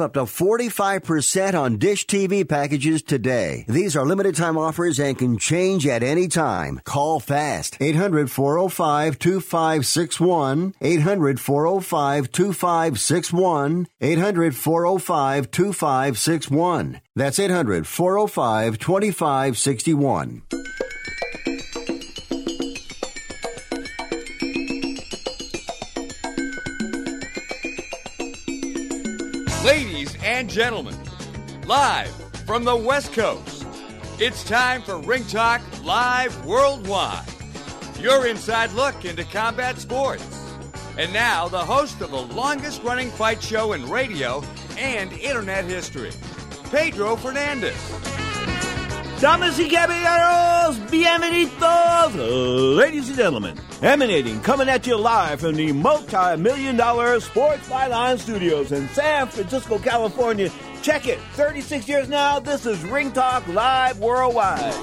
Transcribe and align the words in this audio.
up 0.00 0.14
to 0.14 0.20
45% 0.20 1.54
on 1.54 1.76
Dish 1.76 2.06
TV 2.06 2.48
packages 2.48 3.02
today. 3.02 3.64
These 3.68 3.96
are 3.96 4.04
limited 4.04 4.34
time 4.34 4.56
offers 4.56 4.98
and 4.98 5.16
can 5.16 5.38
change 5.38 5.86
at 5.86 6.02
any 6.02 6.28
time. 6.28 6.80
Call 6.84 7.20
fast. 7.20 7.76
800 7.80 8.30
405 8.30 9.18
2561. 9.18 10.74
800 10.80 11.40
405 11.40 12.32
2561. 12.32 13.88
800 14.00 14.56
405 14.56 15.50
2561. 15.50 17.00
That's 17.14 17.38
800 17.38 17.86
405 17.86 18.78
2561. 18.78 20.42
Ladies 29.64 29.99
and 30.30 30.48
gentlemen, 30.48 30.94
live 31.66 32.08
from 32.46 32.62
the 32.62 32.76
West 32.76 33.12
Coast, 33.12 33.66
it's 34.20 34.44
time 34.44 34.80
for 34.80 35.00
Ring 35.00 35.24
Talk 35.24 35.60
Live 35.82 36.46
Worldwide. 36.46 37.26
Your 37.98 38.28
inside 38.28 38.70
look 38.74 39.04
into 39.04 39.24
combat 39.24 39.76
sports. 39.78 40.24
And 40.96 41.12
now, 41.12 41.48
the 41.48 41.58
host 41.58 42.00
of 42.00 42.12
the 42.12 42.22
longest 42.22 42.84
running 42.84 43.10
fight 43.10 43.42
show 43.42 43.72
in 43.72 43.90
radio 43.90 44.44
and 44.78 45.12
internet 45.14 45.64
history, 45.64 46.12
Pedro 46.70 47.16
Fernandez. 47.16 48.29
Damas 49.20 49.58
y 49.58 49.68
caballeros, 49.68 50.78
bienvenidos, 50.90 52.14
ladies 52.76 53.08
and 53.08 53.18
gentlemen. 53.18 53.54
Emanating, 53.82 54.40
coming 54.40 54.66
at 54.70 54.86
you 54.86 54.96
live 54.96 55.40
from 55.40 55.56
the 55.56 55.72
multi-million 55.72 56.74
dollar 56.78 57.20
Sports 57.20 57.68
Byline 57.68 58.18
Studios 58.18 58.72
in 58.72 58.88
San 58.88 59.26
Francisco, 59.26 59.78
California. 59.78 60.50
Check 60.80 61.06
it, 61.06 61.18
36 61.34 61.86
years 61.86 62.08
now, 62.08 62.38
this 62.40 62.64
is 62.64 62.82
Ring 62.84 63.12
Talk 63.12 63.46
Live 63.48 63.98
Worldwide. 63.98 64.74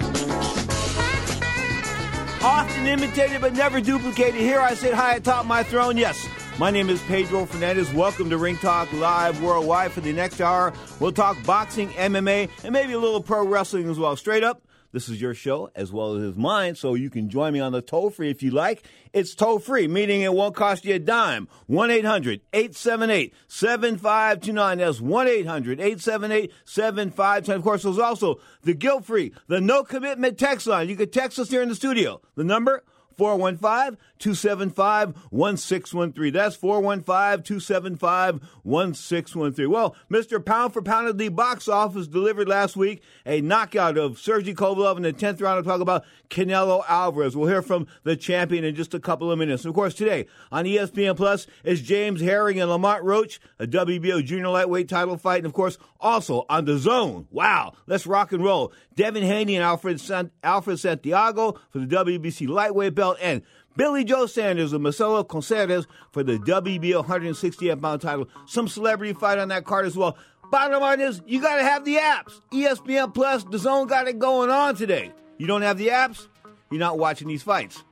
Often 2.43 2.85
imitated 2.85 3.41
but 3.41 3.53
never 3.53 3.81
duplicated. 3.81 4.39
Here 4.39 4.59
I 4.61 4.75
sit 4.75 4.93
high 4.93 5.15
atop 5.15 5.47
my 5.47 5.63
throne, 5.63 5.97
yes. 5.97 6.27
My 6.59 6.71
name 6.71 6.89
is 6.89 6.99
Pedro 7.03 7.45
Fernandez. 7.45 7.93
Welcome 7.93 8.31
to 8.31 8.37
Ring 8.39 8.57
Talk 8.57 8.91
Live 8.93 9.43
Worldwide. 9.43 9.91
For 9.91 10.01
the 10.01 10.11
next 10.11 10.41
hour, 10.41 10.73
we'll 10.99 11.11
talk 11.11 11.37
boxing, 11.45 11.89
MMA, 11.89 12.49
and 12.63 12.73
maybe 12.73 12.93
a 12.93 12.99
little 12.99 13.21
pro 13.21 13.45
wrestling 13.45 13.87
as 13.87 13.99
well. 13.99 14.15
Straight 14.15 14.43
up, 14.43 14.63
this 14.91 15.07
is 15.07 15.21
your 15.21 15.35
show 15.35 15.69
as 15.75 15.91
well 15.91 16.15
as 16.15 16.35
mine, 16.35 16.73
so 16.73 16.95
you 16.95 17.11
can 17.11 17.29
join 17.29 17.53
me 17.53 17.59
on 17.59 17.73
the 17.73 17.83
toll 17.83 18.09
free 18.09 18.31
if 18.31 18.41
you 18.41 18.49
like. 18.49 18.83
It's 19.13 19.35
toll 19.35 19.59
free, 19.59 19.87
meaning 19.87 20.21
it 20.21 20.33
won't 20.33 20.55
cost 20.55 20.83
you 20.83 20.95
a 20.95 20.99
dime. 20.99 21.47
1 21.67 21.91
800 21.91 22.41
878 22.51 23.35
7529. 23.47 24.77
That's 24.79 24.99
1 24.99 25.27
800 25.27 25.79
878 25.79 26.51
7529. 26.65 27.55
Of 27.55 27.63
course, 27.63 27.83
there's 27.83 27.99
also 27.99 28.39
the 28.63 28.73
guilt 28.73 29.05
free, 29.05 29.31
the 29.45 29.61
no 29.61 29.83
commitment 29.83 30.39
text 30.39 30.65
line. 30.65 30.89
You 30.89 30.95
can 30.95 31.11
text 31.11 31.37
us 31.37 31.51
here 31.51 31.61
in 31.61 31.69
the 31.69 31.75
studio. 31.75 32.19
The 32.33 32.43
number 32.43 32.83
415 33.17 33.97
275 34.19 35.15
1613. 35.31 36.33
That's 36.33 36.55
415 36.55 37.43
275 37.43 38.41
1613. 38.63 39.69
Well, 39.69 39.95
Mr. 40.11 40.43
Pound 40.43 40.73
for 40.73 40.81
Pound 40.81 41.07
of 41.07 41.17
the 41.17 41.29
box 41.29 41.67
office 41.67 42.07
delivered 42.07 42.47
last 42.47 42.75
week 42.75 43.01
a 43.25 43.41
knockout 43.41 43.97
of 43.97 44.19
Sergey 44.19 44.53
Kovalev 44.53 44.97
in 44.97 45.03
the 45.03 45.13
10th 45.13 45.41
round. 45.41 45.57
I'll 45.57 45.63
talk 45.63 45.81
about 45.81 46.05
Canelo 46.29 46.83
Alvarez. 46.87 47.35
We'll 47.35 47.47
hear 47.49 47.61
from 47.61 47.87
the 48.03 48.15
champion 48.15 48.63
in 48.63 48.75
just 48.75 48.93
a 48.93 48.99
couple 48.99 49.31
of 49.31 49.39
minutes. 49.39 49.63
And 49.63 49.69
of 49.69 49.75
course, 49.75 49.93
today 49.93 50.27
on 50.51 50.65
ESPN 50.65 51.15
Plus 51.15 51.47
is 51.63 51.81
Jamel 51.81 52.21
Herring 52.21 52.59
and 52.59 52.69
Lamont 52.69 53.03
Roach, 53.03 53.39
a 53.59 53.67
WBO 53.67 54.23
junior 54.23 54.49
lightweight 54.49 54.89
title 54.89 55.17
fight. 55.17 55.37
And 55.37 55.45
of 55.45 55.53
course, 55.53 55.77
also 55.99 56.45
on 56.49 56.65
the 56.65 56.77
zone. 56.77 57.27
Wow, 57.31 57.73
let's 57.87 58.05
rock 58.05 58.31
and 58.31 58.43
roll. 58.43 58.71
Devin 58.95 59.23
Haney 59.23 59.55
and 59.55 59.63
Alfred, 59.63 59.99
San- 59.99 60.31
Alfred 60.43 60.79
Santiago 60.79 61.59
for 61.69 61.79
the 61.79 61.85
WBC 61.85 62.47
lightweight 62.47 62.95
belt. 62.95 63.06
And 63.15 63.41
Billy 63.75 64.03
Joe 64.03 64.25
Saunders 64.25 64.73
and 64.73 64.83
Marcelo 64.83 65.23
Coceres 65.23 65.85
for 66.11 66.23
the 66.23 66.37
WBO 66.39 66.95
168 66.95 67.81
pound 67.81 68.01
title. 68.01 68.27
Some 68.47 68.67
celebrity 68.67 69.13
fight 69.13 69.37
on 69.37 69.49
that 69.49 69.65
card 69.65 69.85
as 69.85 69.95
well. 69.95 70.17
Bottom 70.49 70.81
line 70.81 70.99
is, 70.99 71.21
you 71.25 71.41
got 71.41 71.57
to 71.57 71.63
have 71.63 71.85
the 71.85 71.97
apps. 71.97 72.41
ESPN 72.51 73.13
Plus, 73.13 73.43
the 73.43 73.59
zone 73.59 73.87
got 73.87 74.07
it 74.07 74.17
going 74.17 74.49
on 74.49 74.75
today. 74.75 75.11
You 75.37 75.45
don't 75.45 75.61
have 75.61 75.77
the 75.77 75.89
apps, 75.89 76.27
you're 76.71 76.79
not 76.79 76.97
watching 76.97 77.27
these 77.27 77.43
fights. 77.43 77.83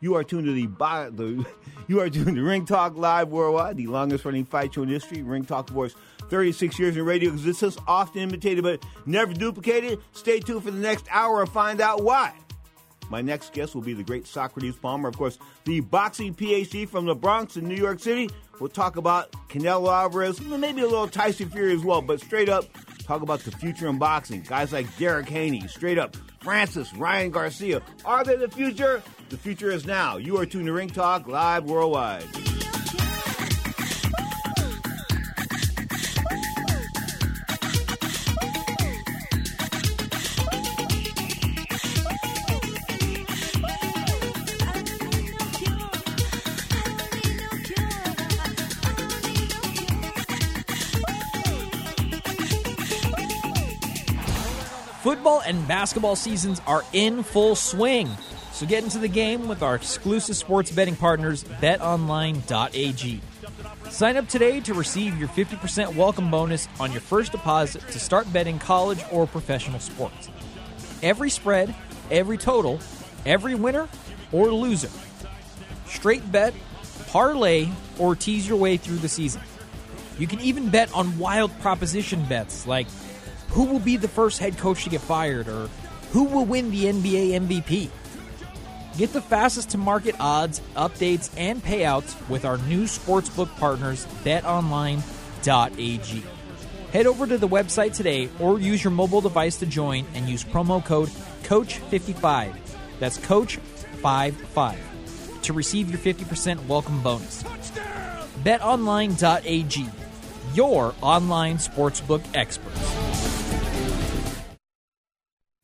You 0.00 0.14
are 0.14 0.24
tuned 0.24 0.46
to 0.46 0.52
the, 0.52 0.66
the 0.66 1.46
you 1.88 2.00
are 2.00 2.08
tuned 2.08 2.36
to 2.36 2.42
Ring 2.42 2.64
Talk 2.64 2.96
Live 2.96 3.28
Worldwide, 3.28 3.76
the 3.76 3.86
longest 3.86 4.24
running 4.24 4.44
fight 4.44 4.74
show 4.74 4.82
in 4.82 4.88
history. 4.88 5.22
Ring 5.22 5.44
Talk, 5.44 5.68
of 5.68 5.74
course, 5.74 5.94
36 6.30 6.78
years 6.78 6.96
in 6.96 7.04
radio 7.04 7.30
existence, 7.32 7.76
often 7.86 8.22
imitated 8.22 8.64
but 8.64 8.84
never 9.06 9.32
duplicated. 9.32 10.00
Stay 10.12 10.40
tuned 10.40 10.62
for 10.62 10.70
the 10.70 10.78
next 10.78 11.06
hour 11.10 11.42
and 11.42 11.50
find 11.50 11.80
out 11.80 12.02
why. 12.02 12.32
My 13.10 13.20
next 13.20 13.52
guest 13.52 13.74
will 13.74 13.82
be 13.82 13.94
the 13.94 14.02
great 14.02 14.26
Socrates 14.26 14.76
Palmer, 14.76 15.08
of 15.08 15.16
course, 15.16 15.38
the 15.64 15.80
boxing 15.80 16.34
PhD 16.34 16.88
from 16.88 17.06
the 17.06 17.14
Bronx 17.14 17.56
in 17.56 17.68
New 17.68 17.76
York 17.76 18.00
City. 18.00 18.30
We'll 18.60 18.70
talk 18.70 18.96
about 18.96 19.32
Canelo 19.48 19.92
Alvarez, 19.92 20.40
maybe 20.40 20.82
a 20.82 20.86
little 20.86 21.08
Tyson 21.08 21.50
Fury 21.50 21.74
as 21.74 21.82
well, 21.82 22.02
but 22.02 22.20
straight 22.20 22.48
up, 22.48 22.66
talk 23.04 23.22
about 23.22 23.40
the 23.40 23.50
future 23.50 23.88
in 23.88 23.98
boxing. 23.98 24.42
Guys 24.42 24.72
like 24.72 24.96
Derek 24.96 25.28
Haney, 25.28 25.66
straight 25.68 25.98
up, 25.98 26.16
Francis, 26.40 26.92
Ryan 26.94 27.30
Garcia. 27.30 27.82
Are 28.04 28.24
they 28.24 28.36
the 28.36 28.48
future? 28.48 29.02
The 29.28 29.38
future 29.38 29.70
is 29.70 29.86
now. 29.86 30.16
You 30.16 30.38
are 30.38 30.46
tuned 30.46 30.66
to 30.66 30.72
Ring 30.72 30.90
Talk 30.90 31.26
Live 31.26 31.64
Worldwide. 31.64 32.43
Basketball 55.84 56.16
seasons 56.16 56.62
are 56.66 56.82
in 56.94 57.22
full 57.22 57.54
swing. 57.54 58.08
So 58.52 58.64
get 58.64 58.84
into 58.84 58.98
the 58.98 59.06
game 59.06 59.48
with 59.48 59.62
our 59.62 59.74
exclusive 59.74 60.34
sports 60.34 60.70
betting 60.70 60.96
partners, 60.96 61.44
betonline.ag. 61.44 63.20
Sign 63.90 64.16
up 64.16 64.26
today 64.26 64.60
to 64.60 64.72
receive 64.72 65.18
your 65.18 65.28
50% 65.28 65.94
welcome 65.94 66.30
bonus 66.30 66.68
on 66.80 66.90
your 66.90 67.02
first 67.02 67.32
deposit 67.32 67.86
to 67.88 68.00
start 68.00 68.32
betting 68.32 68.58
college 68.58 69.00
or 69.12 69.26
professional 69.26 69.78
sports. 69.78 70.30
Every 71.02 71.28
spread, 71.28 71.74
every 72.10 72.38
total, 72.38 72.80
every 73.26 73.54
winner 73.54 73.86
or 74.32 74.50
loser. 74.54 74.88
Straight 75.84 76.32
bet, 76.32 76.54
parlay, 77.08 77.68
or 77.98 78.16
tease 78.16 78.48
your 78.48 78.56
way 78.56 78.78
through 78.78 78.96
the 78.96 79.08
season. 79.10 79.42
You 80.18 80.28
can 80.28 80.40
even 80.40 80.70
bet 80.70 80.90
on 80.94 81.18
wild 81.18 81.52
proposition 81.60 82.24
bets 82.24 82.66
like 82.66 82.86
who 83.54 83.64
will 83.64 83.78
be 83.78 83.96
the 83.96 84.08
first 84.08 84.40
head 84.40 84.58
coach 84.58 84.82
to 84.82 84.90
get 84.90 85.00
fired 85.00 85.46
or 85.46 85.68
who 86.10 86.24
will 86.24 86.44
win 86.44 86.72
the 86.72 86.86
NBA 86.86 87.40
MVP. 87.40 87.88
Get 88.98 89.12
the 89.12 89.20
fastest 89.20 89.70
to 89.70 89.78
market 89.78 90.16
odds, 90.18 90.60
updates, 90.76 91.30
and 91.36 91.62
payouts 91.62 92.28
with 92.28 92.44
our 92.44 92.58
new 92.58 92.82
sportsbook 92.84 93.56
partners, 93.56 94.06
betonline.ag. 94.24 95.02
Head 96.92 97.06
over 97.06 97.26
to 97.28 97.38
the 97.38 97.48
website 97.48 97.94
today 97.94 98.28
or 98.40 98.58
use 98.58 98.82
your 98.82 98.90
mobile 98.90 99.20
device 99.20 99.56
to 99.58 99.66
join 99.66 100.04
and 100.14 100.28
use 100.28 100.42
promo 100.44 100.84
code 100.84 101.08
COACH55. 101.44 102.56
That's 102.98 103.18
COACH55 103.18 104.76
to 105.42 105.52
receive 105.52 105.90
your 105.90 105.98
50% 105.98 106.66
welcome 106.66 107.00
bonus. 107.02 107.44
BetOnline.ag, 108.42 109.86
your 110.54 110.94
online 111.02 111.58
sportsbook 111.58 112.24
experts. 112.34 113.03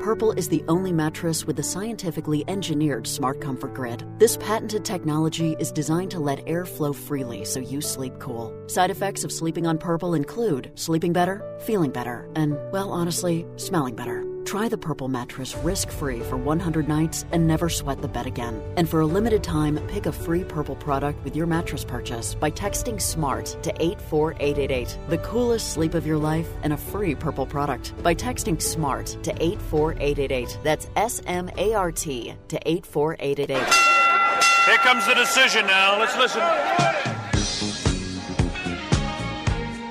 Purple 0.00 0.32
is 0.32 0.48
the 0.48 0.64
only 0.66 0.92
mattress 0.92 1.44
with 1.44 1.58
a 1.58 1.62
scientifically 1.62 2.42
engineered 2.48 3.06
smart 3.06 3.38
comfort 3.38 3.74
grid. 3.74 4.02
This 4.18 4.38
patented 4.38 4.82
technology 4.82 5.56
is 5.58 5.70
designed 5.70 6.10
to 6.12 6.18
let 6.18 6.42
air 6.48 6.64
flow 6.64 6.94
freely 6.94 7.44
so 7.44 7.60
you 7.60 7.82
sleep 7.82 8.14
cool. 8.18 8.50
Side 8.66 8.90
effects 8.90 9.24
of 9.24 9.30
sleeping 9.32 9.66
on 9.66 9.76
Purple 9.76 10.14
include 10.14 10.72
sleeping 10.74 11.12
better, 11.12 11.44
feeling 11.66 11.90
better, 11.90 12.30
and, 12.34 12.56
well, 12.72 12.90
honestly, 12.90 13.46
smelling 13.56 13.94
better. 13.94 14.24
Try 14.46 14.68
the 14.68 14.78
Purple 14.78 15.08
mattress 15.08 15.54
risk 15.58 15.90
free 15.90 16.20
for 16.20 16.36
100 16.36 16.88
nights 16.88 17.24
and 17.30 17.46
never 17.46 17.68
sweat 17.68 18.02
the 18.02 18.08
bed 18.08 18.26
again. 18.26 18.60
And 18.76 18.88
for 18.88 19.00
a 19.00 19.06
limited 19.06 19.44
time, 19.44 19.78
pick 19.86 20.06
a 20.06 20.12
free 20.12 20.44
Purple 20.44 20.76
product 20.76 21.22
with 21.22 21.36
your 21.36 21.46
mattress 21.46 21.84
purchase 21.84 22.34
by 22.34 22.50
texting 22.50 23.00
SMART 23.00 23.56
to 23.62 23.72
84888. 23.80 24.98
The 25.08 25.18
coolest 25.18 25.72
sleep 25.72 25.94
of 25.94 26.06
your 26.06 26.18
life 26.18 26.48
and 26.62 26.72
a 26.72 26.76
free 26.76 27.14
Purple 27.14 27.46
product 27.46 27.92
by 28.02 28.14
texting 28.14 28.60
SMART 28.60 29.06
to 29.22 29.30
84888. 29.40 29.89
That's 30.62 30.88
S 30.96 31.22
M 31.26 31.50
A 31.56 31.74
R 31.74 31.92
T 31.92 32.34
to 32.48 32.68
84888. 32.68 33.58
Here 34.66 34.76
comes 34.78 35.06
the 35.06 35.14
decision 35.14 35.66
now. 35.66 35.98
Let's 35.98 36.16
listen. 36.16 36.42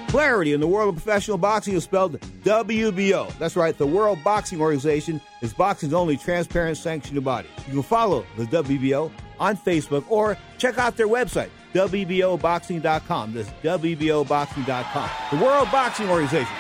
Clarity 0.10 0.54
in 0.54 0.60
the 0.60 0.68
world 0.68 0.90
of 0.90 1.04
professional 1.04 1.38
boxing 1.38 1.75
is 1.75 1.84
spelled 1.84 2.19
WBO. 2.44 3.31
That's 3.38 3.56
right, 3.56 3.78
the 3.78 3.86
World 3.86 4.24
Boxing 4.24 4.60
Organization 4.60 5.22
is 5.44 5.54
boxing's 5.54 5.94
only 5.94 6.18
transparent 6.18 6.78
sanctioned 6.78 7.24
body. 7.24 7.48
You 7.68 7.74
can 7.74 7.84
follow 7.84 8.25
the 8.36 8.46
WBO 8.46 9.12
on 9.40 9.56
Facebook 9.56 10.04
or 10.10 10.36
check 10.57 10.80
out 10.80 10.98
their 10.98 11.07
website, 11.07 11.50
WBOboxing.com. 11.75 13.34
That's 13.34 13.50
WBOboxing.com. 13.62 15.10
The 15.38 15.46
World 15.46 15.72
Boxing 15.72 16.10
Organization. 16.10 16.56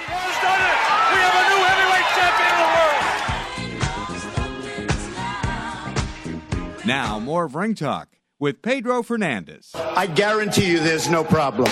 Now, 6.89 7.19
more 7.19 7.43
of 7.43 7.53
Ring 7.53 7.75
Talk 7.75 8.09
with 8.39 8.63
Pedro 8.63 9.03
Fernandez. 9.03 9.73
I 9.75 10.07
guarantee 10.07 10.71
you 10.71 10.79
there's 10.79 11.07
no 11.07 11.23
problem. 11.23 11.69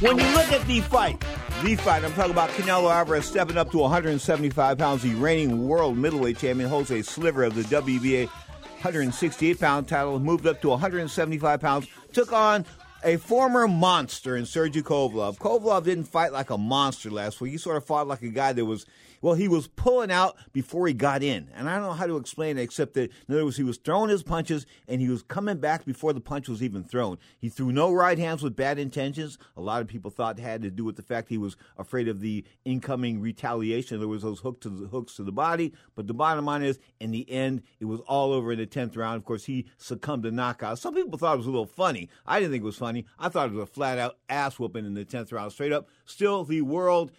When 0.00 0.18
you 0.18 0.24
look 0.28 0.50
at 0.50 0.66
the 0.66 0.80
fight, 0.80 1.22
the 1.62 1.76
fight, 1.76 2.02
I'm 2.02 2.14
talking 2.14 2.30
about 2.30 2.48
Canelo 2.52 2.90
Alvarez 2.90 3.26
stepping 3.26 3.58
up 3.58 3.70
to 3.72 3.78
175 3.78 4.78
pounds. 4.78 5.02
The 5.02 5.14
reigning 5.16 5.68
world 5.68 5.98
middleweight 5.98 6.38
champion 6.38 6.70
holds 6.70 6.90
a 6.90 7.02
sliver 7.02 7.44
of 7.44 7.54
the 7.54 7.60
WBA 7.64 8.26
168 8.26 9.60
pound 9.60 9.86
title, 9.86 10.18
moved 10.18 10.46
up 10.46 10.62
to 10.62 10.70
175 10.70 11.60
pounds, 11.60 11.86
took 12.14 12.32
on 12.32 12.64
a 13.04 13.18
former 13.18 13.68
monster 13.68 14.34
in 14.34 14.46
Sergey 14.46 14.80
Kovalev. 14.80 15.36
Kovalev 15.36 15.84
didn't 15.84 16.04
fight 16.04 16.32
like 16.32 16.48
a 16.48 16.56
monster 16.56 17.10
last 17.10 17.38
week. 17.38 17.52
He 17.52 17.58
sort 17.58 17.76
of 17.76 17.84
fought 17.84 18.08
like 18.08 18.22
a 18.22 18.28
guy 18.28 18.54
that 18.54 18.64
was, 18.64 18.86
well, 19.24 19.32
he 19.32 19.48
was 19.48 19.68
pulling 19.68 20.10
out 20.10 20.36
before 20.52 20.86
he 20.86 20.92
got 20.92 21.22
in. 21.22 21.48
And 21.54 21.66
I 21.66 21.76
don't 21.76 21.84
know 21.84 21.92
how 21.94 22.06
to 22.06 22.18
explain 22.18 22.58
it 22.58 22.60
except 22.60 22.92
that, 22.92 23.10
in 23.26 23.34
other 23.34 23.46
words, 23.46 23.56
he 23.56 23.62
was 23.62 23.78
throwing 23.78 24.10
his 24.10 24.22
punches 24.22 24.66
and 24.86 25.00
he 25.00 25.08
was 25.08 25.22
coming 25.22 25.56
back 25.56 25.86
before 25.86 26.12
the 26.12 26.20
punch 26.20 26.46
was 26.46 26.62
even 26.62 26.84
thrown. 26.84 27.16
He 27.38 27.48
threw 27.48 27.72
no 27.72 27.90
right 27.90 28.18
hands 28.18 28.42
with 28.42 28.54
bad 28.54 28.78
intentions. 28.78 29.38
A 29.56 29.62
lot 29.62 29.80
of 29.80 29.88
people 29.88 30.10
thought 30.10 30.38
it 30.38 30.42
had 30.42 30.60
to 30.60 30.70
do 30.70 30.84
with 30.84 30.96
the 30.96 31.02
fact 31.02 31.30
he 31.30 31.38
was 31.38 31.56
afraid 31.78 32.06
of 32.06 32.20
the 32.20 32.44
incoming 32.66 33.18
retaliation. 33.18 33.98
There 33.98 34.08
was 34.08 34.20
those 34.20 34.40
hook 34.40 34.60
to 34.60 34.68
the, 34.68 34.88
hooks 34.88 35.16
to 35.16 35.22
the 35.22 35.32
body. 35.32 35.72
But 35.94 36.06
the 36.06 36.12
bottom 36.12 36.44
line 36.44 36.62
is, 36.62 36.78
in 37.00 37.10
the 37.10 37.26
end, 37.30 37.62
it 37.80 37.86
was 37.86 38.00
all 38.00 38.30
over 38.30 38.52
in 38.52 38.58
the 38.58 38.66
10th 38.66 38.94
round. 38.94 39.16
Of 39.16 39.24
course, 39.24 39.46
he 39.46 39.64
succumbed 39.78 40.24
to 40.24 40.32
knockout. 40.32 40.78
Some 40.78 40.94
people 40.94 41.16
thought 41.16 41.32
it 41.32 41.38
was 41.38 41.46
a 41.46 41.50
little 41.50 41.64
funny. 41.64 42.10
I 42.26 42.40
didn't 42.40 42.52
think 42.52 42.62
it 42.62 42.66
was 42.66 42.76
funny. 42.76 43.06
I 43.18 43.30
thought 43.30 43.48
it 43.48 43.54
was 43.54 43.62
a 43.62 43.72
flat 43.72 43.98
out 43.98 44.18
ass 44.28 44.58
whooping 44.58 44.84
in 44.84 44.92
the 44.92 45.06
10th 45.06 45.32
round, 45.32 45.52
straight 45.52 45.72
up. 45.72 45.88
Still 46.04 46.44
the 46.44 46.60
world 46.60 47.10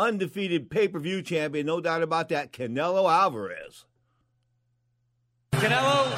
undefeated 0.00 0.70
pay 0.70 0.88
per 0.88 0.98
view 0.98 1.22
champion, 1.22 1.66
no 1.66 1.80
doubt 1.80 2.02
about 2.02 2.30
that, 2.30 2.52
Canelo 2.52 3.10
Alvarez. 3.10 3.84
Canelo, 5.52 6.08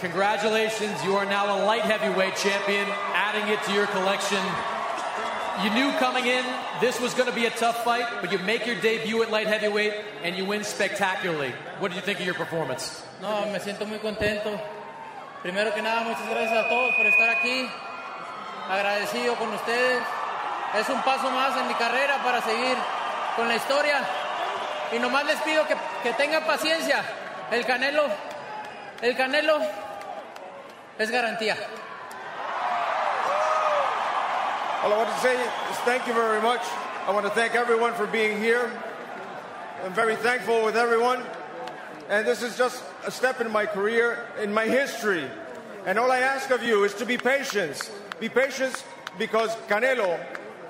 congratulations. 0.00 1.02
You 1.02 1.16
are 1.16 1.24
now 1.24 1.46
a 1.56 1.64
light 1.64 1.82
heavyweight 1.82 2.36
champion, 2.36 2.86
adding 3.14 3.48
it 3.52 3.62
to 3.64 3.72
your 3.72 3.86
collection. 3.86 4.42
You 5.64 5.70
knew 5.70 5.90
coming 5.98 6.26
in 6.26 6.44
this 6.80 7.00
was 7.00 7.14
going 7.14 7.30
to 7.30 7.34
be 7.34 7.46
a 7.46 7.50
tough 7.50 7.82
fight, 7.82 8.04
but 8.20 8.30
you 8.30 8.38
make 8.40 8.66
your 8.66 8.78
debut 8.82 9.22
at 9.22 9.30
light 9.30 9.46
heavyweight 9.46 9.94
and 10.22 10.36
you 10.36 10.44
win 10.44 10.62
spectacularly. 10.62 11.52
What 11.78 11.88
did 11.88 11.96
you 11.96 12.02
think 12.02 12.20
of 12.20 12.26
your 12.26 12.34
performance? 12.34 13.02
No, 13.22 13.50
me 13.50 13.58
siento 13.58 13.88
muy 13.88 13.98
contento. 13.98 14.60
Primero 15.42 15.72
que 15.72 15.80
nada, 15.80 16.04
muchas 16.04 16.28
gracias 16.28 16.66
a 16.66 16.68
todos 16.68 16.94
por 16.96 17.06
estar 17.06 17.30
aquí. 17.30 17.66
Agradecido 18.68 19.36
con 19.36 19.48
ustedes. 19.54 20.02
Es 20.78 20.88
un 20.90 21.00
paso 21.02 21.30
más 21.30 21.56
en 21.56 21.68
mi 21.68 21.74
carrera 21.74 22.22
para 22.22 22.42
seguir 22.42 22.76
con 23.36 23.48
la 23.48 23.56
historia. 23.56 24.00
Y 24.92 24.98
nomás 24.98 25.24
les 25.26 25.40
pido 25.42 25.66
que, 25.66 25.76
que 26.02 26.12
tengan 26.14 26.44
paciencia. 26.44 27.02
El 27.50 27.64
Canelo, 27.64 28.06
el 29.02 29.16
Canelo 29.16 29.60
es 30.98 31.10
garantía. 31.10 31.56
All 34.82 34.92
I 34.92 34.96
want 34.96 35.08
to 35.08 35.20
say 35.20 35.34
is 35.34 35.76
thank 35.84 36.06
you 36.06 36.14
very 36.14 36.40
much. 36.40 36.62
I 37.06 37.12
want 37.12 37.24
to 37.24 37.30
thank 37.30 37.54
everyone 37.54 37.92
for 37.94 38.06
being 38.06 38.38
here. 38.38 38.70
I'm 39.84 39.92
very 39.92 40.16
thankful 40.16 40.64
with 40.64 40.76
everyone. 40.76 41.22
And 42.08 42.26
this 42.26 42.42
is 42.42 42.56
just 42.56 42.82
a 43.04 43.10
step 43.10 43.40
in 43.40 43.50
my 43.50 43.66
career, 43.66 44.26
in 44.40 44.52
my 44.52 44.64
history. 44.64 45.24
And 45.86 45.98
all 45.98 46.10
I 46.10 46.20
ask 46.20 46.50
of 46.50 46.62
you 46.62 46.84
is 46.84 46.94
to 46.94 47.06
be 47.06 47.16
patient. 47.16 47.90
Be 48.20 48.28
patient 48.28 48.84
because 49.18 49.54
Canelo, 49.68 50.18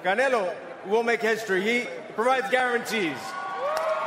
Canelo 0.02 0.52
will 0.86 1.02
make 1.02 1.20
history. 1.20 1.62
He 1.62 1.88
provides 2.16 2.50
guarantees. 2.50 3.18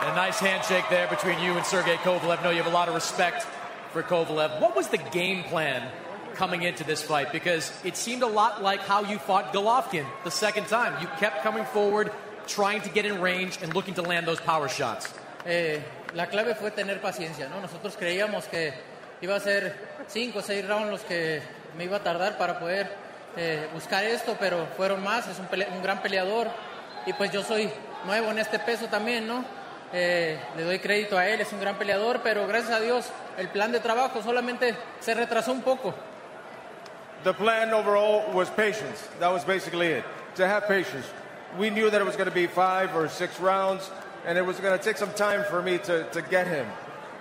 And 0.01 0.09
a 0.11 0.15
nice 0.15 0.39
handshake 0.39 0.85
there 0.89 1.07
between 1.07 1.39
you 1.39 1.53
and 1.53 1.65
Sergey 1.65 1.95
Kovalev. 1.97 2.43
No, 2.43 2.49
you 2.49 2.57
have 2.57 2.71
a 2.71 2.75
lot 2.75 2.87
of 2.87 2.95
respect 2.95 3.45
for 3.91 4.01
Kovalev. 4.01 4.59
What 4.59 4.75
was 4.75 4.87
the 4.87 4.97
game 4.97 5.43
plan 5.43 5.87
coming 6.33 6.63
into 6.63 6.83
this 6.83 7.03
fight? 7.03 7.31
Because 7.31 7.71
it 7.85 7.95
seemed 7.95 8.23
a 8.23 8.27
lot 8.27 8.63
like 8.63 8.79
how 8.79 9.03
you 9.03 9.19
fought 9.19 9.53
Golovkin 9.53 10.05
the 10.23 10.31
second 10.31 10.67
time. 10.67 10.99
You 11.01 11.07
kept 11.19 11.43
coming 11.43 11.65
forward, 11.65 12.11
trying 12.47 12.81
to 12.81 12.89
get 12.89 13.05
in 13.05 13.21
range 13.21 13.59
and 13.61 13.75
looking 13.75 13.93
to 13.93 14.01
land 14.01 14.25
those 14.25 14.39
power 14.39 14.67
shots. 14.67 15.13
Eh, 15.45 15.79
la 16.15 16.25
clave 16.25 16.55
fue 16.57 16.71
tener 16.71 16.99
paciencia, 16.99 17.47
¿no? 17.47 17.61
Nosotros 17.61 17.95
creíamos 17.95 18.45
que 18.49 18.73
iba 19.21 19.35
a 19.35 19.39
ser 19.39 19.75
cinco 20.07 20.39
o 20.39 20.41
seis 20.41 20.67
rounds 20.67 20.89
los 20.89 21.01
que 21.01 21.41
me 21.77 21.83
iba 21.83 21.97
a 21.97 22.03
tardar 22.03 22.37
para 22.37 22.57
poder 22.57 22.89
eh, 23.37 23.67
buscar 23.73 24.03
esto, 24.03 24.35
pero 24.39 24.65
fueron 24.75 25.03
más. 25.03 25.27
Es 25.27 25.37
un, 25.39 25.45
pele 25.45 25.67
un, 25.71 25.83
gran 25.83 26.01
peleador 26.01 26.47
y 27.05 27.13
pues 27.13 27.31
yo 27.31 27.43
soy 27.43 27.69
nuevo 28.05 28.31
en 28.31 28.39
este 28.39 28.59
peso 28.59 28.87
también, 28.87 29.27
¿no? 29.27 29.43
Eh, 29.91 30.39
le 30.55 30.63
doy 30.63 30.79
crédito 30.79 31.17
a 31.17 31.27
él, 31.27 31.41
es 31.41 31.51
un 31.51 31.59
gran 31.59 31.75
peleador, 31.75 32.21
pero 32.21 32.45
gracias 32.47 32.73
a 32.73 32.79
Dios 32.79 33.05
el 33.37 33.47
plan 33.49 33.71
de 33.71 33.79
trabajo 33.79 34.21
solamente 34.21 34.75
se 34.99 35.13
retrasó 35.15 35.51
un 35.51 35.61
poco. 35.61 35.95
The 37.23 37.33
plan 37.33 37.73
overall 37.73 38.31
was 38.33 38.49
patience. 38.49 39.07
That 39.19 39.31
was 39.33 39.43
basically 39.43 39.87
it. 39.87 40.05
To 40.35 40.47
have 40.47 40.67
patience. 40.67 41.05
We 41.57 41.69
knew 41.69 41.89
that 41.89 41.99
it 41.99 42.05
was 42.05 42.15
going 42.15 42.29
to 42.29 42.35
be 42.35 42.47
five 42.47 42.95
or 42.95 43.09
six 43.09 43.39
rounds, 43.39 43.89
and 44.25 44.37
it 44.37 44.45
was 44.45 44.59
going 44.59 44.77
to 44.77 44.83
take 44.83 44.97
some 44.97 45.11
time 45.13 45.43
for 45.49 45.61
me 45.61 45.79
to, 45.79 46.03
to 46.11 46.21
get 46.21 46.47
him. 46.47 46.65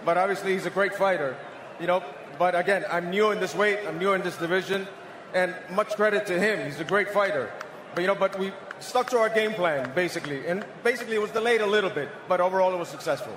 But 0.05 0.17
obviously, 0.17 0.53
he's 0.53 0.67
a 0.67 0.71
great 0.71 0.95
fighter, 0.95 1.37
you 1.81 1.87
know. 1.87 2.05
But 2.39 2.55
again, 2.55 2.85
I'm 2.91 3.11
new 3.11 3.33
in 3.33 3.41
this 3.41 3.55
weight, 3.55 3.81
I'm 3.89 3.99
new 3.99 4.13
in 4.13 4.23
this 4.23 4.37
division, 4.37 4.87
and 5.35 5.55
much 5.75 5.97
credit 5.97 6.27
to 6.27 6.39
him. 6.39 6.65
He's 6.65 6.79
a 6.79 6.85
great 6.85 7.11
fighter. 7.11 7.51
But 7.95 8.03
you 8.03 8.07
know, 8.07 8.15
but 8.15 8.39
we 8.39 8.53
stuck 8.81 9.11
to 9.11 9.19
our 9.19 9.29
game 9.29 9.55
plan 9.55 9.91
basically, 9.95 10.47
and 10.47 10.65
basically 10.85 11.17
it 11.17 11.21
was 11.23 11.31
delayed 11.33 11.61
a 11.61 11.67
little 11.67 11.91
bit, 11.91 12.09
but 12.29 12.41
overall 12.41 12.73
it 12.73 12.79
was 12.79 12.89
successful. 12.89 13.33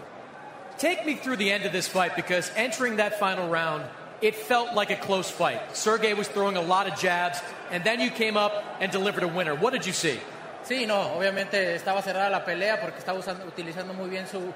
Take 0.77 1.05
me 1.05 1.15
through 1.15 1.37
the 1.37 1.51
end 1.51 1.65
of 1.65 1.71
this 1.71 1.87
fight 1.87 2.15
because 2.15 2.51
entering 2.55 2.97
that 2.97 3.19
final 3.19 3.49
round, 3.49 3.83
it 4.21 4.35
felt 4.35 4.73
like 4.73 4.89
a 4.91 4.95
close 4.95 5.29
fight. 5.29 5.59
Sergey 5.75 6.13
was 6.13 6.27
throwing 6.27 6.57
a 6.57 6.61
lot 6.61 6.87
of 6.87 6.97
jabs, 6.97 7.39
and 7.71 7.83
then 7.83 7.99
you 7.99 8.09
came 8.09 8.37
up 8.37 8.51
and 8.79 8.91
delivered 8.91 9.23
a 9.23 9.27
winner. 9.27 9.53
What 9.55 9.73
did 9.73 9.85
you 9.85 9.93
see? 9.93 10.19
Sí, 10.63 10.85
no, 10.87 11.13
obviamente 11.17 11.75
estaba 11.75 12.01
cerrada 12.03 12.29
la 12.29 12.45
pelea 12.45 12.79
porque 12.81 12.99
estaba 12.99 13.17
usando- 13.19 13.45
utilizando 13.47 13.93
muy 13.95 14.09
bien 14.09 14.27
su, 14.27 14.53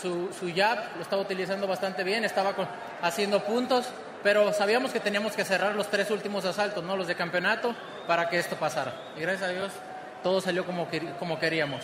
su, 0.00 0.28
su 0.38 0.52
jab, 0.54 0.78
lo 0.96 1.02
estaba 1.02 1.22
utilizando 1.22 1.66
bastante 1.68 2.02
bien, 2.04 2.24
estaba 2.24 2.52
con- 2.54 2.68
haciendo 3.00 3.42
puntos, 3.44 3.86
pero 4.24 4.52
sabíamos 4.52 4.90
que 4.90 4.98
teníamos 4.98 5.34
que 5.34 5.44
cerrar 5.44 5.76
los 5.76 5.88
tres 5.88 6.10
últimos 6.10 6.44
asaltos, 6.44 6.82
¿no? 6.82 6.96
los 6.96 7.06
de 7.06 7.14
campeonato, 7.14 7.74
para 8.08 8.28
que 8.28 8.38
esto 8.40 8.56
pasara. 8.56 8.92
Y 9.16 9.20
gracias 9.20 9.48
a 9.50 9.52
Dios 9.52 9.70
todo 10.26 10.40
salió 10.40 10.64
como, 10.66 10.86
quer- 10.90 11.16
como 11.20 11.36
queríamos. 11.36 11.82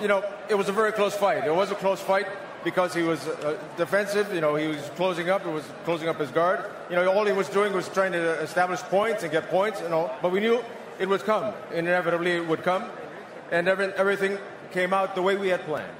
You 0.00 0.08
know, 0.08 0.24
it 0.48 0.54
was 0.54 0.70
a 0.70 0.72
very 0.72 0.90
close 0.92 1.14
fight. 1.14 1.44
It 1.44 1.54
was 1.54 1.70
a 1.70 1.74
close 1.74 2.00
fight 2.00 2.26
because 2.64 2.94
he 2.94 3.02
was 3.02 3.20
uh, 3.28 3.58
defensive. 3.76 4.32
You 4.32 4.40
know, 4.40 4.54
he 4.54 4.68
was 4.68 4.80
closing 4.96 5.28
up. 5.28 5.44
It 5.44 5.50
was 5.52 5.64
closing 5.84 6.08
up 6.08 6.18
his 6.18 6.30
guard. 6.30 6.64
You 6.88 6.96
know, 6.96 7.12
all 7.12 7.26
he 7.26 7.32
was 7.34 7.50
doing 7.50 7.74
was 7.74 7.90
trying 7.90 8.12
to 8.12 8.40
establish 8.40 8.80
points 8.88 9.22
and 9.22 9.30
get 9.30 9.50
points. 9.50 9.82
You 9.82 9.90
know, 9.90 10.10
but 10.22 10.32
we 10.32 10.40
knew 10.40 10.64
it 10.98 11.06
would 11.06 11.24
come. 11.24 11.52
Inevitably, 11.74 12.30
it 12.30 12.48
would 12.48 12.62
come, 12.62 12.84
and 13.50 13.68
every, 13.68 13.92
everything 13.92 14.38
came 14.72 14.94
out 14.94 15.14
the 15.14 15.22
way 15.22 15.36
we 15.36 15.48
had 15.48 15.60
planned. 15.66 15.92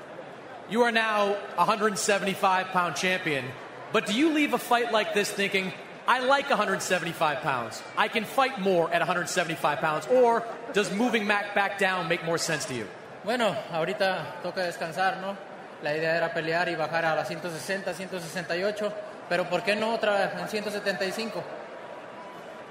You 0.71 0.85
are 0.85 0.93
now 0.93 1.35
175 1.57 2.67
pound 2.69 2.97
champion, 2.97 3.45
but 3.93 4.07
do 4.07 4.15
you 4.15 4.33
leave 4.33 4.55
a 4.55 4.59
fight 4.59 4.91
like 4.91 5.13
this 5.13 5.31
thinking, 5.31 5.75
I 6.11 6.19
like 6.19 6.51
175 6.51 7.41
pounds, 7.41 7.83
I 7.97 8.09
can 8.09 8.25
fight 8.25 8.59
more 8.61 8.91
at 8.93 8.99
175 8.99 9.79
pounds, 9.79 10.09
or 10.09 10.43
does 10.73 10.91
moving 10.93 11.25
Mac 11.25 11.55
back 11.55 11.79
down 11.79 12.09
make 12.09 12.25
more 12.25 12.37
sense 12.37 12.65
to 12.65 12.75
you? 12.75 12.89
Bueno, 13.25 13.55
ahorita 13.71 14.43
toca 14.43 14.61
descansar, 14.63 15.21
¿no? 15.21 15.37
La 15.85 15.91
idea 15.95 16.17
era 16.17 16.35
pelear 16.35 16.69
y 16.69 16.75
bajar 16.75 17.05
a 17.05 17.15
las 17.15 17.29
160, 17.29 17.95
168, 17.95 18.93
pero 19.29 19.45
¿por 19.45 19.63
qué 19.63 19.77
no 19.77 19.95
otra 19.95 20.33
en 20.41 20.49
175? 20.49 21.45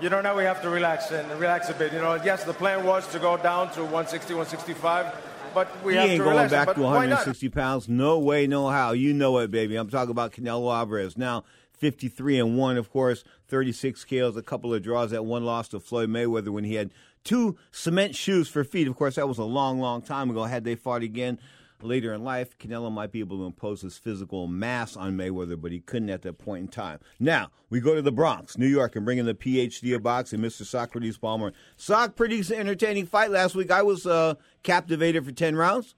You 0.02 0.10
know, 0.10 0.20
now 0.22 0.36
we 0.36 0.44
have 0.44 0.62
to 0.62 0.70
relax 0.70 1.10
and 1.12 1.26
relax 1.40 1.70
a 1.70 1.74
bit. 1.74 1.94
You 1.94 2.00
know, 2.00 2.16
yes, 2.16 2.44
the 2.44 2.54
plan 2.54 2.86
was 2.86 3.08
to 3.14 3.20
go 3.20 3.38
down 3.38 3.72
to 3.72 3.84
160, 3.84 4.34
165, 4.34 5.06
but 5.54 5.68
we 5.86 5.94
he 5.94 5.98
have 5.98 6.10
ain't 6.10 6.18
to 6.18 6.24
going 6.26 6.36
relax. 6.36 6.52
back 6.52 6.66
but 6.68 6.76
to 6.76 6.82
why 6.82 7.06
not? 7.06 7.26
160 7.26 7.48
pounds. 7.50 7.88
No 7.88 8.20
way, 8.20 8.48
no 8.48 8.68
how. 8.68 8.92
You 8.92 9.14
know 9.14 9.38
it, 9.40 9.50
baby. 9.50 9.78
I'm 9.78 9.90
talking 9.90 10.12
about 10.12 10.34
Canelo 10.34 10.74
Alvarez. 10.76 11.18
Now, 11.18 11.46
53 11.80 12.40
and 12.40 12.58
1, 12.58 12.78
of 12.78 12.92
course, 12.92 13.24
36 13.48 14.04
kills, 14.06 14.38
a 14.38 14.44
couple 14.44 14.74
of 14.74 14.84
draws, 14.84 15.12
that 15.12 15.26
one 15.26 15.46
loss 15.46 15.70
to 15.70 15.80
Floyd 15.80 16.10
Mayweather 16.10 16.50
when 16.50 16.66
he 16.66 16.76
had 16.76 16.92
two 17.24 17.58
cement 17.72 18.16
shoes 18.16 18.48
for 18.48 18.64
feet. 18.64 18.88
Of 18.88 18.96
course, 18.96 19.16
that 19.16 19.28
was 19.28 19.38
a 19.38 19.44
long, 19.44 19.80
long 19.80 20.02
time 20.02 20.30
ago. 20.30 20.44
Had 20.44 20.64
they 20.64 20.76
fought 20.76 21.04
again 21.04 21.40
later 21.82 22.14
in 22.14 22.24
life, 22.24 22.58
Canelo 22.58 22.92
might 22.92 23.12
be 23.12 23.22
able 23.22 23.38
to 23.38 23.46
impose 23.46 23.82
his 23.82 23.98
physical 23.98 24.48
mass 24.48 24.98
on 24.98 25.16
Mayweather, 25.16 25.60
but 25.60 25.72
he 25.72 25.80
couldn't 25.80 26.10
at 26.10 26.22
that 26.24 26.38
point 26.38 26.62
in 26.62 26.68
time. 26.68 27.00
Now, 27.20 27.52
we 27.70 27.80
go 27.80 27.96
to 27.96 28.02
the 28.02 28.12
Bronx, 28.12 28.58
New 28.58 28.68
York, 28.68 28.96
and 28.96 29.06
bring 29.06 29.18
in 29.18 29.26
the 29.26 29.34
PhD 29.34 29.96
of 29.96 30.04
boxing, 30.04 30.40
Mr. 30.40 30.66
Socrates 30.66 31.18
Palmer. 31.18 31.54
Soc, 31.78 32.16
pretty 32.16 32.44
entertaining 32.54 33.06
fight 33.06 33.32
last 33.32 33.56
week. 33.56 33.72
I 33.72 33.84
was 33.84 34.06
uh, 34.06 34.36
captivated 34.64 35.26
for 35.26 35.32
10 35.32 35.56
rounds. 35.56 35.96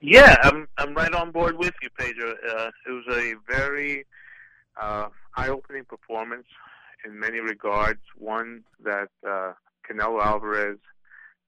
Yeah, 0.00 0.36
I'm 0.42 0.68
I'm 0.76 0.94
right 0.94 1.12
on 1.14 1.30
board 1.30 1.56
with 1.56 1.72
you, 1.80 1.88
Pedro. 1.96 2.32
Uh, 2.32 2.70
it 2.86 2.90
was 2.90 3.04
a 3.16 3.34
very 3.50 4.04
uh, 4.80 5.08
eye-opening 5.36 5.84
performance 5.84 6.46
in 7.04 7.18
many 7.18 7.38
regards. 7.38 8.00
One 8.16 8.64
that 8.82 9.08
uh, 9.26 9.52
Canelo 9.88 10.22
Alvarez, 10.22 10.78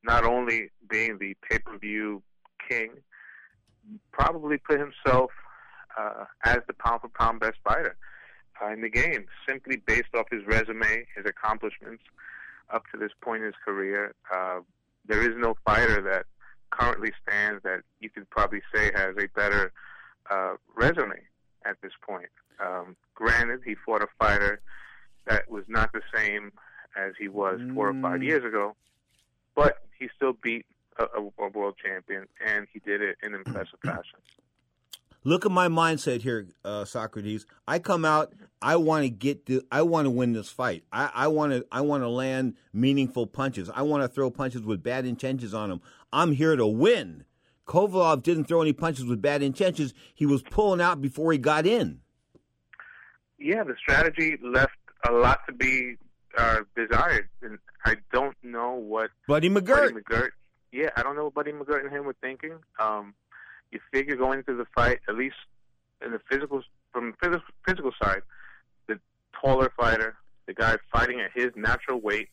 not 0.03 0.25
only 0.25 0.71
being 0.89 1.19
the 1.19 1.37
pay-per-view 1.49 2.23
king, 2.69 2.91
probably 4.13 4.59
put 4.59 4.79
himself 4.79 5.31
uh, 5.99 6.25
as 6.45 6.59
the 6.67 6.75
pound-for-pound 6.75 7.41
best 7.41 7.57
fighter 7.65 7.97
uh, 8.63 8.71
in 8.71 8.83
the 8.83 8.91
game, 8.91 9.27
simply 9.47 9.77
based 9.77 10.15
off 10.15 10.27
his 10.31 10.45
resume, 10.47 11.07
his 11.17 11.27
accomplishments 11.27 12.03
up 12.73 12.85
to 12.93 12.99
this 12.99 13.13
point 13.21 13.41
in 13.41 13.47
his 13.47 13.55
career. 13.65 14.15
Uh, 14.33 14.61
there 15.07 15.23
is 15.23 15.37
no 15.39 15.57
fighter 15.65 16.03
that 16.03 16.27
currently 16.71 17.11
stands 17.23 17.63
that 17.63 17.81
you 18.01 18.11
could 18.11 18.29
probably 18.31 18.61
say 18.75 18.91
has 18.95 19.15
a 19.19 19.27
better 19.35 19.73
uh, 20.31 20.53
resume 20.77 21.17
at 21.65 21.77
this 21.83 21.93
point. 22.07 22.29
Um, 22.65 22.97
granted, 23.15 23.61
he 23.65 23.75
fought 23.75 24.03
a 24.03 24.09
fighter 24.19 24.61
that 25.27 25.51
was 25.51 25.65
not 25.69 25.93
the 25.93 26.03
same 26.15 26.53
as 26.97 27.13
he 27.19 27.29
was 27.29 27.61
four 27.75 27.89
or 27.91 27.95
five 28.03 28.21
Mm. 28.21 28.25
years 28.25 28.45
ago, 28.45 28.75
but 29.55 29.77
he 29.99 30.09
still 30.17 30.33
beat 30.33 30.67
a, 30.99 31.05
a, 31.05 31.45
a 31.45 31.49
world 31.51 31.77
champion, 31.83 32.27
and 32.45 32.67
he 32.73 32.81
did 32.81 33.01
it 33.03 33.17
in 33.23 33.35
impressive 33.35 33.79
fashion. 33.85 34.19
Look 35.25 35.45
at 35.45 35.53
my 35.53 35.69
mindset 35.69 36.23
here, 36.23 36.47
uh, 36.65 36.85
Socrates. 36.85 37.45
I 37.67 37.81
come 37.81 38.05
out. 38.05 38.33
I 38.63 38.77
want 38.77 39.03
to 39.03 39.11
get. 39.11 39.47
The, 39.47 39.63
I 39.71 39.83
want 39.83 40.07
to 40.07 40.11
win 40.11 40.33
this 40.33 40.49
fight. 40.49 40.85
I, 40.93 41.11
I 41.13 41.27
want 41.29 41.53
to. 41.53 41.67
I 41.71 41.81
want 41.83 42.03
to 42.03 42.09
land 42.09 42.55
meaningful 42.73 43.27
punches. 43.27 43.69
I 43.69 43.83
want 43.83 44.03
to 44.03 44.09
throw 44.09 44.31
punches 44.31 44.63
with 44.63 44.83
bad 44.83 45.05
intentions 45.05 45.53
on 45.55 45.69
them. 45.69 45.83
I'm 46.13 46.33
here 46.33 46.57
to 46.57 46.67
win. 46.67 47.25
Kovalev 47.69 48.23
didn't 48.23 48.45
throw 48.45 48.63
any 48.63 48.73
punches 48.73 49.05
with 49.05 49.23
bad 49.23 49.43
intentions. 49.43 49.95
He 50.15 50.27
was 50.27 50.43
pulling 50.43 50.81
out 50.81 51.01
before 51.01 51.31
he 51.33 51.39
got 51.39 51.67
in. 51.67 52.01
Yeah, 53.39 53.63
the 53.63 53.77
strategy 53.79 54.37
left 54.43 54.73
a 55.07 55.13
lot 55.13 55.41
to 55.47 55.53
be 55.53 55.97
uh, 56.37 56.61
desired, 56.75 57.29
and 57.43 57.59
I 57.85 57.97
don't 58.13 58.37
know 58.43 58.73
what 58.73 59.11
Buddy 59.29 59.49
McGirt. 59.49 59.93
Buddy 59.93 60.03
McGirt. 60.03 60.31
Yeah, 60.73 60.89
I 60.97 61.03
don't 61.03 61.15
know 61.15 61.25
what 61.25 61.35
Buddy 61.35 61.53
McGirt 61.53 61.85
and 61.85 61.93
him 61.93 62.05
were 62.05 62.17
thinking. 62.21 62.55
Um, 62.81 63.15
you 63.71 63.81
figure 63.93 64.17
going 64.17 64.41
into 64.41 64.57
the 64.57 64.67
fight, 64.75 65.01
at 65.09 65.15
least 65.15 65.37
in 66.05 66.13
the 66.13 66.21
physical, 66.31 66.63
from 66.93 67.15
the 67.23 67.43
physical 67.67 67.93
side, 68.03 68.23
the 68.87 68.99
taller 69.41 69.71
fighter, 69.77 70.17
the 70.47 70.55
guy 70.55 70.77
fighting 70.93 71.21
at 71.21 71.31
his 71.35 71.53
natural 71.55 72.01
weight. 72.01 72.29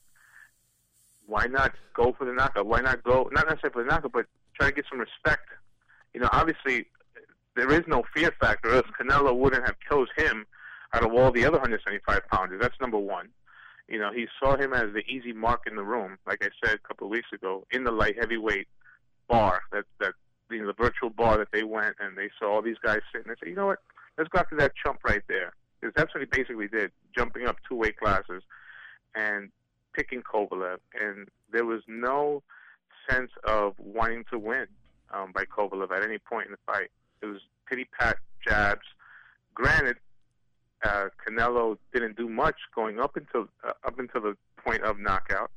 Why 1.28 1.48
not 1.48 1.74
go 1.94 2.16
for 2.18 2.26
the 2.26 2.34
knockout? 2.34 2.66
Why 2.66 2.82
not 2.82 3.04
go 3.04 3.30
not 3.32 3.48
necessarily 3.48 3.74
for 3.74 3.84
the 3.84 3.90
knockout, 3.90 4.12
but 4.12 4.26
try 4.56 4.70
to 4.70 4.76
get 4.76 4.86
some 4.90 5.00
respect? 5.00 5.48
You 6.14 6.22
know, 6.22 6.30
obviously 6.32 6.88
there 7.56 7.72
is 7.72 7.84
no 7.88 8.04
fear 8.16 8.34
factor. 8.40 8.74
Else 8.74 8.88
Canelo 9.00 9.36
wouldn't 9.36 9.66
have 9.66 9.76
chose 9.90 10.08
him 10.18 10.46
out 10.94 11.04
of 11.04 11.14
all 11.14 11.32
the 11.32 11.46
other 11.46 11.58
175 11.58 12.22
pounders. 12.32 12.62
That's 12.62 12.80
number 12.80 12.98
one. 12.98 13.30
You 13.88 14.00
know, 14.00 14.12
he 14.12 14.28
saw 14.40 14.58
him 14.58 14.74
as 14.74 14.94
the 14.94 15.04
easy 15.08 15.34
mark 15.34 15.62
in 15.68 15.76
the 15.76 15.84
room, 15.84 16.18
like 16.26 16.44
I 16.44 16.50
said 16.64 16.76
a 16.76 16.88
couple 16.88 17.08
of 17.08 17.12
weeks 17.12 17.28
ago, 17.34 17.66
in 17.72 17.84
the 17.84 17.92
light 17.92 18.16
heavyweight 18.20 18.68
bar, 19.28 19.62
that 19.72 19.86
that 20.00 20.14
you 20.50 20.62
know, 20.62 20.68
the 20.68 20.74
virtual 20.74 21.10
bar 21.10 21.38
that 21.38 21.50
they 21.52 21.64
went 21.64 21.96
and 22.00 22.18
they 22.18 22.30
saw 22.40 22.56
all 22.56 22.62
these 22.62 22.78
guys 22.84 23.00
sitting. 23.12 23.28
They 23.28 23.36
said, 23.40 23.50
you 23.50 23.56
know 23.56 23.68
what? 23.68 23.80
Let's 24.18 24.30
go 24.30 24.40
after 24.40 24.56
that 24.58 24.74
chump 24.84 25.00
right 25.04 25.24
there, 25.28 25.54
because 25.80 25.94
that's 25.96 26.14
what 26.14 26.22
he 26.22 26.26
basically 26.26 26.68
did, 26.68 26.92
jumping 27.16 27.46
up 27.46 27.58
two 27.68 27.76
weight 27.76 27.98
classes 27.98 28.44
and 29.14 29.50
picking 29.94 30.22
Kovalev, 30.22 30.78
and 31.00 31.30
there 31.52 31.66
was 31.66 31.82
no 31.88 32.44
sense 33.10 33.32
of 33.44 33.74
wanting 33.78 34.26
to 34.32 34.40
win 34.40 34.68
um, 35.14 35.32
by 35.32 35.46
Kovalev 35.46 35.92
at 35.92 36.04
any 36.04 36.18
point 36.18 36.48
in 36.48 36.52
the 36.52 36.58
fight. 36.66 36.90
It 37.22 37.28
was 37.28 37.42
pity 37.70 37.88
pat 37.98 38.18
jabs. 38.48 38.86
Granted, 39.54 39.98
uh, 40.84 41.06
Canelo 41.26 41.78
didn't 41.94 42.18
do 42.18 42.30
much 42.30 42.56
going 42.74 43.00
up 43.00 43.16
until 43.16 43.48
uh, 43.64 43.72
up 43.84 44.00
until 44.00 44.22
the 44.22 44.38
point 44.64 44.84
of 44.84 45.00
knockout, 45.00 45.52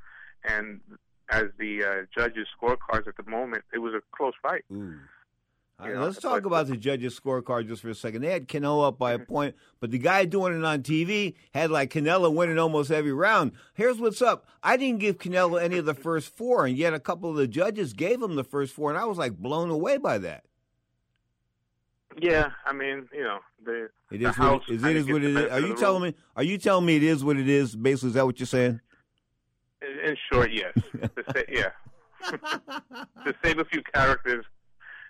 and 0.44 0.80
as 1.30 1.44
the 1.58 1.84
uh, 1.84 2.06
judges' 2.16 2.46
scorecards 2.60 3.06
at 3.06 3.16
the 3.16 3.28
moment, 3.28 3.64
it 3.72 3.78
was 3.78 3.94
a 3.94 4.00
close 4.16 4.34
fight. 4.42 4.64
Let's 5.80 6.18
talk 6.18 6.44
about 6.44 6.66
the 6.66 6.76
judges' 6.76 7.18
scorecard 7.18 7.68
just 7.68 7.82
for 7.82 7.88
a 7.88 7.94
second. 7.94 8.22
They 8.22 8.32
had 8.32 8.48
Canelo 8.48 8.88
up 8.88 8.98
by 8.98 9.12
a 9.12 9.18
mm-hmm. 9.18 9.32
point, 9.32 9.54
but 9.78 9.92
the 9.92 9.98
guy 9.98 10.24
doing 10.24 10.58
it 10.58 10.64
on 10.64 10.82
TV 10.82 11.34
had 11.54 11.70
like 11.70 11.92
Canelo 11.92 12.34
winning 12.34 12.58
almost 12.58 12.90
every 12.90 13.12
round. 13.12 13.52
Here's 13.74 13.98
what's 13.98 14.20
up. 14.20 14.46
I 14.60 14.76
didn't 14.76 14.98
give 14.98 15.18
Canelo 15.18 15.60
any 15.62 15.78
of 15.78 15.84
the 15.84 15.94
first 15.94 16.36
four, 16.36 16.66
and 16.66 16.76
yet 16.76 16.94
a 16.94 17.00
couple 17.00 17.30
of 17.30 17.36
the 17.36 17.46
judges 17.46 17.92
gave 17.92 18.20
him 18.20 18.34
the 18.34 18.42
first 18.42 18.74
four, 18.74 18.90
and 18.90 18.98
I 18.98 19.04
was 19.04 19.18
like 19.18 19.36
blown 19.38 19.70
away 19.70 19.98
by 19.98 20.18
that. 20.18 20.44
Yeah, 22.20 22.50
I 22.66 22.72
mean, 22.72 23.08
you 23.12 23.22
know, 23.22 23.38
the 23.64 23.88
It 24.10 24.18
the 24.18 24.30
is 24.30 24.34
house 24.34 24.62
what 24.66 24.70
it 24.70 24.74
is. 24.74 24.84
It 24.84 24.96
is 24.96 25.06
what 25.06 25.22
it 25.22 25.36
is. 25.36 25.52
Are 25.52 25.60
you 25.60 25.76
telling 25.76 26.02
rule. 26.02 26.10
me? 26.10 26.16
Are 26.34 26.42
you 26.42 26.58
telling 26.58 26.86
me 26.86 26.96
it 26.96 27.04
is 27.04 27.22
what 27.22 27.36
it 27.36 27.48
is? 27.48 27.76
Basically, 27.76 28.08
is 28.08 28.14
that 28.14 28.26
what 28.26 28.40
you're 28.40 28.48
saying? 28.48 28.80
In 29.80 30.16
short, 30.32 30.50
yes. 30.50 30.72
to 30.74 31.24
say, 31.32 31.44
yeah. 31.48 31.70
to 33.24 33.34
save 33.44 33.60
a 33.60 33.64
few 33.64 33.80
characters, 33.94 34.44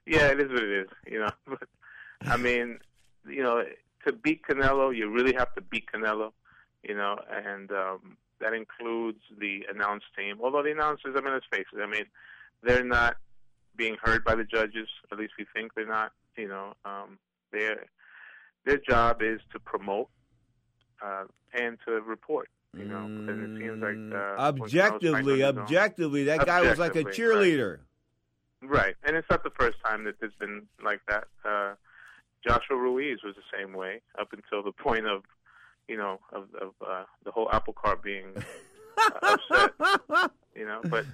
yeah, 0.08 0.28
it 0.28 0.40
is 0.40 0.48
what 0.48 0.62
it 0.62 0.80
is. 0.80 0.88
You 1.06 1.20
know, 1.20 1.30
but 1.46 1.68
I 2.22 2.36
mean, 2.36 2.78
you 3.28 3.42
know, 3.42 3.62
to 4.06 4.12
beat 4.12 4.42
Canelo, 4.48 4.94
you 4.94 5.10
really 5.10 5.34
have 5.34 5.54
to 5.54 5.60
beat 5.60 5.84
Canelo. 5.92 6.32
You 6.82 6.94
know, 6.94 7.18
and 7.30 7.70
um, 7.72 8.16
that 8.40 8.54
includes 8.54 9.20
the 9.38 9.66
announce 9.72 10.04
team. 10.16 10.38
Although 10.42 10.62
the 10.62 10.70
announcers, 10.70 11.14
I 11.16 11.20
mean, 11.20 11.32
let's 11.32 11.46
face 11.50 11.66
it. 11.74 11.80
I 11.82 11.86
mean, 11.86 12.04
they're 12.62 12.84
not 12.84 13.16
being 13.76 13.96
heard 14.02 14.24
by 14.24 14.34
the 14.34 14.44
judges. 14.44 14.88
At 15.12 15.18
least 15.18 15.34
we 15.38 15.46
think 15.54 15.74
they're 15.74 15.86
not. 15.86 16.12
You 16.36 16.48
know, 16.48 16.74
um, 16.84 17.18
their 17.52 17.84
their 18.64 18.78
job 18.78 19.22
is 19.22 19.40
to 19.52 19.58
promote 19.58 20.08
uh, 21.04 21.24
and 21.52 21.78
to 21.86 22.00
report. 22.00 22.48
You 22.76 22.84
know, 22.84 22.98
and 22.98 23.58
it 23.58 23.60
seems 23.60 23.82
like 23.82 24.20
uh, 24.20 24.52
when 24.52 24.62
Objectively, 24.62 25.42
objectively, 25.42 26.24
that 26.24 26.44
guy 26.46 26.62
was 26.62 26.78
like 26.78 26.96
a 26.96 27.04
cheerleader. 27.04 27.78
right. 27.78 27.78
Right, 28.62 28.96
and 29.04 29.16
it's 29.16 29.28
not 29.30 29.44
the 29.44 29.50
first 29.50 29.78
time 29.84 30.04
that 30.04 30.18
there's 30.20 30.34
been 30.38 30.66
like 30.84 31.00
that. 31.08 31.28
Uh, 31.44 31.74
Joshua 32.46 32.76
Ruiz 32.76 33.18
was 33.22 33.34
the 33.36 33.56
same 33.56 33.72
way 33.72 34.00
up 34.18 34.32
until 34.32 34.62
the 34.62 34.72
point 34.72 35.06
of, 35.06 35.22
you 35.86 35.96
know, 35.96 36.18
of, 36.32 36.48
of 36.60 36.72
uh, 36.86 37.04
the 37.24 37.30
whole 37.30 37.48
apple 37.52 37.72
cart 37.72 38.02
being 38.02 38.26
uh, 38.98 39.10
upset. 39.22 40.30
You 40.56 40.66
know, 40.66 40.80
but 40.84 41.04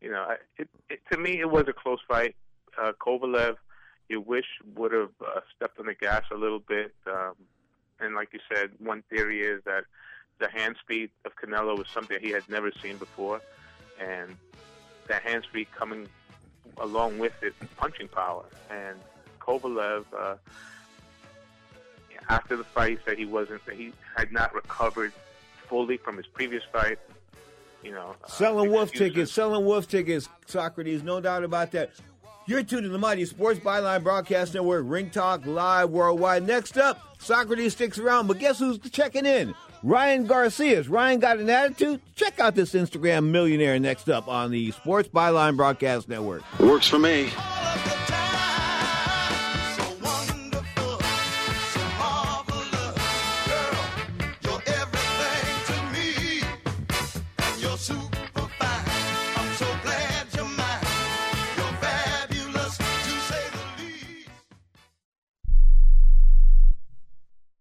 you 0.00 0.10
know, 0.10 0.26
I, 0.28 0.36
it, 0.56 0.68
it, 0.88 1.00
to 1.12 1.18
me, 1.18 1.40
it 1.40 1.50
was 1.50 1.66
a 1.68 1.72
close 1.72 2.00
fight. 2.08 2.34
Uh, 2.80 2.92
Kovalev, 3.00 3.56
you 4.08 4.20
wish 4.20 4.46
would 4.74 4.92
have 4.92 5.10
uh, 5.24 5.40
stepped 5.54 5.78
on 5.78 5.86
the 5.86 5.94
gas 5.94 6.24
a 6.32 6.36
little 6.36 6.58
bit. 6.58 6.92
Um, 7.06 7.34
and 8.00 8.14
like 8.14 8.30
you 8.32 8.40
said, 8.52 8.70
one 8.78 9.04
theory 9.10 9.42
is 9.42 9.62
that 9.64 9.84
the 10.40 10.50
hand 10.50 10.76
speed 10.80 11.10
of 11.24 11.32
Canelo 11.36 11.76
was 11.76 11.88
something 11.88 12.18
he 12.20 12.30
had 12.30 12.48
never 12.48 12.72
seen 12.82 12.96
before, 12.96 13.40
and 14.00 14.36
that 15.06 15.22
hand 15.22 15.44
speed 15.44 15.68
coming 15.76 16.08
along 16.78 17.18
with 17.18 17.32
it, 17.42 17.54
punching 17.76 18.08
power. 18.08 18.44
And 18.70 18.98
Kovalev, 19.40 20.04
uh, 20.16 20.34
after 22.28 22.56
the 22.56 22.64
fight, 22.64 23.00
said 23.04 23.18
he 23.18 23.24
wasn't, 23.26 23.64
that 23.66 23.74
he 23.74 23.92
had 24.16 24.32
not 24.32 24.54
recovered 24.54 25.12
fully 25.68 25.96
from 25.96 26.16
his 26.16 26.26
previous 26.26 26.62
fight. 26.72 26.98
You 27.82 27.92
know, 27.92 28.14
uh, 28.22 28.28
Selling 28.28 28.70
wolf 28.70 28.90
excuses. 28.90 29.14
tickets, 29.14 29.32
selling 29.32 29.64
wolf 29.64 29.88
tickets, 29.88 30.28
Socrates, 30.46 31.02
no 31.02 31.20
doubt 31.20 31.44
about 31.44 31.70
that. 31.72 31.90
You're 32.46 32.62
tuned 32.62 32.82
to 32.82 32.88
the 32.88 32.98
Mighty 32.98 33.24
Sports 33.24 33.60
Byline 33.60 34.02
Broadcast 34.02 34.54
Network, 34.54 34.84
Ring 34.86 35.08
Talk 35.10 35.46
Live 35.46 35.90
Worldwide. 35.90 36.46
Next 36.46 36.76
up, 36.76 37.00
Socrates 37.20 37.72
sticks 37.72 37.98
around, 37.98 38.26
but 38.26 38.38
guess 38.38 38.58
who's 38.58 38.78
checking 38.90 39.24
in? 39.24 39.54
Ryan 39.82 40.26
Garcia's. 40.26 40.88
Ryan 40.88 41.20
got 41.20 41.38
an 41.38 41.48
attitude? 41.48 42.00
Check 42.14 42.38
out 42.38 42.54
this 42.54 42.74
Instagram 42.74 43.30
millionaire 43.30 43.78
next 43.78 44.08
up 44.08 44.28
on 44.28 44.50
the 44.50 44.70
Sports 44.72 45.08
Byline 45.08 45.56
Broadcast 45.56 46.08
Network. 46.08 46.42
Works 46.60 46.86
for 46.86 46.98
me. 46.98 47.30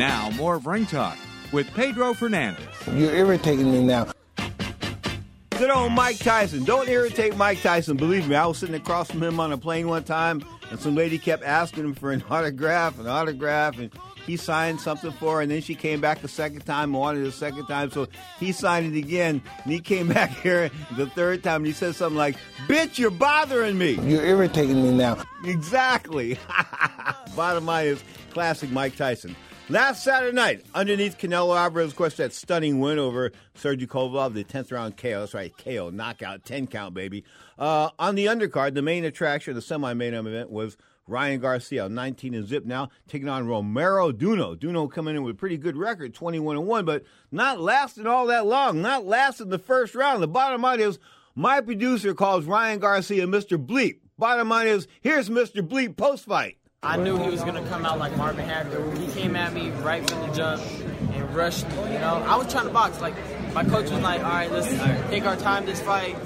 Now, 0.00 0.30
more 0.30 0.54
of 0.54 0.66
Ring 0.66 0.86
Talk 0.86 1.18
with 1.52 1.70
Pedro 1.74 2.14
Fernandez. 2.14 2.64
You're 2.94 3.12
irritating 3.12 3.70
me 3.70 3.84
now. 3.84 4.08
Good 5.50 5.68
old 5.68 5.92
Mike 5.92 6.16
Tyson. 6.16 6.64
Don't 6.64 6.88
irritate 6.88 7.36
Mike 7.36 7.60
Tyson. 7.60 7.98
Believe 7.98 8.26
me, 8.26 8.34
I 8.34 8.46
was 8.46 8.56
sitting 8.56 8.74
across 8.74 9.10
from 9.10 9.22
him 9.22 9.38
on 9.38 9.52
a 9.52 9.58
plane 9.58 9.88
one 9.88 10.02
time, 10.04 10.42
and 10.70 10.80
some 10.80 10.94
lady 10.94 11.18
kept 11.18 11.44
asking 11.44 11.84
him 11.84 11.94
for 11.94 12.12
an 12.12 12.24
autograph, 12.30 12.98
an 12.98 13.08
autograph, 13.08 13.78
and 13.78 13.90
he 14.24 14.38
signed 14.38 14.80
something 14.80 15.12
for 15.12 15.34
her, 15.34 15.40
and 15.42 15.50
then 15.50 15.60
she 15.60 15.74
came 15.74 16.00
back 16.00 16.22
the 16.22 16.28
second 16.28 16.64
time, 16.64 16.94
wanted 16.94 17.26
it 17.26 17.28
a 17.28 17.32
second 17.32 17.66
time, 17.66 17.90
so 17.90 18.08
he 18.38 18.52
signed 18.52 18.96
it 18.96 18.98
again, 18.98 19.42
and 19.64 19.70
he 19.70 19.80
came 19.80 20.08
back 20.14 20.30
here 20.30 20.70
the 20.96 21.08
third 21.08 21.42
time, 21.42 21.56
and 21.56 21.66
he 21.66 21.72
said 21.74 21.94
something 21.94 22.16
like, 22.16 22.36
Bitch, 22.68 22.96
you're 22.96 23.10
bothering 23.10 23.76
me. 23.76 23.98
You're 24.00 24.24
irritating 24.24 24.82
me 24.82 24.92
now. 24.92 25.22
Exactly. 25.44 26.38
Bottom 27.36 27.66
line 27.66 27.88
is 27.88 28.02
classic 28.30 28.70
Mike 28.70 28.96
Tyson. 28.96 29.36
Last 29.70 30.02
Saturday 30.02 30.34
night, 30.34 30.66
underneath 30.74 31.16
Canelo 31.16 31.56
Alvarez, 31.56 31.92
of 31.92 31.96
course, 31.96 32.16
that 32.16 32.32
stunning 32.32 32.80
win 32.80 32.98
over 32.98 33.30
Sergey 33.54 33.86
Kovalev, 33.86 34.34
the 34.34 34.42
10th 34.42 34.72
round 34.72 34.96
KO. 34.96 35.20
That's 35.20 35.32
right, 35.32 35.56
KO, 35.56 35.90
knockout, 35.90 36.44
10 36.44 36.66
count, 36.66 36.92
baby. 36.92 37.22
Uh, 37.56 37.90
on 37.96 38.16
the 38.16 38.26
undercard, 38.26 38.74
the 38.74 38.82
main 38.82 39.04
attraction, 39.04 39.52
of 39.52 39.54
the 39.54 39.62
semi 39.62 39.94
main 39.94 40.12
event 40.12 40.50
was 40.50 40.76
Ryan 41.06 41.38
Garcia, 41.38 41.88
19 41.88 42.34
and 42.34 42.48
zip 42.48 42.64
now, 42.64 42.88
taking 43.06 43.28
on 43.28 43.46
Romero 43.46 44.10
Duno. 44.10 44.56
Duno 44.56 44.90
coming 44.90 45.14
in 45.14 45.22
with 45.22 45.36
a 45.36 45.38
pretty 45.38 45.56
good 45.56 45.76
record, 45.76 46.14
21 46.14 46.56
and 46.56 46.66
1, 46.66 46.84
but 46.84 47.04
not 47.30 47.60
lasting 47.60 48.08
all 48.08 48.26
that 48.26 48.46
long, 48.46 48.82
not 48.82 49.06
lasting 49.06 49.50
the 49.50 49.58
first 49.60 49.94
round. 49.94 50.20
The 50.20 50.26
bottom 50.26 50.62
line 50.62 50.80
is, 50.80 50.98
my 51.36 51.60
producer 51.60 52.12
calls 52.12 52.44
Ryan 52.44 52.80
Garcia 52.80 53.24
Mr. 53.28 53.56
Bleep. 53.64 54.00
Bottom 54.18 54.48
line 54.48 54.66
is, 54.66 54.88
here's 55.00 55.30
Mr. 55.30 55.64
Bleep 55.64 55.96
post 55.96 56.24
fight. 56.24 56.56
I 56.82 56.96
knew 56.96 57.18
he 57.18 57.28
was 57.28 57.42
gonna 57.42 57.62
come 57.68 57.84
out 57.84 57.98
like 57.98 58.16
Marvin 58.16 58.48
Hagler. 58.48 58.96
He 58.96 59.06
came 59.12 59.36
at 59.36 59.52
me 59.52 59.68
right 59.82 60.08
from 60.08 60.26
the 60.26 60.34
jump 60.34 60.62
and 61.12 61.34
rushed 61.36 61.68
me. 61.68 61.92
You 61.92 61.98
know, 61.98 62.24
I 62.26 62.36
was 62.36 62.50
trying 62.50 62.68
to 62.68 62.72
box. 62.72 63.02
Like 63.02 63.14
my 63.52 63.64
coach 63.64 63.90
was 63.90 64.00
like, 64.00 64.24
"All 64.24 64.30
right, 64.30 64.50
let's 64.50 64.66
take 65.10 65.26
our 65.26 65.36
time 65.36 65.66
this 65.66 65.82
fight." 65.82 66.16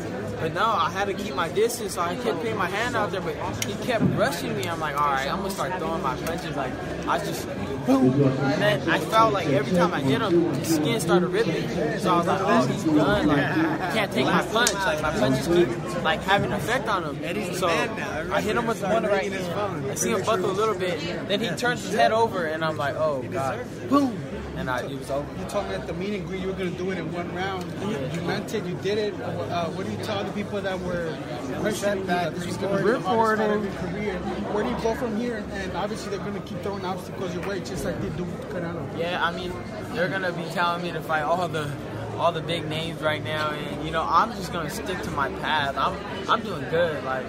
But 0.44 0.52
no, 0.52 0.66
I 0.66 0.90
had 0.90 1.06
to 1.06 1.14
keep 1.14 1.34
my 1.34 1.48
distance, 1.48 1.94
so 1.94 2.02
I 2.02 2.16
kept 2.16 2.40
putting 2.40 2.58
my 2.58 2.68
hand 2.68 2.94
out 2.94 3.10
there. 3.10 3.22
But 3.22 3.34
he 3.64 3.72
kept 3.86 4.04
rushing 4.14 4.54
me. 4.54 4.68
I'm 4.68 4.78
like, 4.78 4.94
"All 4.94 5.10
right, 5.10 5.26
I'm 5.26 5.38
gonna 5.38 5.48
start 5.48 5.72
throwing 5.78 6.02
my 6.02 6.14
punches." 6.16 6.54
Like 6.54 6.70
I 7.08 7.18
just 7.18 7.48
boom, 7.86 8.22
and 8.22 8.60
then 8.60 8.90
I 8.90 8.98
felt 8.98 9.32
like 9.32 9.48
every 9.48 9.74
time 9.74 9.94
I 9.94 10.00
hit 10.00 10.20
him, 10.20 10.52
his 10.52 10.74
skin 10.74 11.00
started 11.00 11.28
ripping. 11.28 11.66
So 11.98 12.12
I 12.12 12.18
was 12.18 12.26
like, 12.26 12.40
"Oh, 12.42 12.66
he's 12.66 12.84
done. 12.84 13.26
Like 13.26 13.38
I 13.38 13.90
can't 13.94 14.12
take 14.12 14.26
my 14.26 14.42
punch. 14.42 14.74
Like 14.74 15.00
my 15.00 15.12
punches 15.12 15.46
keep 15.46 16.04
like 16.04 16.20
having 16.20 16.52
an 16.52 16.60
effect 16.60 16.88
on 16.88 17.04
him." 17.04 17.54
So 17.54 17.68
I 17.68 18.42
hit 18.42 18.54
him 18.54 18.66
with 18.66 18.82
one 18.82 19.04
right. 19.04 19.32
I 19.32 19.94
see 19.94 20.10
him 20.10 20.24
buckle 20.24 20.50
a 20.50 20.58
little 20.60 20.74
bit. 20.74 21.00
Then 21.26 21.40
he 21.40 21.48
turns 21.56 21.86
his 21.86 21.94
head 21.94 22.12
over, 22.12 22.44
and 22.44 22.62
I'm 22.62 22.76
like, 22.76 22.96
"Oh 22.96 23.24
God!" 23.32 23.64
Boom. 23.88 24.14
And 24.56 24.70
I, 24.70 24.82
it 24.82 24.98
was 24.98 25.10
over. 25.10 25.26
You 25.38 25.44
told 25.46 25.68
me 25.68 25.74
at 25.74 25.86
the 25.86 25.92
meet 25.94 26.14
and 26.14 26.26
greet 26.26 26.40
you 26.40 26.48
were 26.48 26.54
going 26.54 26.72
to 26.72 26.78
do 26.78 26.90
it 26.90 26.98
in 26.98 27.12
one 27.12 27.34
round. 27.34 27.64
You, 27.82 27.98
you 28.14 28.26
meant 28.26 28.52
it. 28.54 28.64
You 28.64 28.74
did 28.76 28.98
it. 28.98 29.20
Uh, 29.20 29.66
what 29.70 29.86
do 29.86 29.92
you 29.92 29.98
tell 29.98 30.22
the 30.24 30.32
people 30.32 30.60
that 30.60 30.78
were 30.80 31.16
questioning 31.60 32.06
that 32.06 32.34
this 32.34 32.46
was 32.46 32.56
going 32.56 32.78
to 32.78 32.84
be 32.84 32.90
the 32.92 33.00
hardest 33.00 33.48
fight 33.48 33.56
of 33.56 33.64
your 33.64 33.72
career? 33.90 34.14
Where 34.52 34.64
do 34.64 34.70
you 34.70 34.76
go 34.76 34.94
from 34.94 35.16
here? 35.16 35.44
And 35.52 35.72
obviously 35.72 36.10
they're 36.10 36.24
going 36.24 36.40
to 36.40 36.48
keep 36.48 36.60
throwing 36.62 36.84
obstacles 36.84 37.34
your 37.34 37.46
way, 37.48 37.60
just 37.60 37.84
like 37.84 38.00
they 38.00 38.10
do 38.10 38.24
with 38.24 38.48
Canelo. 38.50 38.98
Yeah, 38.98 39.24
I 39.24 39.32
mean, 39.32 39.52
they're 39.94 40.08
gonna 40.08 40.32
be 40.32 40.44
telling 40.52 40.82
me 40.82 40.92
to 40.92 41.00
fight 41.00 41.22
all 41.22 41.48
the 41.48 41.70
all 42.16 42.32
the 42.32 42.40
big 42.40 42.68
names 42.68 43.00
right 43.00 43.22
now, 43.22 43.50
and 43.50 43.84
you 43.84 43.90
know, 43.90 44.02
I'm 44.08 44.32
just 44.32 44.52
gonna 44.52 44.70
stick 44.70 45.00
to 45.02 45.10
my 45.10 45.28
path. 45.40 45.76
I'm 45.76 45.98
I'm 46.28 46.42
doing 46.42 46.64
good. 46.70 47.02
Like 47.04 47.26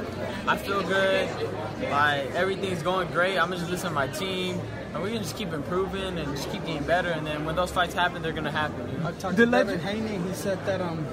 I 0.48 0.58
feel 0.58 0.82
good. 0.84 1.30
Like 1.82 2.32
everything's 2.36 2.84
going 2.84 3.10
great. 3.12 3.38
I'm 3.38 3.52
just 3.52 3.70
listening 3.70 3.92
to 3.92 3.96
my 3.96 4.08
team. 4.08 4.60
And 4.94 5.04
we 5.04 5.12
can 5.12 5.22
just 5.22 5.36
keep 5.36 5.52
improving 5.52 6.18
and 6.18 6.36
just 6.36 6.50
keep 6.52 6.66
getting 6.66 6.84
better. 6.84 7.10
And 7.10 7.28
then 7.28 7.44
when 7.44 7.56
those 7.58 7.70
fights 7.70 7.94
happen, 7.94 8.22
they're 8.22 8.32
gonna 8.32 8.52
happen. 8.52 8.90
You 8.90 8.98
know? 9.00 9.10
I 9.10 9.12
talked 9.12 9.36
to 9.36 9.46
Devin 9.46 9.80
Haney. 9.80 10.26
He 10.26 10.34
said 10.34 10.66
that 10.66 10.80
um, 10.80 11.06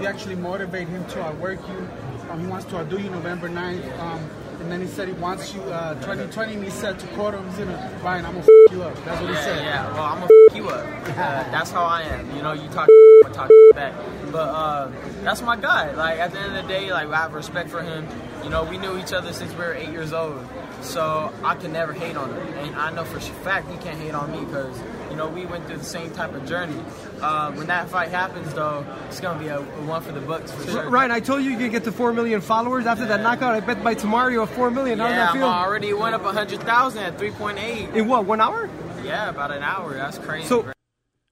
you 0.00 0.06
actually 0.06 0.36
motivate 0.36 0.86
him 0.86 1.04
to 1.06 1.22
outwork 1.22 1.58
you. 1.68 1.88
Um, 2.30 2.40
he 2.40 2.46
wants 2.46 2.66
to 2.66 2.76
outdo 2.76 3.00
you 3.00 3.10
November 3.10 3.48
9th. 3.48 3.98
Um, 3.98 4.30
and 4.64 4.72
then 4.72 4.80
he 4.80 4.86
said 4.86 5.08
he 5.08 5.14
wants 5.14 5.54
you 5.54 5.60
uh, 5.64 5.92
2020. 5.96 6.54
And 6.54 6.64
he 6.64 6.70
said 6.70 6.98
to 6.98 7.06
Cotto, 7.08 7.46
he's 7.48 7.58
gonna 7.58 8.00
Ryan, 8.02 8.24
I'm 8.24 8.32
gonna 8.32 8.44
f- 8.44 8.72
you 8.72 8.82
up. 8.82 9.04
That's 9.04 9.20
what 9.20 9.28
he 9.28 9.36
yeah, 9.36 9.44
said. 9.44 9.62
Yeah, 9.62 9.92
well, 9.92 10.02
I'm 10.04 10.20
gonna 10.20 10.30
f- 10.50 10.56
you 10.56 10.68
up. 10.68 10.86
Uh, 11.14 11.48
that's 11.52 11.70
how 11.70 11.84
I 11.84 12.02
am. 12.02 12.34
You 12.34 12.42
know, 12.42 12.52
you 12.52 12.68
talk, 12.70 12.88
I 13.24 13.28
talk 13.28 13.50
back. 13.74 13.94
But 14.32 14.48
uh, 14.48 14.90
that's 15.22 15.42
my 15.42 15.54
guy. 15.56 15.92
Like 15.92 16.18
at 16.18 16.32
the 16.32 16.40
end 16.40 16.56
of 16.56 16.62
the 16.62 16.68
day, 16.68 16.90
like 16.90 17.08
I 17.08 17.16
have 17.18 17.34
respect 17.34 17.70
for 17.70 17.82
him. 17.82 18.08
You 18.42 18.50
know, 18.50 18.64
we 18.64 18.78
knew 18.78 18.98
each 18.98 19.12
other 19.12 19.32
since 19.32 19.52
we 19.52 19.58
were 19.58 19.74
eight 19.74 19.90
years 19.90 20.12
old, 20.12 20.44
so 20.80 21.32
I 21.44 21.54
can 21.54 21.72
never 21.72 21.92
hate 21.92 22.16
on 22.16 22.30
him. 22.30 22.46
And 22.54 22.74
I 22.76 22.90
know 22.90 23.04
for 23.04 23.20
sure 23.20 23.34
fact 23.36 23.70
he 23.70 23.76
can't 23.78 23.98
hate 23.98 24.14
on 24.14 24.32
me 24.32 24.40
because 24.44 24.76
you 25.14 25.18
know 25.20 25.28
we 25.28 25.46
went 25.46 25.64
through 25.68 25.76
the 25.76 25.84
same 25.84 26.10
type 26.10 26.34
of 26.34 26.44
journey. 26.44 26.74
Uh, 27.20 27.52
when 27.52 27.68
that 27.68 27.88
fight 27.88 28.08
happens, 28.08 28.52
though, 28.52 28.84
it's 29.06 29.20
gonna 29.20 29.38
be 29.38 29.46
a, 29.46 29.60
a 29.60 29.62
one 29.86 30.02
for 30.02 30.10
the 30.10 30.20
books 30.20 30.50
for 30.50 30.68
sure. 30.68 30.90
Ryan, 30.90 31.12
I 31.12 31.20
told 31.20 31.44
you 31.44 31.50
you 31.52 31.56
could 31.58 31.70
get 31.70 31.84
to 31.84 31.92
four 31.92 32.12
million 32.12 32.40
followers 32.40 32.84
after 32.84 33.06
that 33.06 33.20
knockout. 33.20 33.54
I 33.54 33.60
bet 33.60 33.82
by 33.84 33.94
tomorrow 33.94 34.28
you're 34.28 34.46
four 34.48 34.72
million. 34.72 34.98
How 34.98 35.06
Yeah, 35.06 35.10
does 35.10 35.18
that 35.18 35.30
I'm 35.30 35.36
feel? 35.36 35.46
already 35.48 35.92
went 35.92 36.16
up 36.16 36.22
hundred 36.22 36.60
thousand 36.62 37.04
at 37.04 37.16
three 37.16 37.30
point 37.30 37.58
eight. 37.58 37.90
In 37.90 38.08
what? 38.08 38.24
One 38.24 38.40
hour? 38.40 38.68
Yeah, 39.04 39.28
about 39.30 39.52
an 39.52 39.62
hour. 39.62 39.94
That's 39.94 40.18
crazy. 40.18 40.48
So 40.48 40.72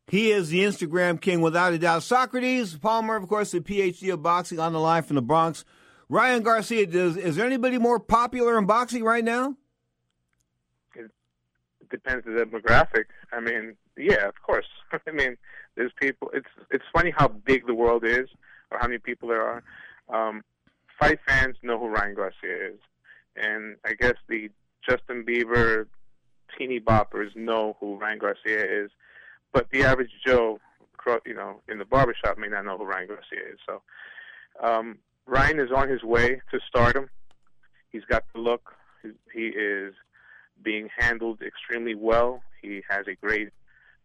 he 0.07 0.31
is 0.31 0.51
the 0.51 0.61
Instagram 0.61 1.21
king 1.21 1.41
without 1.41 1.73
a 1.73 1.79
doubt. 1.79 2.05
Socrates 2.05 2.77
Palmer, 2.77 3.17
of 3.17 3.27
course, 3.27 3.51
the 3.51 3.61
PhD 3.61 4.13
of 4.13 4.23
boxing 4.23 4.61
on 4.61 4.73
the 4.73 4.79
line 4.81 5.03
from 5.03 5.17
the 5.17 5.23
Bronx. 5.23 5.65
Ryan 6.09 6.43
Garcia, 6.43 6.87
does, 6.87 7.17
is 7.17 7.37
there 7.37 7.47
anybody 7.47 7.79
more 7.79 7.99
popular 7.99 8.59
in 8.59 8.67
boxing 8.67 9.03
right 9.03 9.25
now? 9.25 9.57
Depends 11.93 12.25
the 12.25 12.33
demographic. 12.33 13.05
I 13.33 13.41
mean, 13.41 13.77
yeah, 13.97 14.27
of 14.27 14.35
course. 14.43 14.67
I 15.07 15.11
mean, 15.13 15.37
there's 15.77 15.93
people. 16.01 16.31
It's 16.35 16.49
it's 16.71 16.85
funny 16.93 17.13
how 17.17 17.29
big 17.29 17.67
the 17.67 17.75
world 17.75 18.05
is, 18.05 18.29
or 18.71 18.79
how 18.81 18.89
many 18.89 18.99
people 18.99 19.29
there 19.29 19.43
are. 19.43 19.63
Um, 20.09 20.43
fight 20.99 21.21
fans 21.27 21.57
know 21.63 21.79
who 21.79 21.89
Ryan 21.89 22.15
Garcia 22.15 22.73
is, 22.73 22.81
and 23.37 23.77
I 23.85 23.93
guess 23.93 24.15
the 24.29 24.51
Justin 24.89 25.25
Bieber 25.25 25.87
teeny 26.59 26.81
boppers 26.81 27.37
know 27.37 27.77
who 27.79 27.97
Ryan 27.97 28.19
Garcia 28.19 28.65
is, 28.85 28.91
but 29.53 29.67
the 29.71 29.85
average 29.85 30.11
Joe, 30.27 30.59
you 31.27 31.35
know, 31.35 31.61
in 31.69 31.79
the 31.79 31.85
barbershop 31.85 32.39
may 32.39 32.49
not 32.49 32.65
know 32.65 32.79
who 32.79 32.85
Ryan 32.85 33.09
Garcia 33.09 33.53
is. 33.53 33.59
So, 33.67 33.83
um, 34.63 34.99
Ryan 35.27 35.61
is 35.61 35.71
on 35.75 35.89
his 35.89 36.03
way 36.03 36.41
to 36.51 36.61
stardom. 36.67 37.11
He's 37.91 38.05
got 38.05 38.25
the 38.35 38.41
look. 38.41 38.75
He 39.35 39.47
is 39.49 39.95
being 40.63 40.89
handled 40.97 41.43
extremely 41.43 41.95
well. 41.95 42.43
He 42.61 42.83
has 42.89 43.07
a 43.07 43.15
great 43.15 43.51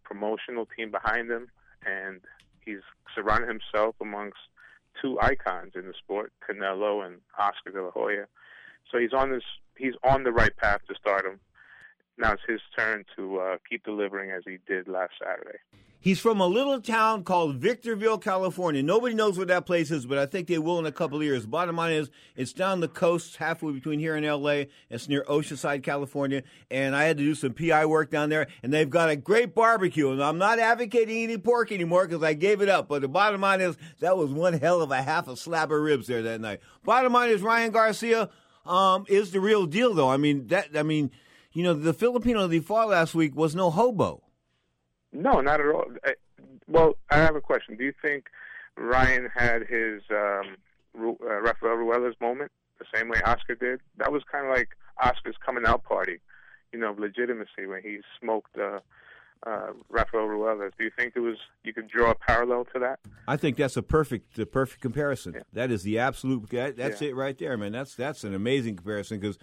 promotional 0.03 0.67
team 0.77 0.91
behind 0.91 1.29
him, 1.29 1.49
and 1.85 2.21
he's 2.65 2.81
surrounded 3.13 3.49
himself 3.49 3.95
amongst 4.01 4.39
two 5.01 5.19
icons 5.21 5.73
in 5.75 5.85
the 5.85 5.93
sport, 5.97 6.31
Canelo 6.47 7.05
and 7.05 7.17
Oscar 7.37 7.71
De 7.71 7.83
La 7.83 7.91
Hoya. 7.91 8.25
So 8.91 8.97
he's 8.97 9.13
on 9.13 9.31
this. 9.31 9.43
He's 9.77 9.93
on 10.03 10.23
the 10.23 10.31
right 10.31 10.55
path 10.57 10.81
to 10.87 10.95
stardom. 10.95 11.39
Now 12.17 12.33
it's 12.33 12.41
his 12.47 12.61
turn 12.77 13.05
to 13.15 13.39
uh, 13.39 13.57
keep 13.69 13.83
delivering 13.83 14.31
as 14.31 14.43
he 14.45 14.57
did 14.67 14.87
last 14.87 15.13
Saturday. 15.21 15.59
He's 15.99 16.19
from 16.19 16.39
a 16.39 16.45
little 16.45 16.79
town 16.79 17.23
called 17.23 17.55
Victorville, 17.55 18.19
California. 18.19 18.83
Nobody 18.83 19.15
knows 19.15 19.35
where 19.35 19.47
that 19.47 19.65
place 19.65 19.89
is, 19.89 20.05
but 20.05 20.19
I 20.19 20.27
think 20.27 20.47
they 20.47 20.59
will 20.59 20.77
in 20.77 20.85
a 20.85 20.91
couple 20.91 21.17
of 21.17 21.23
years. 21.23 21.47
Bottom 21.47 21.75
line 21.75 21.93
is, 21.93 22.11
it's 22.35 22.53
down 22.53 22.81
the 22.81 22.87
coast, 22.87 23.37
halfway 23.37 23.73
between 23.73 23.99
here 23.99 24.15
and 24.15 24.23
LA. 24.23 24.65
It's 24.91 25.09
near 25.09 25.23
Oceanside, 25.27 25.81
California. 25.81 26.43
And 26.69 26.95
I 26.95 27.05
had 27.05 27.17
to 27.17 27.23
do 27.23 27.33
some 27.33 27.53
PI 27.53 27.87
work 27.87 28.11
down 28.11 28.29
there, 28.29 28.45
and 28.61 28.71
they've 28.71 28.89
got 28.89 29.09
a 29.09 29.15
great 29.15 29.55
barbecue. 29.55 30.11
And 30.11 30.23
I'm 30.23 30.37
not 30.37 30.59
advocating 30.59 31.17
eating 31.17 31.41
pork 31.41 31.71
anymore 31.71 32.07
because 32.07 32.23
I 32.23 32.33
gave 32.33 32.61
it 32.61 32.69
up. 32.69 32.87
But 32.87 33.01
the 33.01 33.07
bottom 33.07 33.41
line 33.41 33.61
is, 33.61 33.75
that 33.99 34.15
was 34.15 34.29
one 34.29 34.53
hell 34.53 34.83
of 34.83 34.91
a 34.91 35.01
half 35.01 35.27
a 35.27 35.35
slab 35.35 35.71
of 35.71 35.81
ribs 35.81 36.05
there 36.05 36.21
that 36.21 36.39
night. 36.39 36.59
Bottom 36.85 37.11
line 37.11 37.31
is, 37.31 37.41
Ryan 37.41 37.71
Garcia 37.71 38.29
um, 38.67 39.05
is 39.09 39.31
the 39.31 39.39
real 39.39 39.65
deal, 39.65 39.95
though. 39.95 40.09
I 40.09 40.17
mean, 40.17 40.45
that, 40.47 40.77
I 40.77 40.83
mean, 40.83 41.09
you 41.53 41.63
know, 41.63 41.73
the 41.73 41.93
Filipino 41.93 42.47
that 42.47 42.53
he 42.53 42.59
fought 42.59 42.89
last 42.89 43.15
week 43.15 43.35
was 43.35 43.55
no 43.55 43.71
hobo. 43.71 44.21
No, 45.17 45.41
not 45.41 45.59
at 45.59 45.67
all. 45.67 45.85
I, 46.05 46.13
well, 46.67 46.93
I 47.09 47.17
have 47.17 47.35
a 47.35 47.41
question. 47.41 47.75
Do 47.75 47.83
you 47.83 47.93
think 48.01 48.25
Ryan 48.77 49.29
had 49.33 49.63
his 49.67 50.01
um, 50.11 50.55
Ru- 50.93 51.17
uh, 51.23 51.41
Rafael 51.41 51.75
Ruelas 51.75 52.13
moment 52.21 52.51
the 52.79 52.85
same 52.93 53.09
way 53.09 53.19
Oscar 53.25 53.55
did? 53.55 53.81
That 53.97 54.11
was 54.11 54.21
kind 54.31 54.45
of 54.45 54.51
like 54.55 54.69
Oscar's 55.03 55.35
coming 55.43 55.65
out 55.65 55.83
party, 55.83 56.19
you 56.71 56.79
know, 56.79 56.91
of 56.91 56.99
legitimacy 56.99 57.65
when 57.65 57.81
he 57.81 57.99
smoked 58.21 58.55
uh, 58.57 58.79
uh, 59.45 59.71
Rafael 59.89 60.23
Ruelas. 60.27 60.71
Do 60.77 60.83
you 60.83 60.91
think 60.95 61.13
it 61.15 61.21
was 61.21 61.37
you 61.63 61.73
could 61.73 61.87
draw 61.89 62.11
a 62.11 62.15
parallel 62.15 62.65
to 62.73 62.79
that? 62.79 62.99
I 63.27 63.37
think 63.37 63.57
that's 63.57 63.77
a 63.77 63.83
perfect, 63.83 64.35
the 64.35 64.45
perfect 64.45 64.81
comparison. 64.81 65.41
That 65.53 65.71
is 65.71 65.81
the 65.83 65.97
absolute. 65.97 66.49
That, 66.51 66.77
that's 66.77 67.01
Yeah. 67.01 67.09
it 67.09 67.15
right 67.15 67.37
there, 67.37 67.57
man. 67.57 67.71
That's 67.71 67.95
that's 67.95 68.23
an 68.23 68.35
amazing 68.35 68.75
comparison 68.75 69.19
because, 69.19 69.37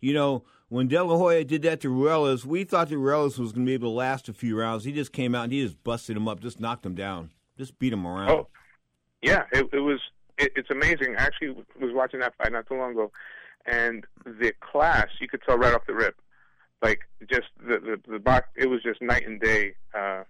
you 0.00 0.14
know, 0.14 0.44
when 0.68 0.88
De 0.88 1.02
La 1.02 1.16
Hoya 1.16 1.44
did 1.44 1.62
that 1.62 1.80
to 1.80 1.88
Ruelas, 1.88 2.44
we 2.44 2.64
thought 2.64 2.88
that 2.90 2.96
Ruelas 2.96 3.38
was 3.38 3.52
going 3.52 3.64
to 3.64 3.70
be 3.70 3.74
able 3.74 3.90
to 3.90 3.94
last 3.94 4.28
a 4.28 4.32
few 4.32 4.58
rounds. 4.58 4.84
He 4.84 4.92
just 4.92 5.12
came 5.12 5.34
out 5.34 5.44
and 5.44 5.52
he 5.52 5.62
just 5.62 5.82
busted 5.82 6.16
him 6.16 6.28
up, 6.28 6.40
just 6.40 6.60
knocked 6.60 6.84
him 6.84 6.94
down, 6.94 7.30
just 7.56 7.78
beat 7.78 7.92
him 7.92 8.06
around. 8.06 8.30
Oh, 8.30 8.48
yeah, 9.22 9.44
it, 9.52 9.66
it 9.72 9.80
was. 9.80 10.00
It, 10.36 10.52
it's 10.54 10.70
amazing. 10.70 11.16
I 11.16 11.22
actually 11.22 11.64
was 11.80 11.92
watching 11.92 12.20
that 12.20 12.34
fight 12.36 12.52
not 12.52 12.68
too 12.68 12.76
long 12.76 12.92
ago, 12.92 13.10
and 13.66 14.06
the 14.24 14.52
class 14.60 15.06
you 15.20 15.28
could 15.28 15.42
tell 15.42 15.58
right 15.58 15.74
off 15.74 15.86
the 15.86 15.94
rip, 15.94 16.16
like 16.82 17.00
just 17.28 17.48
the 17.58 17.78
the, 17.78 18.12
the 18.12 18.18
box. 18.18 18.48
It 18.54 18.68
was 18.68 18.82
just 18.82 19.02
night 19.02 19.26
and 19.26 19.40
day 19.40 19.74
uh, 19.94 20.22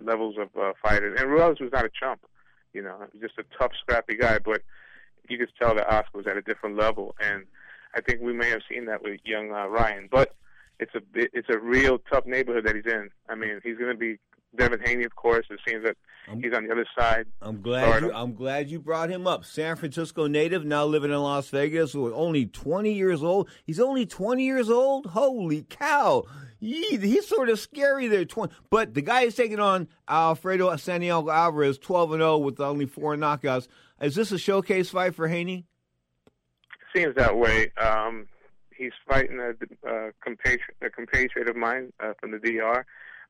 levels 0.00 0.36
of 0.38 0.48
uh, 0.60 0.72
fighters. 0.80 1.18
And 1.20 1.30
Ruelas 1.30 1.60
was 1.60 1.72
not 1.72 1.84
a 1.84 1.90
chump, 1.90 2.20
you 2.72 2.82
know, 2.82 2.96
just 3.20 3.34
a 3.38 3.44
tough, 3.58 3.72
scrappy 3.80 4.16
guy. 4.16 4.38
But 4.38 4.62
you 5.28 5.38
could 5.38 5.48
tell 5.60 5.74
that 5.74 5.92
Oscar 5.92 6.18
was 6.18 6.26
at 6.26 6.36
a 6.36 6.42
different 6.42 6.76
level, 6.76 7.16
and 7.20 7.44
I 7.96 8.00
think 8.02 8.20
we 8.20 8.32
may 8.32 8.50
have 8.50 8.60
seen 8.70 8.84
that 8.86 9.02
with 9.02 9.20
young 9.24 9.50
uh, 9.50 9.66
Ryan. 9.66 10.08
But 10.10 10.34
it's 10.78 10.94
a 10.94 11.00
it's 11.14 11.48
a 11.48 11.58
real 11.58 11.98
tough 11.98 12.26
neighborhood 12.26 12.66
that 12.66 12.76
he's 12.76 12.84
in. 12.86 13.08
I 13.28 13.34
mean, 13.34 13.60
he's 13.64 13.78
going 13.78 13.90
to 13.90 13.96
be 13.96 14.18
Devin 14.56 14.80
Haney, 14.84 15.04
of 15.04 15.16
course. 15.16 15.46
It 15.50 15.60
seems 15.66 15.84
that 15.84 15.96
he's 16.42 16.52
on 16.54 16.66
the 16.66 16.72
other 16.72 16.86
side. 16.98 17.26
I'm 17.40 17.62
glad 17.62 18.02
you, 18.02 18.12
I'm 18.12 18.34
glad 18.34 18.68
you 18.68 18.80
brought 18.80 19.10
him 19.10 19.26
up. 19.26 19.44
San 19.44 19.76
Francisco 19.76 20.26
native, 20.26 20.64
now 20.64 20.84
living 20.84 21.10
in 21.10 21.18
Las 21.18 21.48
Vegas, 21.48 21.92
who 21.92 22.06
is 22.06 22.12
only 22.14 22.46
20 22.46 22.92
years 22.92 23.22
old. 23.22 23.48
He's 23.64 23.80
only 23.80 24.06
20 24.06 24.44
years 24.44 24.68
old. 24.68 25.06
Holy 25.06 25.62
cow! 25.62 26.24
Yee, 26.58 26.98
he's 26.98 27.26
sort 27.26 27.48
of 27.48 27.58
scary 27.58 28.08
there. 28.08 28.24
20, 28.24 28.52
but 28.70 28.94
the 28.94 29.02
guy 29.02 29.22
is 29.22 29.34
taking 29.34 29.60
on 29.60 29.88
Alfredo 30.08 30.74
Santiago 30.76 31.30
Alvarez, 31.30 31.78
12 31.78 32.12
and 32.12 32.20
0 32.20 32.38
with 32.38 32.60
only 32.60 32.86
four 32.86 33.16
knockouts. 33.16 33.68
Is 34.00 34.14
this 34.14 34.32
a 34.32 34.38
showcase 34.38 34.90
fight 34.90 35.14
for 35.14 35.28
Haney? 35.28 35.66
Seems 36.96 37.14
that 37.16 37.36
way. 37.36 37.70
Um, 37.76 38.26
he's 38.74 38.92
fighting 39.06 39.38
a, 39.38 39.50
a, 39.88 40.12
compatriot, 40.24 40.76
a 40.80 40.88
compatriot 40.88 41.48
of 41.48 41.56
mine 41.56 41.92
uh, 42.02 42.12
from 42.18 42.30
the 42.30 42.38
DR. 42.38 42.86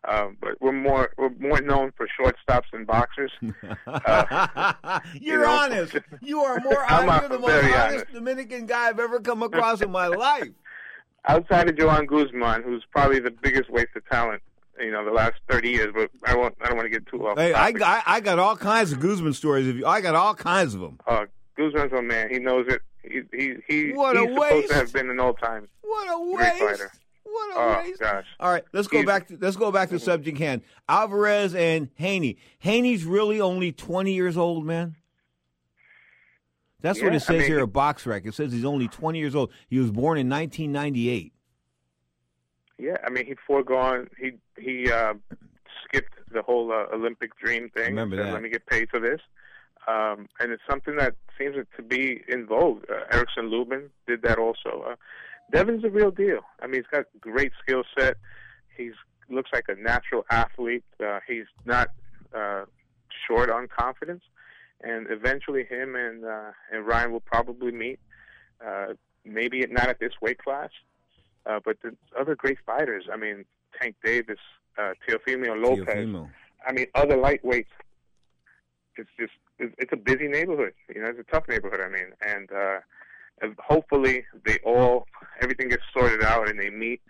Uh, 0.07 0.29
but 0.41 0.51
we're 0.61 0.71
more 0.71 1.11
we're 1.19 1.31
more 1.41 1.61
known 1.61 1.91
for 1.97 2.07
shortstops 2.07 2.71
than 2.73 2.85
boxers. 2.85 3.33
Uh, 3.87 5.01
You're 5.15 5.41
you 5.41 5.47
know, 5.47 5.51
honest. 5.51 5.97
You 6.21 6.41
are 6.41 6.61
more 6.61 6.85
I'm 6.89 7.09
honest. 7.09 7.23
You're 7.23 7.29
the 7.31 7.39
most 7.39 7.65
honest, 7.65 7.77
honest. 7.77 8.13
Dominican 8.13 8.67
guy 8.67 8.89
I've 8.89 9.01
ever 9.01 9.21
come 9.21 9.43
across 9.51 9.81
in 9.81 9.91
my 9.91 10.07
life. 10.07 10.49
outside 11.27 11.69
of 11.69 11.77
Joan 11.77 12.07
Guzman, 12.07 12.63
who's 12.63 12.85
probably 12.93 13.19
the 13.19 13.31
biggest 13.31 13.71
waste 13.71 13.97
of 13.97 14.07
talent, 14.09 14.43
you 14.79 14.93
know, 14.93 15.05
the 15.05 15.11
last 15.11 15.35
thirty 15.49 15.71
years. 15.71 15.93
But 15.95 16.11
I 16.25 16.37
won't. 16.37 16.55
I 16.61 16.69
don't 16.69 16.77
want 16.77 16.87
to 16.87 16.91
get 16.91 17.07
too 17.07 17.27
off. 17.27 17.39
Hey, 17.39 17.53
I. 17.53 17.69
I, 17.69 18.03
I 18.07 18.21
got 18.21 18.39
all 18.39 18.57
kinds 18.57 18.93
of 18.93 19.01
Guzman 19.01 19.33
stories. 19.33 19.67
Of 19.67 19.77
you. 19.77 19.87
I 19.87 20.01
got 20.01 20.15
all 20.15 20.35
kinds 20.35 20.75
of 20.75 20.81
them. 20.81 21.01
Uh, 21.07 21.25
Guzman's 21.57 21.93
a 21.93 22.03
man. 22.03 22.29
He 22.31 22.39
knows 22.39 22.67
it. 22.69 22.83
He 23.03 23.23
he, 23.37 23.55
he 23.67 23.93
What 23.93 24.17
a 24.17 24.21
he's 24.27 24.35
supposed 24.35 24.69
to 24.69 24.75
have 24.75 24.93
been 24.93 25.11
an 25.11 25.21
all 25.21 25.35
time 25.35 25.69
What 25.83 26.07
a 26.09 26.37
great 26.37 26.53
waste. 26.61 26.63
fighter. 26.81 26.93
What 27.25 27.57
a 27.57 27.59
oh 27.59 27.83
waste. 27.85 28.01
gosh. 28.01 28.25
All 28.41 28.51
right, 28.51 28.65
let's 28.73 28.89
go 28.89 28.99
He's- 28.99 29.07
back. 29.07 29.29
To, 29.29 29.39
let's 29.41 29.57
go 29.57 29.71
back 29.73 29.89
to 29.89 29.95
the 29.95 30.01
subject 30.01 30.39
hand. 30.39 30.63
Alvarez 30.89 31.55
and 31.55 31.89
Haney. 31.97 32.37
Haney's 32.59 33.05
really 33.05 33.41
only 33.41 33.73
twenty 33.73 34.13
years 34.15 34.37
old, 34.37 34.65
man. 34.65 34.97
That's 36.83 37.03
what 37.03 37.15
it 37.15 37.21
says 37.21 37.31
I 37.31 37.39
mean- 37.39 37.47
here 37.49 37.61
at 37.61 37.73
Box 37.73 38.07
Rec. 38.07 38.27
It 38.27 38.35
says 38.35 38.53
he's 38.53 38.65
only 38.65 38.89
twenty 38.89 39.19
years 39.19 39.35
old. 39.35 39.51
He 39.69 39.79
was 39.79 39.91
born 39.91 40.19
in 40.19 40.29
1998. 40.29 41.33
Yeah, 42.79 42.97
I 43.05 43.11
mean, 43.11 43.25
he 43.27 43.35
foregone. 43.47 44.09
He 44.21 44.33
he 44.59 44.91
uh, 44.91 45.15
skipped 45.85 46.13
the 46.31 46.43
whole 46.43 46.71
uh, 46.73 46.95
Olympic 46.95 47.37
dream 47.39 47.71
thing. 47.71 47.87
Remember 47.87 48.17
Said, 48.17 48.27
that. 48.27 48.33
Let 48.35 48.43
me 48.43 48.51
get 48.51 48.67
paid 48.67 48.89
for 48.91 49.01
this. 49.01 49.21
Um, 49.89 50.29
and 50.41 50.51
it's 50.51 50.63
something 50.69 50.97
that 50.97 51.15
seems 51.39 51.55
to 51.77 51.83
be 51.83 52.23
in 52.29 52.47
vogue. 52.47 52.85
Uh, 52.91 53.05
Erickson 53.13 53.51
Lubin 53.51 53.91
did 54.07 54.23
that 54.23 54.39
also. 54.39 54.85
Uh, 54.91 54.97
Devin's 55.53 55.85
a 55.85 55.91
real 55.91 56.11
deal. 56.11 56.41
I 56.61 56.67
mean, 56.67 56.83
he's 56.83 56.91
got 56.91 57.07
great 57.21 57.53
skill 57.63 57.85
set. 57.97 58.17
He's 58.77 58.95
looks 59.29 59.51
like 59.53 59.65
a 59.69 59.75
natural 59.75 60.25
athlete. 60.31 60.85
Uh, 61.05 61.21
he's 61.27 61.47
not 61.65 61.89
uh, 62.35 62.65
short 63.27 63.51
on 63.51 63.69
confidence. 63.69 64.23
And 64.83 65.07
eventually, 65.11 65.65
him 65.65 65.97
and 65.97 66.25
uh, 66.25 66.51
and 66.73 66.87
Ryan 66.87 67.13
will 67.13 67.21
probably 67.21 67.73
meet. 67.73 67.99
Uh, 68.65 68.95
maybe 69.25 69.65
not 69.71 69.89
at 69.89 69.99
this 69.99 70.13
weight 70.21 70.39
class, 70.39 70.71
uh, 71.47 71.61
but 71.65 71.79
the 71.83 71.97
other 72.19 72.35
great 72.35 72.59
fighters. 72.65 73.05
I 73.13 73.17
mean, 73.17 73.45
Tank 73.81 73.97
Davis, 74.05 74.39
uh, 74.79 74.93
Teofimo 75.09 75.61
Lopez. 75.63 75.87
Teofimo. 75.87 76.31
I 76.67 76.73
mean, 76.73 76.87
other 76.95 77.17
lightweights. 77.17 77.67
It's 78.97 79.11
just 79.19 79.33
it's 79.59 79.93
a 79.93 79.97
busy 79.97 80.29
neighborhood. 80.29 80.73
You 80.95 81.03
know, 81.03 81.09
it's 81.09 81.19
a 81.19 81.33
tough 81.33 81.49
neighborhood. 81.49 81.81
I 81.81 81.89
mean, 81.89 82.13
and 82.21 82.51
uh, 82.53 82.79
hopefully 83.59 84.25
they 84.45 84.59
all 84.65 85.07
everything 85.41 85.69
gets 85.69 85.83
sorted 85.93 86.23
out 86.23 86.49
and 86.49 86.59
they 86.59 86.71
meet. 86.71 87.01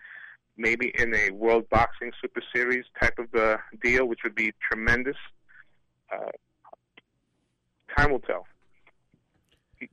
Maybe 0.59 0.91
in 0.97 1.13
a 1.13 1.29
World 1.31 1.69
Boxing 1.69 2.11
Super 2.19 2.41
Series 2.53 2.85
type 2.99 3.19
of 3.19 3.33
uh, 3.39 3.57
deal, 3.83 4.07
which 4.07 4.21
would 4.23 4.33
be 4.33 4.53
tremendous. 4.71 5.17
Uh, 6.11 6.31
time 7.95 8.11
will 8.11 8.19
tell. 8.19 8.47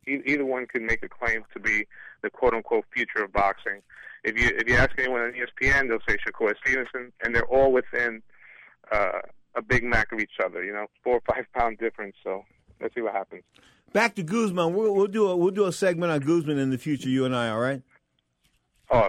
Either 0.07 0.47
one 0.47 0.67
can 0.67 0.87
make 0.87 1.03
a 1.03 1.09
claim 1.09 1.45
to 1.53 1.61
be 1.61 1.87
the 2.23 2.31
quote 2.31 2.55
unquote 2.55 2.87
future 2.95 3.23
of 3.23 3.33
boxing. 3.33 3.83
If 4.23 4.41
you 4.41 4.57
if 4.57 4.67
you 4.67 4.77
ask 4.77 4.93
anyone 4.99 5.21
on 5.21 5.33
ESPN, 5.33 5.89
they'll 5.89 5.99
say 6.09 6.17
Shakur 6.27 6.55
Stevenson, 6.65 7.13
and 7.23 7.35
they're 7.35 7.45
all 7.45 7.71
within 7.71 8.23
uh, 8.91 9.21
a 9.57 9.63
big 9.63 9.85
mac 9.85 10.13
of 10.13 10.21
each 10.21 10.39
other. 10.45 10.65
You 10.65 10.73
know, 10.73 10.87
four 11.03 11.15
or 11.17 11.23
five 11.27 11.45
pound 11.55 11.79
difference. 11.79 12.17
So 12.23 12.45
let's 12.81 12.95
see 12.95 13.01
what 13.01 13.13
happens. 13.15 13.43
Back 13.93 14.17
to 14.17 14.23
Guzman. 14.23 14.75
We'll, 14.75 14.95
we'll 14.95 15.07
do 15.07 15.29
a 15.29 15.37
we'll 15.37 15.53
do 15.53 15.67
a 15.67 15.73
segment 15.73 16.11
on 16.13 16.21
Guzman 16.21 16.59
in 16.59 16.71
the 16.71 16.79
future. 16.79 17.09
You 17.09 17.25
and 17.25 17.35
I, 17.37 17.51
all 17.51 17.61
right? 17.61 17.83
Oh, 18.91 19.09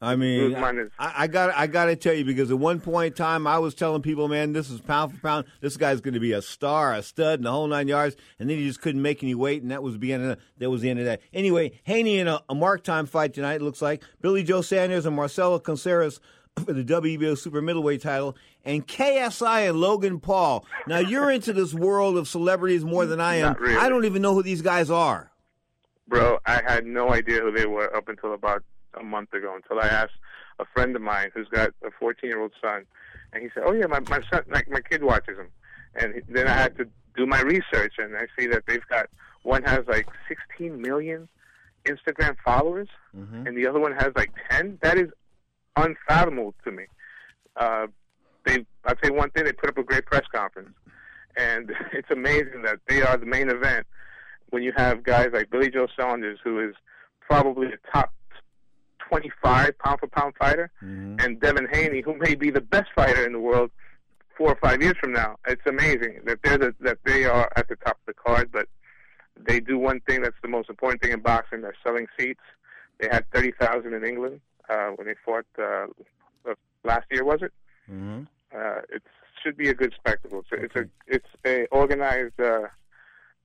I 0.00 0.16
mean, 0.16 0.50
Guzman 0.52 0.78
is- 0.78 0.90
I, 0.98 1.12
I 1.16 1.26
got 1.26 1.54
I 1.54 1.66
got 1.66 1.86
to 1.86 1.96
tell 1.96 2.12
you 2.12 2.24
because 2.24 2.50
at 2.50 2.58
one 2.58 2.80
point 2.80 3.12
in 3.12 3.16
time 3.16 3.46
I 3.46 3.58
was 3.58 3.74
telling 3.74 4.02
people, 4.02 4.28
man, 4.28 4.52
this 4.52 4.68
is 4.70 4.80
pound 4.80 5.14
for 5.14 5.20
pound. 5.20 5.46
This 5.62 5.78
guy's 5.78 6.02
going 6.02 6.14
to 6.14 6.20
be 6.20 6.32
a 6.32 6.42
star, 6.42 6.92
a 6.92 7.02
stud, 7.02 7.38
and 7.38 7.46
the 7.46 7.50
whole 7.50 7.66
nine 7.66 7.88
yards. 7.88 8.14
And 8.38 8.50
then 8.50 8.58
he 8.58 8.66
just 8.66 8.82
couldn't 8.82 9.00
make 9.00 9.22
any 9.22 9.34
weight, 9.34 9.62
and 9.62 9.70
that 9.70 9.82
was 9.82 9.98
the 9.98 10.12
end 10.12 10.24
of 10.30 10.38
that 10.58 10.68
was 10.70 10.82
the 10.82 10.90
end 10.90 10.98
of 10.98 11.06
that. 11.06 11.20
Anyway, 11.32 11.80
Haney 11.84 12.18
in 12.18 12.28
a, 12.28 12.42
a 12.50 12.54
mark 12.54 12.84
time 12.84 13.06
fight 13.06 13.32
tonight. 13.32 13.56
It 13.56 13.62
looks 13.62 13.80
like 13.80 14.02
Billy 14.20 14.42
Joe 14.42 14.60
Saunders 14.60 15.06
and 15.06 15.16
Marcelo 15.16 15.58
Contreras 15.58 16.20
for 16.62 16.72
the 16.72 16.84
WBO 16.84 17.36
super 17.36 17.60
middleweight 17.60 18.02
title, 18.02 18.36
and 18.64 18.86
KSI 18.86 19.68
and 19.68 19.80
Logan 19.80 20.20
Paul. 20.20 20.64
Now 20.86 20.98
you're 20.98 21.30
into 21.30 21.52
this 21.52 21.74
world 21.74 22.16
of 22.16 22.28
celebrities 22.28 22.84
more 22.84 23.06
than 23.06 23.20
I 23.20 23.36
am. 23.36 23.56
Really. 23.58 23.76
I 23.76 23.88
don't 23.88 24.04
even 24.04 24.22
know 24.22 24.34
who 24.34 24.42
these 24.42 24.62
guys 24.62 24.90
are. 24.90 25.30
Bro, 26.06 26.38
I 26.46 26.62
had 26.66 26.86
no 26.86 27.12
idea 27.12 27.40
who 27.40 27.50
they 27.50 27.66
were 27.66 27.94
up 27.96 28.08
until 28.08 28.34
about 28.34 28.62
a 28.98 29.02
month 29.02 29.32
ago. 29.32 29.54
Until 29.54 29.80
I 29.80 29.88
asked 29.88 30.12
a 30.58 30.64
friend 30.64 30.94
of 30.94 31.02
mine 31.02 31.30
who's 31.34 31.48
got 31.48 31.70
a 31.84 31.90
14 31.98 32.30
year 32.30 32.40
old 32.40 32.52
son, 32.62 32.84
and 33.32 33.42
he 33.42 33.48
said, 33.54 33.64
"Oh 33.66 33.72
yeah, 33.72 33.86
my 33.86 34.00
my 34.00 34.20
son, 34.30 34.44
like 34.48 34.68
my 34.68 34.80
kid 34.80 35.02
watches 35.02 35.36
them." 35.36 35.48
And 35.96 36.22
then 36.28 36.46
I 36.46 36.52
had 36.52 36.76
to 36.78 36.86
do 37.16 37.26
my 37.26 37.40
research, 37.40 37.94
and 37.98 38.16
I 38.16 38.26
see 38.38 38.46
that 38.48 38.64
they've 38.66 38.86
got 38.88 39.08
one 39.42 39.62
has 39.64 39.86
like 39.86 40.06
16 40.28 40.80
million 40.80 41.28
Instagram 41.84 42.36
followers, 42.44 42.88
mm-hmm. 43.16 43.46
and 43.46 43.56
the 43.56 43.66
other 43.66 43.80
one 43.80 43.92
has 43.92 44.12
like 44.14 44.30
10. 44.50 44.78
That 44.82 44.98
is 44.98 45.08
unfathomable 45.76 46.54
to 46.64 46.70
me. 46.70 46.84
Uh, 47.56 47.86
they, 48.44 48.64
I'll 48.84 48.94
you 49.02 49.14
one 49.14 49.30
thing: 49.30 49.44
they 49.44 49.52
put 49.52 49.70
up 49.70 49.78
a 49.78 49.82
great 49.82 50.06
press 50.06 50.24
conference, 50.32 50.70
and 51.36 51.72
it's 51.92 52.10
amazing 52.10 52.62
that 52.64 52.80
they 52.88 53.02
are 53.02 53.16
the 53.16 53.26
main 53.26 53.48
event. 53.48 53.86
When 54.50 54.62
you 54.62 54.72
have 54.76 55.02
guys 55.02 55.30
like 55.32 55.50
Billy 55.50 55.70
Joe 55.70 55.88
Saunders, 55.98 56.38
who 56.44 56.60
is 56.60 56.74
probably 57.20 57.68
the 57.68 57.78
top 57.92 58.12
25 59.08 59.78
pound 59.78 60.00
for 60.00 60.06
pound 60.06 60.34
fighter, 60.38 60.70
and 61.18 61.40
Devin 61.40 61.68
Haney, 61.72 62.02
who 62.02 62.16
may 62.16 62.34
be 62.34 62.50
the 62.50 62.60
best 62.60 62.88
fighter 62.94 63.26
in 63.26 63.32
the 63.32 63.40
world 63.40 63.70
four 64.36 64.48
or 64.48 64.56
five 64.56 64.82
years 64.82 64.94
from 65.00 65.12
now. 65.12 65.36
It's 65.46 65.62
amazing 65.66 66.20
that 66.26 66.38
they're 66.42 66.58
the, 66.58 66.74
that 66.80 66.98
they 67.04 67.24
are 67.24 67.50
at 67.56 67.68
the 67.68 67.76
top 67.76 67.98
of 68.06 68.06
the 68.06 68.14
card, 68.14 68.50
but 68.52 68.68
they 69.36 69.58
do 69.60 69.78
one 69.78 70.00
thing 70.00 70.22
that's 70.22 70.36
the 70.42 70.48
most 70.48 70.68
important 70.68 71.02
thing 71.02 71.12
in 71.12 71.20
boxing: 71.20 71.62
they're 71.62 71.74
selling 71.82 72.06
seats. 72.18 72.40
They 73.00 73.08
had 73.10 73.24
30,000 73.32 73.92
in 73.92 74.04
England 74.04 74.40
uh, 74.68 74.88
when 74.96 75.06
they 75.06 75.14
fought 75.24 75.46
uh, 75.58 75.86
uh, 76.48 76.54
last 76.84 77.06
year, 77.10 77.24
was 77.24 77.40
it? 77.42 77.52
Mm-hmm. 77.90 78.22
Uh, 78.54 78.80
it 78.90 79.02
should 79.42 79.56
be 79.56 79.68
a 79.68 79.74
good 79.74 79.92
spectacle. 79.98 80.44
It's 80.50 80.52
a, 80.52 80.64
it's 80.64 80.76
a 80.76 80.84
it's 81.06 81.28
a 81.44 81.66
organized 81.74 82.40
uh, 82.40 82.68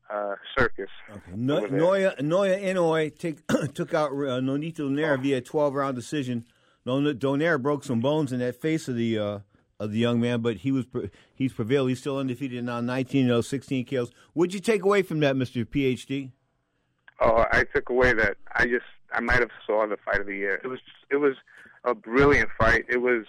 uh, 0.09 0.35
circus. 0.57 0.89
No, 1.35 1.57
over 1.57 1.67
there. 1.67 1.79
Naoya 1.79 2.19
Naoya 2.19 2.63
Inoue 2.63 3.17
take, 3.17 3.45
took 3.73 3.93
out 3.93 4.11
uh, 4.11 4.39
Nonito 4.39 4.79
Donaire 4.79 5.21
via 5.21 5.41
12 5.41 5.73
round 5.73 5.95
decision. 5.95 6.45
Donaire 6.85 7.61
broke 7.61 7.83
some 7.83 7.99
bones 7.99 8.31
in 8.31 8.39
that 8.39 8.59
face 8.59 8.87
of 8.87 8.95
the 8.95 9.19
uh, 9.19 9.39
of 9.79 9.91
the 9.91 9.99
young 9.99 10.19
man, 10.19 10.41
but 10.41 10.57
he 10.57 10.71
was 10.71 10.85
he's 11.33 11.53
prevailed. 11.53 11.89
He's 11.89 11.99
still 11.99 12.17
undefeated 12.17 12.63
now, 12.63 12.81
19 12.81 13.27
0, 13.27 13.41
16 13.41 13.85
kills. 13.85 14.11
What'd 14.33 14.53
you 14.53 14.59
take 14.59 14.83
away 14.83 15.01
from 15.01 15.19
that, 15.19 15.35
Mister 15.35 15.63
PhD? 15.65 16.31
Oh, 17.21 17.45
I 17.51 17.65
took 17.75 17.89
away 17.89 18.13
that 18.13 18.37
I 18.55 18.65
just 18.65 18.85
I 19.13 19.19
might 19.21 19.39
have 19.39 19.51
saw 19.65 19.87
the 19.87 19.97
fight 19.97 20.19
of 20.19 20.27
the 20.27 20.35
year. 20.35 20.59
It 20.63 20.67
was 20.67 20.79
it 21.09 21.17
was 21.17 21.35
a 21.83 21.93
brilliant 21.93 22.49
fight. 22.57 22.85
It 22.89 23.01
was 23.01 23.25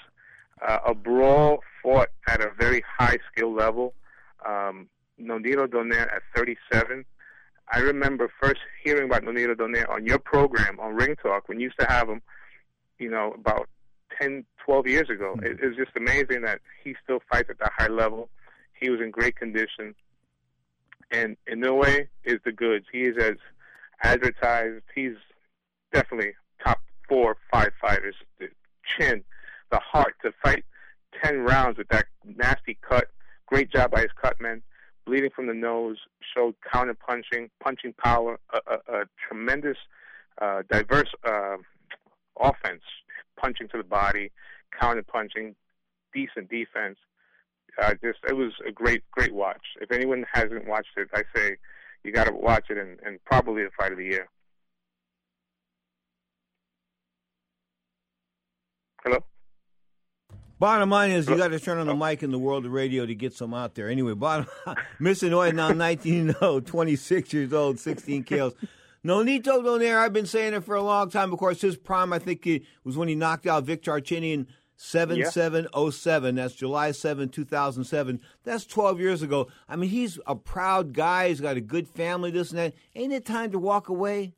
uh, 0.66 0.78
a 0.86 0.94
brawl 0.94 1.60
fought 1.82 2.08
at 2.28 2.40
a 2.40 2.50
very 2.58 2.82
high 2.98 3.18
skill 3.32 3.54
level. 3.54 3.94
Um, 4.46 4.88
Nonito 5.20 5.66
Donaire 5.66 6.12
at 6.14 6.22
37. 6.34 7.04
I 7.72 7.78
remember 7.78 8.30
first 8.40 8.60
hearing 8.82 9.04
about 9.04 9.22
Nonito 9.22 9.54
Donaire 9.54 9.88
on 9.88 10.06
your 10.06 10.18
program 10.18 10.78
on 10.80 10.94
Ring 10.94 11.16
Talk 11.22 11.48
when 11.48 11.60
you 11.60 11.64
used 11.64 11.78
to 11.78 11.86
have 11.86 12.08
him. 12.08 12.20
You 12.98 13.10
know, 13.10 13.32
about 13.32 13.68
10, 14.20 14.44
12 14.64 14.86
years 14.86 15.10
ago. 15.10 15.36
It, 15.42 15.58
it 15.62 15.66
was 15.68 15.76
just 15.76 15.96
amazing 15.96 16.42
that 16.42 16.60
he 16.82 16.94
still 17.02 17.20
fights 17.30 17.48
at 17.50 17.58
that 17.60 17.72
high 17.76 17.88
level. 17.88 18.28
He 18.78 18.90
was 18.90 19.00
in 19.00 19.10
great 19.10 19.36
condition, 19.36 19.94
and 21.10 21.36
in 21.46 21.60
no 21.60 21.74
way 21.74 22.08
is 22.24 22.38
the 22.44 22.52
goods. 22.52 22.86
He 22.92 23.02
is 23.02 23.16
as 23.22 23.36
advertised. 24.02 24.84
He's 24.94 25.16
definitely 25.92 26.32
top 26.64 26.80
four, 27.08 27.36
five 27.52 27.70
fighters. 27.80 28.14
The 28.38 28.48
chin, 28.84 29.24
the 29.70 29.80
heart 29.80 30.14
to 30.22 30.32
fight 30.42 30.64
ten 31.22 31.40
rounds 31.40 31.78
with 31.78 31.88
that 31.88 32.06
nasty 32.24 32.78
cut. 32.88 33.08
Great 33.46 33.70
job 33.70 33.90
by 33.90 34.00
his 34.02 34.10
cutman. 34.20 34.62
Bleeding 35.06 35.30
from 35.34 35.46
the 35.46 35.54
nose, 35.54 35.98
showed 36.34 36.54
counter 36.72 36.94
punching, 36.94 37.50
punching 37.62 37.94
power, 37.94 38.38
a, 38.52 38.58
a, 38.72 39.00
a 39.00 39.04
tremendous, 39.26 39.78
uh, 40.40 40.62
diverse 40.70 41.10
uh, 41.26 41.56
offense, 42.38 42.82
punching 43.36 43.68
to 43.68 43.78
the 43.78 43.84
body, 43.84 44.30
counter 44.78 45.02
punching, 45.02 45.56
decent 46.14 46.48
defense. 46.50 46.98
Uh, 47.80 47.94
just 48.02 48.18
it 48.28 48.36
was 48.36 48.52
a 48.66 48.70
great, 48.70 49.02
great 49.10 49.32
watch. 49.32 49.62
If 49.80 49.90
anyone 49.90 50.26
hasn't 50.32 50.68
watched 50.68 50.96
it, 50.96 51.08
I 51.14 51.22
say 51.34 51.56
you 52.04 52.12
got 52.12 52.24
to 52.24 52.32
watch 52.32 52.66
it, 52.68 52.78
and, 52.78 52.98
and 53.04 53.18
probably 53.24 53.62
the 53.62 53.70
fight 53.76 53.92
of 53.92 53.98
the 53.98 54.04
year. 54.04 54.28
Hello. 59.04 59.24
Bottom 60.58 60.90
line 60.90 61.10
is, 61.10 61.26
you 61.26 61.38
got 61.38 61.48
to 61.48 61.58
turn 61.58 61.78
on 61.78 61.86
the 61.86 61.94
mic 61.94 62.22
in 62.22 62.30
the 62.30 62.38
world 62.38 62.66
of 62.66 62.72
radio 62.72 63.06
to 63.06 63.14
get 63.14 63.32
some 63.32 63.54
out 63.54 63.74
there. 63.74 63.88
Anyway, 63.88 64.12
bottom 64.12 64.46
Miss 64.98 65.22
Hanoi 65.22 65.54
now 65.54 65.70
19 65.70 66.34
0, 66.34 66.60
26 66.66 67.32
years 67.32 67.52
old, 67.54 67.78
16 67.78 68.24
kills. 68.24 68.52
Nonito 69.02 69.64
Donaire, 69.64 69.96
I've 69.96 70.12
been 70.12 70.26
saying 70.26 70.52
it 70.52 70.64
for 70.64 70.74
a 70.74 70.82
long 70.82 71.08
time. 71.08 71.32
Of 71.32 71.38
course, 71.38 71.62
his 71.62 71.78
prime, 71.78 72.12
I 72.12 72.18
think, 72.18 72.46
it 72.46 72.64
was 72.84 72.98
when 72.98 73.08
he 73.08 73.14
knocked 73.14 73.46
out 73.46 73.64
Vic 73.64 73.82
Darchinyan 73.82 74.46
7707. 74.76 76.34
That's 76.34 76.54
July 76.54 76.92
7, 76.92 77.30
2007. 77.30 78.20
That's 78.44 78.66
12 78.66 79.00
years 79.00 79.22
ago. 79.22 79.48
I 79.66 79.76
mean, 79.76 79.88
he's 79.88 80.18
a 80.26 80.36
proud 80.36 80.92
guy. 80.92 81.28
He's 81.28 81.40
got 81.40 81.56
a 81.56 81.62
good 81.62 81.88
family, 81.88 82.30
this 82.30 82.50
and 82.50 82.58
that. 82.58 82.74
Ain't 82.94 83.14
it 83.14 83.24
time 83.24 83.50
to 83.52 83.58
walk 83.58 83.88
away? 83.88 84.34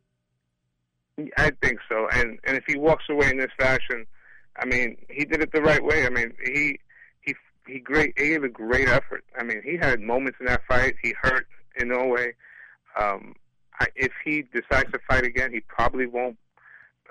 I 1.36 1.50
think 1.60 1.80
so. 1.88 2.08
And 2.12 2.38
and 2.44 2.56
if 2.56 2.64
he 2.66 2.76
walks 2.78 3.04
away 3.10 3.30
in 3.30 3.38
this 3.38 3.50
fashion, 3.58 4.06
I 4.56 4.66
mean, 4.66 4.96
he 5.08 5.24
did 5.24 5.42
it 5.42 5.52
the 5.52 5.62
right 5.62 5.82
way. 5.82 6.06
I 6.06 6.10
mean, 6.10 6.32
he 6.44 6.78
he 7.20 7.34
he 7.66 7.78
great 7.78 8.12
he 8.16 8.28
gave 8.28 8.44
a 8.44 8.48
great 8.48 8.88
effort. 8.88 9.24
I 9.38 9.42
mean, 9.42 9.62
he 9.64 9.76
had 9.76 10.00
moments 10.00 10.38
in 10.40 10.46
that 10.46 10.62
fight. 10.68 10.94
He 11.02 11.14
hurt 11.20 11.46
in 11.76 11.88
no 11.88 12.06
way. 12.06 12.34
Um, 12.98 13.34
I, 13.80 13.86
if 13.96 14.12
he 14.24 14.42
decides 14.42 14.92
to 14.92 14.98
fight 15.08 15.24
again, 15.24 15.52
he 15.52 15.60
probably 15.60 16.06
won't 16.06 16.36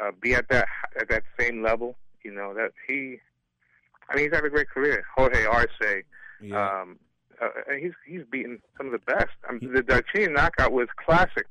uh, 0.01 0.12
be 0.21 0.34
at 0.34 0.49
that 0.49 0.67
at 0.99 1.10
that 1.10 1.23
same 1.39 1.63
level. 1.63 1.95
You 2.23 2.32
know 2.32 2.54
that 2.54 2.71
he. 2.88 3.19
I 4.10 4.15
mean, 4.15 4.25
he's 4.25 4.36
had 4.36 4.45
a 4.45 4.49
great 4.49 4.69
career. 4.69 5.04
Jorge 5.15 5.45
Arce. 5.45 6.04
Um, 6.82 6.99
uh, 7.41 7.47
he's 7.80 7.93
he's 8.06 8.21
beaten 8.32 8.62
some 8.77 8.88
of 8.88 8.91
the 8.91 8.99
best. 8.99 9.32
I 9.49 9.54
mean, 9.54 9.73
the 9.73 9.82
Darchinyan 9.82 10.34
knockout 10.34 10.71
was 10.71 10.88
classic. 11.04 11.47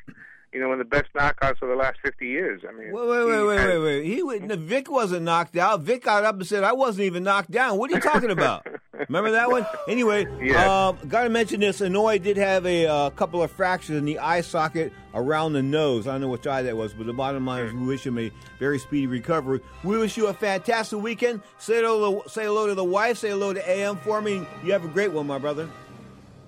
You 0.53 0.61
know, 0.61 0.69
one 0.69 0.81
of 0.81 0.91
the 0.91 0.97
best 0.97 1.13
knockouts 1.15 1.63
of 1.63 1.69
the 1.69 1.77
last 1.77 1.99
fifty 2.05 2.27
years. 2.27 2.63
I 2.69 2.73
mean, 2.73 2.93
Wait, 2.93 3.09
wait, 3.09 3.25
wait, 3.25 3.47
wait, 3.47 3.67
wait, 3.67 3.79
wait. 3.79 4.05
He 4.05 4.23
was, 4.23 4.41
Vic 4.59 4.91
wasn't 4.91 5.23
knocked 5.23 5.57
out. 5.57 5.83
Vic 5.83 6.03
got 6.05 6.25
up 6.25 6.35
and 6.37 6.47
said, 6.47 6.65
"I 6.65 6.73
wasn't 6.73 7.05
even 7.05 7.23
knocked 7.23 7.51
down." 7.53 7.79
What 7.79 7.91
are 7.91 7.95
you 7.95 8.01
talking 8.01 8.31
about? 8.31 8.67
Remember 9.09 9.31
that 9.31 9.51
one? 9.51 9.65
Anyway, 9.89 10.27
Yeah. 10.45 10.89
um, 10.89 10.99
got 11.09 11.23
to 11.23 11.31
mention 11.31 11.61
this. 11.61 11.81
Hanoi 11.81 12.23
did 12.23 12.37
have 12.37 12.67
a 12.67 12.87
uh, 12.87 13.11
couple 13.11 13.43
of 13.43 13.51
fractures 13.51 13.97
in 13.97 14.05
the 14.05 14.19
eye 14.19 14.43
socket 14.43 14.93
around 15.15 15.55
the 15.55 15.63
nose. 15.63 16.07
I 16.07 16.13
don't 16.13 16.21
know 16.21 16.29
which 16.29 16.47
eye 16.47 16.61
that 16.63 16.77
was, 16.77 16.93
but 16.93 17.07
the 17.07 17.13
bottom 17.15 17.47
line 17.47 17.65
is 17.65 17.73
we 17.73 17.87
wish 17.87 18.05
him 18.07 18.19
a 18.19 18.31
very 18.59 18.79
speedy 18.79 19.07
recovery. 19.07 19.61
We 19.85 19.97
wish 19.97 20.19
you 20.19 20.27
a 20.27 20.35
fantastic 20.35 21.01
weekend. 21.01 21.41
Say 21.59 21.81
hello, 21.81 22.25
say 22.27 22.45
hello 22.45 22.67
to 22.67 22.75
the 22.75 22.85
wife. 22.85 23.17
Say 23.19 23.31
hello 23.31 23.55
to 23.55 23.71
AM 23.71 23.97
for 23.99 24.21
me. 24.21 24.47
You 24.65 24.73
have 24.73 24.85
a 24.85 24.89
great 24.89 25.13
one, 25.13 25.27
my 25.27 25.39
brother. 25.39 25.69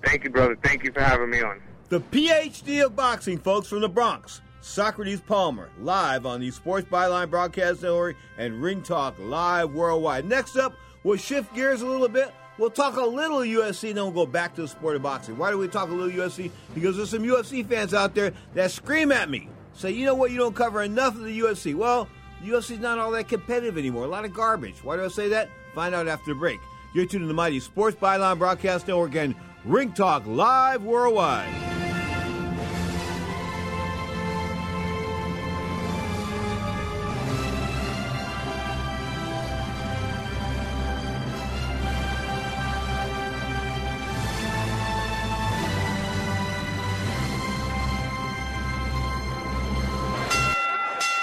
Thank 0.05 0.23
you, 0.25 0.29
brother. 0.29 0.55
Thank 0.61 0.83
you 0.83 0.91
for 0.91 1.01
having 1.01 1.29
me 1.31 1.41
on. 1.41 1.59
The 1.89 1.99
PhD 1.99 2.83
of 2.85 2.95
boxing, 2.95 3.37
folks, 3.37 3.67
from 3.67 3.81
the 3.81 3.89
Bronx. 3.89 4.41
Socrates 4.61 5.19
Palmer, 5.19 5.69
live 5.81 6.25
on 6.25 6.39
the 6.39 6.49
Sports 6.49 6.87
Byline 6.89 7.29
Broadcast 7.29 7.83
Network 7.83 8.15
and 8.37 8.61
Ring 8.63 8.81
Talk 8.81 9.15
live 9.19 9.73
worldwide. 9.73 10.23
Next 10.25 10.55
up, 10.55 10.73
we'll 11.03 11.17
shift 11.17 11.53
gears 11.53 11.81
a 11.81 11.85
little 11.85 12.07
bit. 12.07 12.33
We'll 12.57 12.69
talk 12.69 12.95
a 12.95 13.01
little 13.01 13.39
UFC, 13.39 13.93
then 13.93 14.03
we'll 14.05 14.25
go 14.25 14.25
back 14.25 14.55
to 14.55 14.61
the 14.61 14.67
sport 14.69 14.95
of 14.95 15.01
boxing. 15.01 15.37
Why 15.37 15.51
do 15.51 15.57
we 15.57 15.67
talk 15.67 15.89
a 15.89 15.93
little 15.93 16.09
UFC? 16.09 16.49
Because 16.73 16.95
there's 16.95 17.09
some 17.09 17.23
UFC 17.23 17.67
fans 17.67 17.93
out 17.93 18.15
there 18.15 18.31
that 18.53 18.71
scream 18.71 19.11
at 19.11 19.29
me. 19.29 19.49
Say, 19.73 19.91
you 19.91 20.05
know 20.05 20.15
what, 20.15 20.31
you 20.31 20.37
don't 20.37 20.55
cover 20.55 20.81
enough 20.81 21.15
of 21.15 21.23
the 21.23 21.39
UFC. 21.41 21.75
Well, 21.75 22.07
UFC's 22.41 22.79
not 22.79 22.99
all 22.99 23.11
that 23.11 23.27
competitive 23.27 23.77
anymore. 23.77 24.05
A 24.05 24.07
lot 24.07 24.23
of 24.23 24.33
garbage. 24.33 24.83
Why 24.83 24.95
do 24.95 25.03
I 25.03 25.09
say 25.09 25.27
that? 25.29 25.49
Find 25.75 25.93
out 25.93 26.07
after 26.07 26.33
the 26.33 26.39
break. 26.39 26.59
You're 26.93 27.05
tuned 27.05 27.23
to 27.23 27.27
the 27.27 27.33
mighty 27.33 27.59
Sports 27.59 27.97
Byline 27.97 28.37
Broadcast 28.37 28.87
Network 28.87 29.15
and 29.15 29.35
Ring 29.65 29.93
Talk 29.93 30.27
live 30.27 30.83
worldwide. 30.83 31.47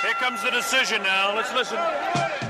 Here 0.01 0.15
comes 0.15 0.43
the 0.43 0.51
decision 0.51 1.03
now. 1.03 1.37
Let's 1.37 1.53
listen. 1.53 2.50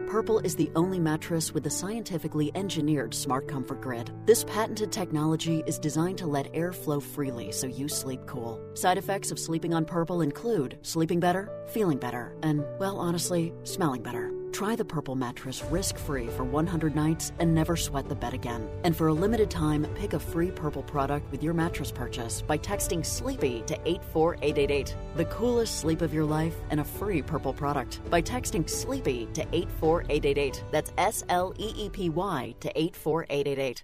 Purple 0.11 0.39
is 0.39 0.57
the 0.57 0.69
only 0.75 0.99
mattress 0.99 1.53
with 1.53 1.65
a 1.67 1.69
scientifically 1.69 2.51
engineered 2.53 3.13
smart 3.13 3.47
comfort 3.47 3.79
grid. 3.79 4.11
This 4.25 4.43
patented 4.43 4.91
technology 4.91 5.63
is 5.65 5.79
designed 5.79 6.17
to 6.17 6.27
let 6.27 6.53
air 6.53 6.73
flow 6.73 6.99
freely 6.99 7.53
so 7.53 7.65
you 7.65 7.87
sleep 7.87 8.19
cool. 8.25 8.61
Side 8.73 8.97
effects 8.97 9.31
of 9.31 9.39
sleeping 9.39 9.73
on 9.73 9.85
Purple 9.85 10.19
include 10.19 10.77
sleeping 10.81 11.21
better, 11.21 11.49
feeling 11.69 11.97
better, 11.97 12.35
and, 12.43 12.65
well, 12.77 12.97
honestly, 12.97 13.53
smelling 13.63 14.03
better. 14.03 14.33
Try 14.51 14.75
the 14.75 14.83
Purple 14.83 15.15
mattress 15.15 15.63
risk 15.71 15.97
free 15.97 16.27
for 16.27 16.43
100 16.43 16.93
nights 16.93 17.31
and 17.39 17.55
never 17.55 17.77
sweat 17.77 18.09
the 18.09 18.15
bed 18.15 18.33
again. 18.33 18.67
And 18.83 18.95
for 18.95 19.07
a 19.07 19.13
limited 19.13 19.49
time, 19.49 19.87
pick 19.95 20.11
a 20.11 20.19
free 20.19 20.51
Purple 20.51 20.83
product 20.83 21.31
with 21.31 21.41
your 21.41 21.53
mattress 21.53 21.91
purchase 21.91 22.41
by 22.41 22.57
texting 22.57 23.05
SLEEPY 23.05 23.63
to 23.67 23.79
84888. 23.85 24.95
The 25.15 25.25
coolest 25.25 25.79
sleep 25.79 26.01
of 26.01 26.13
your 26.13 26.25
life 26.25 26.55
and 26.69 26.81
a 26.81 26.83
free 26.83 27.21
Purple 27.21 27.53
product 27.53 28.01
by 28.09 28.21
texting 28.21 28.69
SLEEPY 28.69 29.29
to 29.33 29.41
84888. 29.53 30.00
That's 30.71 30.93
S 30.97 31.23
L 31.29 31.53
E 31.57 31.73
E 31.75 31.89
P 31.89 32.09
Y 32.09 32.55
to 32.59 32.69
84888. 32.79 33.83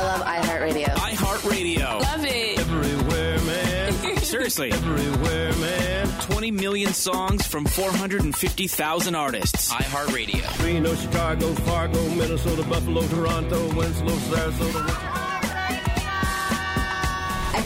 I 0.00 0.02
love 0.02 0.22
iHeartRadio. 0.22 0.86
iHeartRadio. 0.94 2.00
Love 2.00 2.24
it. 2.24 2.58
Everywhere, 2.58 3.38
man. 3.40 4.16
Seriously. 4.22 4.72
Everywhere, 4.72 5.52
man. 5.56 6.06
20 6.22 6.50
million 6.52 6.92
songs 6.94 7.46
from 7.46 7.66
450,000 7.66 9.14
artists. 9.14 9.70
iHeartRadio. 9.74 10.64
Reno, 10.64 10.94
Chicago, 10.94 11.52
Fargo, 11.52 12.02
Minnesota, 12.14 12.62
Buffalo, 12.62 13.06
Toronto, 13.08 13.74
Winslow, 13.76 14.16
Sarasota. 14.16 15.09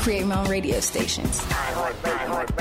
I 0.04 0.06
create 0.06 0.26
my 0.26 0.38
own 0.38 0.50
radio 0.50 0.80
stations. 0.80 1.42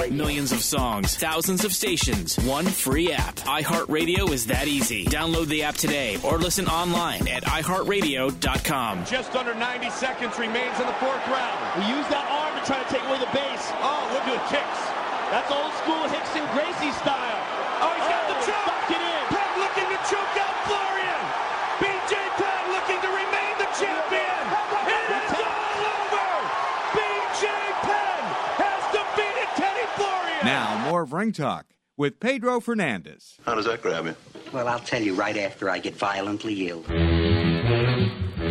Millions 0.10 0.54
of 0.54 0.62
songs, 0.62 1.18
thousands 1.18 1.66
of 1.66 1.74
stations, 1.74 2.39
one 2.46 2.66
free 2.66 3.12
app. 3.12 3.36
iHeartRadio 3.36 4.32
is 4.32 4.46
that 4.48 4.70
easy. 4.70 5.04
Download 5.04 5.48
the 5.48 5.64
app 5.64 5.76
today 5.76 6.18
or 6.24 6.38
listen 6.38 6.68
online 6.68 7.28
at 7.28 7.44
iHeartRadio.com. 7.44 9.04
Just 9.04 9.36
under 9.36 9.54
90 9.54 9.89
seconds 9.89 10.39
remains 10.39 10.80
in 10.80 10.88
the 10.88 10.96
fourth 11.04 11.28
round. 11.28 11.84
We 11.84 11.91
use 11.91 12.08
that 12.08 12.24
arm 12.32 12.56
to 12.58 12.64
try 12.66 12.82
to 12.82 12.88
take 12.88 13.04
away 13.12 13.20
the 13.20 13.34
base. 13.36 13.68
Oh, 13.84 14.08
look 14.16 14.24
at 14.24 14.39
the 14.39 14.48
kicks. 14.48 14.80
That's 15.28 15.52
old 15.52 15.74
school 15.84 16.00
Rickson 16.16 16.48
Gracie 16.56 16.96
style. 16.96 17.53
Of 31.14 31.20
Ring 31.20 31.32
Talk 31.32 31.68
with 31.95 32.20
Pedro 32.20 32.59
Fernandez. 32.59 33.38
How 33.45 33.55
does 33.55 33.66
that 33.66 33.82
grab 33.82 34.05
you? 34.05 34.16
Well, 34.51 34.68
I'll 34.68 34.80
tell 34.80 35.01
you 35.01 35.14
right 35.14 35.38
after 35.38 35.70
I 35.70 35.80
get 35.80 35.95
violently 35.95 36.70
ill. 36.70 36.84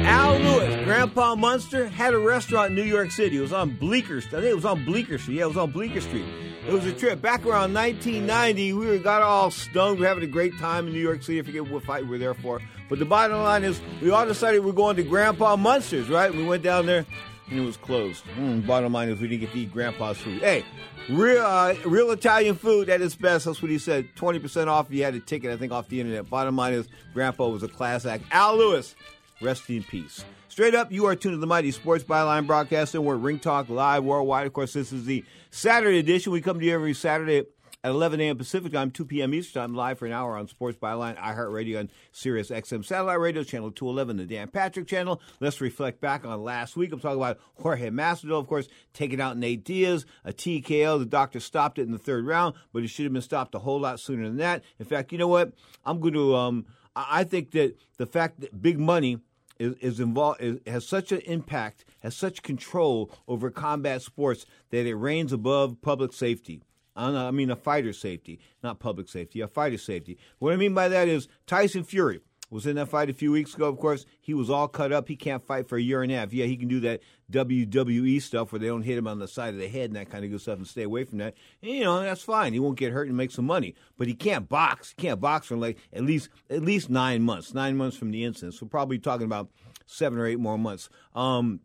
Al 0.05 0.39
Lewis, 0.39 0.85
Grandpa 0.85 1.35
Munster, 1.35 1.89
had 1.89 2.15
a 2.15 2.19
restaurant 2.19 2.71
in 2.71 2.77
New 2.77 2.85
York 2.85 3.11
City. 3.11 3.37
It 3.39 3.41
was 3.41 3.53
on 3.53 3.77
Bleecker 3.77 4.21
Street. 4.21 4.39
I 4.39 4.41
think 4.43 4.53
it 4.53 4.57
was 4.57 4.65
on 4.65 4.85
Bleecker 4.85 5.19
Street. 5.19 5.39
Yeah, 5.39 5.45
it 5.45 5.49
was 5.49 5.57
on 5.57 5.71
Bleecker 5.73 6.01
Street. 6.01 6.25
It 6.67 6.73
was 6.73 6.87
a 6.87 6.93
trip. 6.93 7.21
Back 7.21 7.45
around 7.45 7.75
1990, 7.75 8.73
we 8.73 8.99
got 8.99 9.23
all 9.23 9.51
stoned. 9.51 9.99
We 9.99 10.03
were 10.03 10.09
having 10.09 10.25
a 10.25 10.29
great 10.29 10.57
time 10.59 10.87
in 10.87 10.93
New 10.93 11.01
York 11.01 11.23
City. 11.23 11.41
I 11.41 11.43
forget 11.43 11.69
what 11.69 11.83
fight 11.83 12.05
we 12.05 12.11
were 12.11 12.19
there 12.19 12.35
for. 12.35 12.61
But 12.89 13.01
the 13.01 13.05
bottom 13.05 13.43
line 13.43 13.65
is, 13.65 13.81
we 14.01 14.11
all 14.11 14.27
decided 14.27 14.61
we 14.61 14.67
were 14.67 14.73
going 14.73 14.97
to 14.97 15.03
Grandpa 15.03 15.57
Munster's, 15.57 16.09
right? 16.09 16.33
We 16.33 16.45
went 16.45 16.63
down 16.63 16.87
there, 16.87 17.05
and 17.51 17.59
it 17.59 17.65
was 17.65 17.77
closed. 17.77 18.25
Mm, 18.37 18.67
bottom 18.67 18.93
line 18.93 19.09
is, 19.09 19.21
we 19.21 19.29
didn't 19.29 19.41
get 19.41 19.53
to 19.53 19.59
eat 19.59 19.73
Grandpa's 19.73 20.19
food. 20.19 20.41
Hey, 20.41 20.65
real 21.09 21.45
uh, 21.45 21.75
real 21.85 22.11
Italian 22.11 22.55
food 22.55 22.89
at 22.89 23.01
its 23.01 23.15
best. 23.15 23.45
That's 23.45 23.63
what 23.63 23.71
he 23.71 23.79
said. 23.79 24.09
20% 24.17 24.67
off 24.67 24.87
if 24.87 24.95
you 24.95 25.05
had 25.05 25.15
a 25.15 25.21
ticket, 25.21 25.51
I 25.51 25.57
think, 25.57 25.73
off 25.73 25.89
the 25.89 26.01
internet. 26.01 26.29
Bottom 26.29 26.57
line 26.57 26.75
is, 26.75 26.89
Grandpa 27.15 27.49
was 27.49 27.63
a 27.63 27.69
class 27.69 28.07
act. 28.07 28.25
Al 28.31 28.57
Lewis, 28.57 28.95
rest 29.41 29.69
in 29.71 29.83
peace. 29.85 30.25
Straight 30.49 30.75
up, 30.75 30.93
you 30.93 31.07
are 31.07 31.17
tuned 31.17 31.35
to 31.35 31.39
the 31.39 31.47
Mighty 31.47 31.71
Sports 31.71 32.05
Byline 32.05 32.47
Broadcasting. 32.47 33.03
We're 33.03 33.17
Ring 33.17 33.39
Talk 33.39 33.71
Live 33.71 34.05
worldwide. 34.05 34.47
Of 34.47 34.53
course, 34.53 34.75
this 34.75 34.93
is 34.93 35.07
the 35.07 35.25
Saturday 35.51 35.99
edition. 35.99 36.31
We 36.31 36.43
come 36.43 36.59
to 36.61 36.65
you 36.67 36.75
every 36.75 36.93
Saturday 36.93 37.47
at 37.85 37.91
11 37.91 38.21
a.m. 38.21 38.39
Pacific 38.39 38.73
time, 38.73 38.91
2 38.91 39.05
p.m. 39.05 39.35
Eastern 39.35 39.63
time, 39.63 39.75
live 39.75 39.99
for 39.99 40.07
an 40.07 40.13
hour 40.13 40.37
on 40.37 40.47
Sports 40.47 40.79
Byline, 40.79 41.17
iHeartRadio, 41.19 41.81
and 41.81 41.91
Sirius 42.13 42.51
XM 42.51 42.85
Satellite 42.85 43.19
Radio, 43.19 43.43
Channel 43.43 43.73
211, 43.73 44.19
the 44.19 44.25
Dan 44.25 44.49
Patrick 44.49 44.87
Channel. 44.87 45.21
Let's 45.41 45.61
reflect 45.61 46.01
back 46.01 46.25
on 46.25 46.45
last 46.45 46.77
week. 46.77 46.93
I'm 46.93 47.01
talking 47.01 47.19
about 47.19 47.41
Jorge 47.61 47.91
Masvidal, 47.91 48.39
of 48.39 48.47
course, 48.47 48.69
taking 48.93 49.21
out 49.21 49.37
Nate 49.37 49.65
Diaz, 49.65 50.07
a 50.25 50.33
TKO. 50.33 51.01
The 51.01 51.07
doctor 51.07 51.41
stopped 51.41 51.79
it 51.79 51.83
in 51.83 51.91
the 51.91 51.99
third 51.99 52.25
round, 52.25 52.55
but 52.73 52.85
it 52.85 52.89
should 52.89 53.05
have 53.05 53.13
been 53.13 53.23
stopped 53.23 53.55
a 53.57 53.61
whole 53.61 53.81
lot 53.81 53.99
sooner 53.99 54.25
than 54.25 54.37
that. 54.37 54.63
In 54.79 54.87
fact, 54.87 55.11
you 55.11 55.19
know 55.19 55.29
what? 55.29 55.53
I'm 55.85 55.99
going 55.99 56.15
to, 56.15 56.37
um, 56.37 56.67
I 56.95 57.25
think 57.25 57.51
that 57.53 57.77
the 57.97 58.07
fact 58.07 58.41
that 58.41 58.63
big 58.63 58.79
money 58.79 59.19
is 59.59 59.99
involved 59.99 60.41
is, 60.41 60.61
has 60.67 60.87
such 60.87 61.11
an 61.11 61.21
impact, 61.21 61.85
has 62.01 62.17
such 62.17 62.43
control 62.43 63.11
over 63.27 63.51
combat 63.51 64.03
sports 64.03 64.47
that 64.71 64.87
it 64.87 64.95
reigns 64.95 65.33
above 65.33 65.83
public 65.83 66.13
safety. 66.13 66.63
Uh, 66.97 67.27
I 67.27 67.31
mean, 67.31 67.51
a 67.51 67.57
fighter 67.57 67.93
safety, 67.93 68.41
not 68.63 68.79
public 68.79 69.09
safety, 69.09 69.41
a 69.41 69.49
fighter 69.49 69.79
safety. 69.79 70.19
What 70.39 70.53
I 70.53 70.57
mean 70.57 70.75
by 70.75 70.89
that 70.89 71.09
is 71.09 71.29
Tyson 71.47 71.85
Fury 71.85 72.21
was 72.53 72.67
in 72.67 72.77
that 72.77 72.89
fight 72.89 73.09
a 73.09 73.15
few 73.15 73.33
weeks 73.33 73.55
ago. 73.55 73.67
Of 73.67 73.79
course, 73.79 74.05
he 74.21 74.35
was 74.35 74.51
all 74.51 74.69
cut 74.69 74.93
up. 74.93 75.09
He 75.09 75.17
can't 75.17 75.43
fight 75.43 75.69
for 75.69 75.79
a 75.79 75.83
year 75.83 76.03
and 76.03 76.13
a 76.13 76.17
half. 76.17 76.35
Yeah, 76.35 76.45
he 76.45 76.57
can 76.57 76.69
do 76.69 76.81
that 76.81 77.01
WWE 77.31 78.21
stuff 78.21 78.53
where 78.53 78.59
they 78.59 78.67
don't 78.67 78.83
hit 78.83 78.99
him 78.99 79.09
on 79.09 79.19
the 79.19 79.27
side 79.27 79.55
of 79.55 79.61
the 79.61 79.69
head 79.69 79.87
and 79.87 79.97
that 79.97 80.11
kind 80.11 80.23
of 80.23 80.31
good 80.31 80.41
stuff 80.41 80.59
and 80.59 80.67
stay 80.67 80.83
away 80.83 81.05
from 81.05 81.19
that. 81.19 81.35
And, 81.63 81.73
you 81.73 81.85
know, 81.85 82.03
that's 82.03 82.23
fine. 82.23 82.53
He 82.53 82.61
won't 82.61 82.79
get 82.79 82.93
hurt 82.93 83.09
and 83.09 83.17
make 83.17 83.31
some 83.31 83.47
money. 83.47 83.75
But 83.97 84.07
he 84.07 84.15
can't 84.15 84.51
box. 84.51 84.95
He 84.97 85.03
can't 85.03 85.21
box 85.21 85.47
for 85.47 85.57
like 85.57 85.79
at 85.95 86.03
least 86.03 86.29
at 86.51 86.63
least 86.63 86.91
nine 86.91 87.23
months. 87.23 87.55
Nine 87.55 87.79
months 87.79 87.97
from 87.97 88.11
the 88.11 88.23
incident. 88.23 88.55
So 88.55 88.67
probably 88.67 88.99
talking 88.99 89.25
about 89.25 89.49
seven 89.87 90.19
or 90.19 90.27
eight 90.27 90.39
more 90.39 90.59
months. 90.59 90.91
Um, 91.15 91.61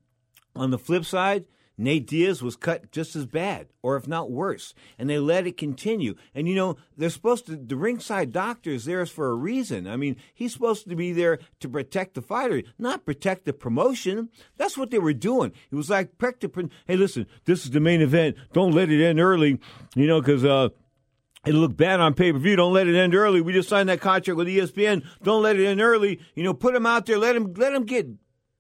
on 0.56 0.72
the 0.72 0.80
flip 0.80 1.04
side, 1.04 1.46
Nate 1.78 2.08
Diaz 2.08 2.42
was 2.42 2.56
cut 2.56 2.92
just 2.92 3.16
as 3.16 3.28
bad, 3.28 3.68
or 3.84 3.98
if 3.98 4.08
not 4.08 4.32
worse, 4.32 4.74
and 4.98 5.10
they 5.10 5.20
let 5.20 5.46
it 5.46 5.58
continue. 5.58 6.16
And 6.34 6.48
you 6.48 6.56
know, 6.56 6.78
they're 6.98 7.12
supposed 7.12 7.46
to, 7.46 7.56
the 7.56 7.76
ringside 7.76 8.32
doctor 8.32 8.72
is 8.72 8.86
there 8.86 9.06
for 9.06 9.30
a 9.30 9.36
reason. 9.36 9.88
I 9.88 9.96
mean, 9.96 10.16
he's 10.34 10.54
supposed 10.54 10.90
to 10.90 10.96
be 10.96 11.14
there 11.14 11.38
to 11.60 11.70
protect 11.70 12.16
the 12.16 12.22
fighter, 12.22 12.64
not 12.80 13.06
protect 13.06 13.46
the 13.46 13.54
promotion. 13.54 14.30
That's 14.58 14.78
what 14.78 14.90
they 14.90 14.98
were 14.98 15.14
doing. 15.14 15.54
It 15.72 15.76
was 15.76 15.92
like, 15.92 16.12
hey, 16.20 16.96
listen, 16.96 17.28
this 17.46 17.64
is 17.64 17.72
the 17.72 17.80
main 17.80 18.02
event. 18.02 18.38
Don't 18.54 18.74
let 18.74 18.90
it 18.90 19.04
end 19.04 19.20
early, 19.20 19.60
you 19.96 20.08
know, 20.08 20.20
because, 20.20 20.44
uh, 20.44 20.70
It'll 21.46 21.62
look 21.62 21.78
bad 21.78 22.02
on 22.02 22.14
pay 22.14 22.34
per 22.34 22.40
view. 22.40 22.58
Don't 22.58 22.74
let 22.74 22.88
it 22.88 22.96
end 22.96 23.16
early. 23.16 23.40
We 23.40 23.54
just 23.54 23.70
signed 23.70 23.88
that 23.88 24.02
contract 24.02 24.36
with 24.36 24.48
ESPN. 24.48 25.06
Don't 25.24 25.42
let 25.42 25.58
it 25.58 25.66
end 25.66 25.80
early. 25.80 26.20
You 26.36 26.44
know, 26.44 26.54
put 26.54 26.76
him 26.76 26.86
out 26.86 27.06
there. 27.06 27.18
Let 27.18 27.38
him 27.38 27.54
let 27.54 27.74
him 27.74 27.86
get 27.86 28.10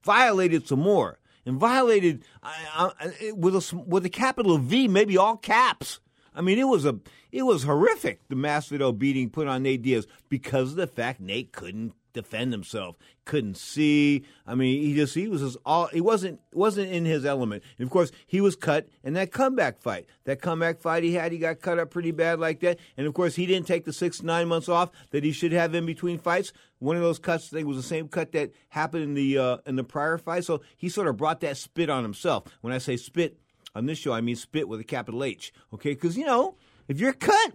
violated 0.06 0.70
some 0.70 0.80
more 0.80 1.20
and 1.48 1.60
violated 1.60 2.24
uh, 2.44 2.92
uh, 3.00 3.10
with 3.34 3.56
a 3.56 3.76
with 3.76 4.06
a 4.06 4.10
capital 4.10 4.58
V, 4.58 4.88
maybe 4.88 5.18
all 5.18 5.38
caps. 5.38 6.00
I 6.36 6.42
mean, 6.42 6.60
it 6.60 6.68
was 6.68 6.86
a 6.86 7.00
it 7.32 7.44
was 7.44 7.64
horrific. 7.64 8.28
The 8.28 8.36
Masvidal 8.36 8.98
beating 8.98 9.30
put 9.30 9.48
on 9.48 9.64
Nate 9.64 9.82
Diaz 9.82 10.06
because 10.30 10.72
of 10.72 10.76
the 10.78 10.88
fact 10.88 11.20
Nate 11.20 11.52
couldn't 11.52 11.94
defend 12.18 12.52
himself, 12.52 12.98
couldn't 13.26 13.58
see. 13.58 14.24
I 14.46 14.56
mean, 14.56 14.82
he 14.82 14.96
just 14.96 15.14
he 15.14 15.28
was 15.28 15.42
just 15.42 15.58
all 15.66 15.88
he 15.88 16.02
wasn't 16.02 16.40
wasn't 16.52 16.92
in 16.92 17.06
his 17.06 17.26
element. 17.26 17.64
And 17.78 17.86
of 17.86 17.92
course, 17.92 18.12
he 18.26 18.42
was 18.42 18.56
cut 18.56 18.88
in 19.04 19.14
that 19.14 19.32
comeback 19.32 19.80
fight. 19.80 20.06
That 20.26 20.42
comeback 20.42 20.80
fight 20.80 21.04
he 21.04 21.14
had, 21.14 21.32
he 21.32 21.38
got 21.38 21.62
cut 21.62 21.80
up 21.80 21.92
pretty 21.92 22.12
bad 22.12 22.40
like 22.40 22.60
that. 22.62 22.80
And 22.98 23.08
of 23.08 23.14
course, 23.14 23.36
he 23.36 23.46
didn't 23.46 23.68
take 23.68 23.86
the 23.86 23.94
six 23.94 24.24
nine 24.24 24.48
months 24.48 24.68
off 24.68 24.90
that 25.12 25.24
he 25.24 25.32
should 25.32 25.52
have 25.52 25.74
in 25.76 25.86
between 25.86 26.18
fights. 26.18 26.52
One 26.80 26.96
of 26.96 27.02
those 27.02 27.20
cuts, 27.20 27.52
I 27.52 27.58
think, 27.58 27.68
was 27.68 27.78
the 27.78 27.84
same 27.84 28.08
cut 28.08 28.32
that 28.34 28.52
happened 28.70 29.04
in 29.04 29.14
the 29.14 29.38
uh, 29.38 29.58
in 29.66 29.76
the 29.76 29.84
prior 29.84 30.18
fight. 30.18 30.44
So 30.44 30.62
he 30.76 30.90
sort 30.90 31.08
of 31.08 31.18
brought 31.18 31.42
that 31.42 31.58
spit 31.58 31.90
on 31.90 32.04
himself. 32.04 32.46
When 32.62 32.74
I 32.74 32.80
say 32.80 32.98
spit 32.98 33.38
on 33.76 33.86
this 33.86 34.00
show, 34.00 34.14
I 34.14 34.22
mean 34.22 34.36
spit 34.36 34.68
with 34.68 34.80
a 34.80 34.84
capital 34.84 35.24
H. 35.24 35.54
Okay, 35.74 35.92
because 35.92 36.18
you 36.18 36.26
know 36.26 36.56
if 36.88 37.00
you're 37.00 37.14
cut, 37.14 37.54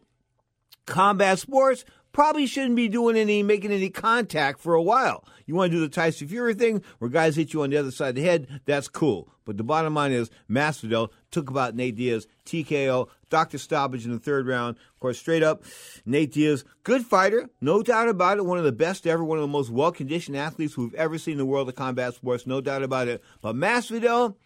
combat 0.87 1.39
sports 1.39 1.85
probably 2.13 2.47
shouldn't 2.47 2.77
be 2.77 2.89
doing 2.89 3.17
any 3.17 3.43
making 3.43 3.73
any 3.73 3.91
contact 3.91 4.61
for 4.61 4.75
a 4.75 4.83
while. 4.83 5.25
You 5.47 5.55
want 5.55 5.73
to 5.73 5.77
do 5.77 5.81
the 5.81 5.89
Tyson 5.89 6.29
Fury 6.29 6.55
thing 6.55 6.83
where 6.99 7.11
guys 7.11 7.37
hit 7.37 7.53
you 7.53 7.63
on 7.63 7.71
the 7.71 7.77
other 7.77 7.91
side 7.91 8.11
of 8.11 8.15
the 8.15 8.23
head, 8.23 8.61
that's 8.65 8.89
cool. 8.89 9.29
But 9.45 9.57
the 9.57 9.65
bottom 9.65 9.95
line 9.95 10.13
is 10.13 10.31
Masvidal 10.49 11.09
took 11.31 11.51
about 11.51 11.75
Nate 11.75 11.97
Diaz, 11.97 12.27
TKO, 12.47 13.09
doctor 13.29 13.59
stoppage 13.59 14.05
in 14.05 14.13
the 14.13 14.19
third 14.19 14.47
round. 14.47 14.77
Of 14.77 15.01
course, 15.01 15.19
straight 15.19 15.43
up, 15.43 15.65
Nate 16.07 16.33
Diaz, 16.33 16.65
good 16.85 17.05
fighter, 17.05 17.49
no 17.61 17.83
doubt 17.83 18.09
about 18.09 18.39
it. 18.39 18.47
One 18.47 18.59
of 18.59 18.65
the 18.65 18.73
best 18.73 19.07
ever, 19.07 19.25
one 19.25 19.39
of 19.39 19.43
the 19.43 19.49
most 19.49 19.71
well 19.71 19.91
conditioned 19.91 20.37
athletes 20.37 20.77
we've 20.77 20.95
ever 20.95 21.19
seen 21.19 21.33
in 21.33 21.39
the 21.39 21.47
world 21.47 21.69
of 21.69 21.75
combat 21.75 22.15
sports, 22.15 22.47
no 22.47 22.61
doubt 22.61 22.83
about 22.83 23.09
it. 23.09 23.23
But 23.41 23.57
Masvidal, 23.57 24.37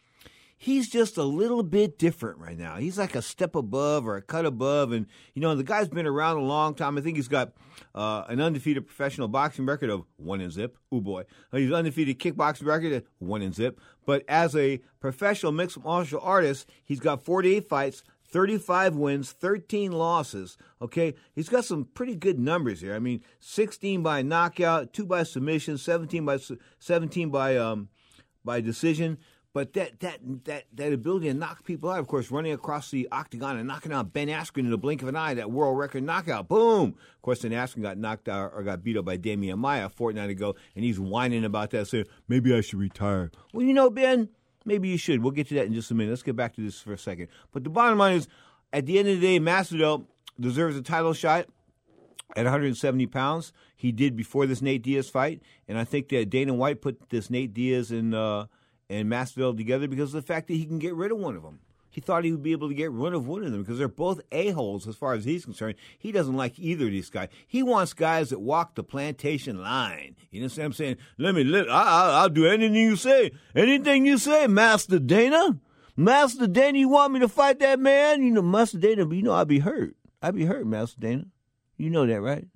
he's 0.57 0.89
just 0.89 1.17
a 1.17 1.23
little 1.23 1.63
bit 1.63 1.99
different 1.99 2.39
right 2.39 2.59
now. 2.59 2.77
He's 2.77 2.99
like 2.99 3.15
a 3.15 3.23
step 3.23 3.55
above 3.55 4.07
or 4.07 4.17
a 4.17 4.23
cut 4.23 4.47
above. 4.47 4.93
And, 4.93 5.07
you 5.35 5.43
know, 5.43 5.55
the 5.55 5.65
guy's 5.65 5.89
been 5.89 6.07
around 6.07 6.39
a 6.39 6.43
long 6.43 6.75
time. 6.75 6.97
I 6.97 7.01
think 7.03 7.17
he's 7.17 7.29
got 7.29 7.53
uh, 7.95 8.25
an 8.29 8.41
undefeated 8.41 8.87
professional 8.87 9.29
boxing 9.29 9.67
record 9.67 9.91
of 9.91 10.05
one 10.17 10.41
in 10.41 10.51
zip. 10.51 10.79
Oh, 10.91 11.01
boy. 11.01 11.25
He's 11.53 11.73
undefeated 11.73 12.19
kickboxing 12.19 12.67
record 12.67 12.93
at 12.93 13.05
one 13.19 13.43
in 13.43 13.53
zip. 13.53 13.81
But 14.07 14.25
as 14.29 14.57
a 14.57 14.81
professional 15.01 15.53
mixed 15.53 15.83
martial 15.83 16.21
artist, 16.23 16.69
he's 16.85 17.01
got 17.01 17.25
48 17.25 17.69
fights. 17.69 18.03
35 18.29 18.97
wins, 18.97 19.31
13 19.31 19.93
losses. 19.93 20.59
Okay, 20.83 21.15
he's 21.37 21.49
got 21.49 21.65
some 21.65 21.85
pretty 21.85 22.17
good 22.17 22.41
numbers 22.41 22.81
here. 22.81 22.93
I 22.93 22.99
mean, 22.99 23.23
16 23.39 24.03
by 24.03 24.23
knockout, 24.23 24.93
two 24.93 25.07
by 25.07 25.23
submission, 25.23 25.79
17 25.79 26.25
by 26.25 26.41
17 26.81 27.31
by 27.31 27.57
um 27.57 27.89
by 28.45 28.61
decision. 28.61 29.19
But 29.57 29.73
that 29.73 30.01
that 30.01 30.19
that 30.45 30.65
that 30.75 30.93
ability 30.93 31.29
to 31.29 31.33
knock 31.33 31.65
people 31.65 31.89
out, 31.89 31.99
of 31.99 32.07
course, 32.07 32.31
running 32.31 32.53
across 32.53 32.91
the 32.91 33.09
octagon 33.11 33.57
and 33.57 33.67
knocking 33.67 33.91
out 33.91 34.13
Ben 34.13 34.29
Askren 34.29 34.65
in 34.65 34.71
the 34.71 34.77
blink 34.77 35.01
of 35.01 35.09
an 35.09 35.17
eye, 35.17 35.33
that 35.33 35.51
world 35.51 35.79
record 35.79 36.03
knockout, 36.03 36.47
boom! 36.47 36.95
Of 37.15 37.23
course, 37.23 37.41
then 37.41 37.53
Askren 37.53 37.81
got 37.81 37.97
knocked 37.97 38.29
out 38.29 38.53
or 38.55 38.63
got 38.63 38.85
beat 38.85 38.99
up 38.99 39.07
by 39.07 39.17
Demian 39.17 39.57
Maia 39.57 39.87
a 39.87 39.89
fortnight 39.89 40.29
ago, 40.29 40.57
and 40.75 40.85
he's 40.85 41.01
whining 41.01 41.43
about 41.43 41.71
that, 41.71 41.89
saying 41.89 42.05
maybe 42.29 42.55
I 42.55 42.61
should 42.61 42.81
retire. 42.81 43.31
Well, 43.55 43.65
you 43.65 43.73
know, 43.73 43.89
Ben, 43.89 44.29
maybe 44.67 44.89
you 44.89 44.99
should. 44.99 45.23
We'll 45.23 45.33
get 45.33 45.49
to 45.49 45.55
that 45.55 45.65
in 45.65 45.73
just 45.73 45.91
a 45.91 45.95
minute. 45.95 46.11
Let's 46.11 46.23
get 46.23 46.37
back 46.37 46.55
to 46.57 46.61
this 46.61 46.79
for 46.79 46.93
a 46.93 46.99
second. 46.99 47.29
But 47.51 47.65
the 47.65 47.71
bottom 47.71 47.97
line 47.97 48.17
is, 48.17 48.29
at 48.75 48.85
the 48.85 48.99
end 48.99 49.09
of 49.09 49.19
the 49.19 49.27
day, 49.27 49.43
Masvidal 49.43 50.05
deserves 50.39 50.77
a 50.77 50.83
title 50.83 51.15
shot 51.15 51.47
at 52.37 52.45
170 52.45 53.07
pounds. 53.07 53.55
He 53.75 53.91
did 53.91 54.17
before 54.17 54.45
this 54.45 54.61
Nate 54.61 54.83
Diaz 54.83 55.09
fight, 55.09 55.41
and 55.67 55.79
I 55.79 55.85
think 55.85 56.11
that 56.11 56.29
Dana 56.29 56.53
White 56.53 56.83
put 56.83 57.09
this 57.09 57.31
Nate 57.31 57.55
Diaz 57.55 57.91
in 57.91 58.13
uh, 58.13 58.49
and 58.89 59.11
Masvidal 59.11 59.57
together 59.57 59.89
because 59.89 60.15
of 60.15 60.23
the 60.23 60.27
fact 60.27 60.49
that 60.49 60.55
he 60.55 60.65
can 60.65 60.79
get 60.79 60.95
rid 60.95 61.13
of 61.13 61.19
one 61.19 61.37
of 61.37 61.43
them. 61.43 61.61
He 61.97 62.03
thought 62.03 62.25
he 62.25 62.33
would 62.33 62.43
be 62.43 62.53
able 62.53 62.69
to 62.69 62.75
get 62.75 62.91
rid 62.91 63.15
of 63.15 63.27
one 63.27 63.43
of 63.43 63.53
them 63.53 63.63
because 63.63 63.79
they're 63.79 63.89
both 63.89 64.21
a-holes 64.31 64.87
as 64.87 64.97
far 64.97 65.15
as 65.15 65.25
he's 65.25 65.47
concerned. 65.47 65.77
He 65.99 66.13
doesn't 66.13 66.37
like 66.37 66.59
either 66.59 66.85
of 66.85 66.91
these 66.91 67.09
guys. 67.09 67.31
He 67.47 67.63
wants 67.63 67.95
guys 67.95 68.29
that 68.29 68.41
walk 68.41 68.75
the 68.75 68.83
plantation 68.83 69.63
line. 69.63 70.15
You 70.31 70.43
know 70.43 70.49
what 70.49 70.59
I'm 70.59 70.73
saying? 70.75 70.99
Let 71.17 71.35
me, 71.35 71.43
let, 71.43 71.71
I, 71.71 72.25
will 72.25 72.29
do 72.29 72.47
anything 72.47 72.75
you 72.75 72.97
say. 72.97 73.31
Anything 73.55 74.05
you 74.05 74.19
say, 74.19 74.47
Master 74.47 74.99
Dana. 74.99 75.59
Master 75.97 76.47
Dana, 76.47 76.77
you 76.77 76.91
want 76.91 77.15
me 77.15 77.21
to 77.21 77.29
fight 77.29 77.61
that 77.61 77.81
man? 77.81 78.23
You 78.23 78.31
know, 78.31 78.43
Master 78.43 78.77
Dana, 78.77 79.09
you 79.09 79.23
know 79.23 79.33
I'd 79.33 79.49
be 79.49 79.61
hurt. 79.61 79.97
I'd 80.21 80.35
be 80.35 80.45
hurt, 80.45 80.67
Master 80.67 81.01
Dana. 81.01 81.25
You 81.79 81.89
know 81.89 82.05
that, 82.05 82.21
right? 82.21 82.47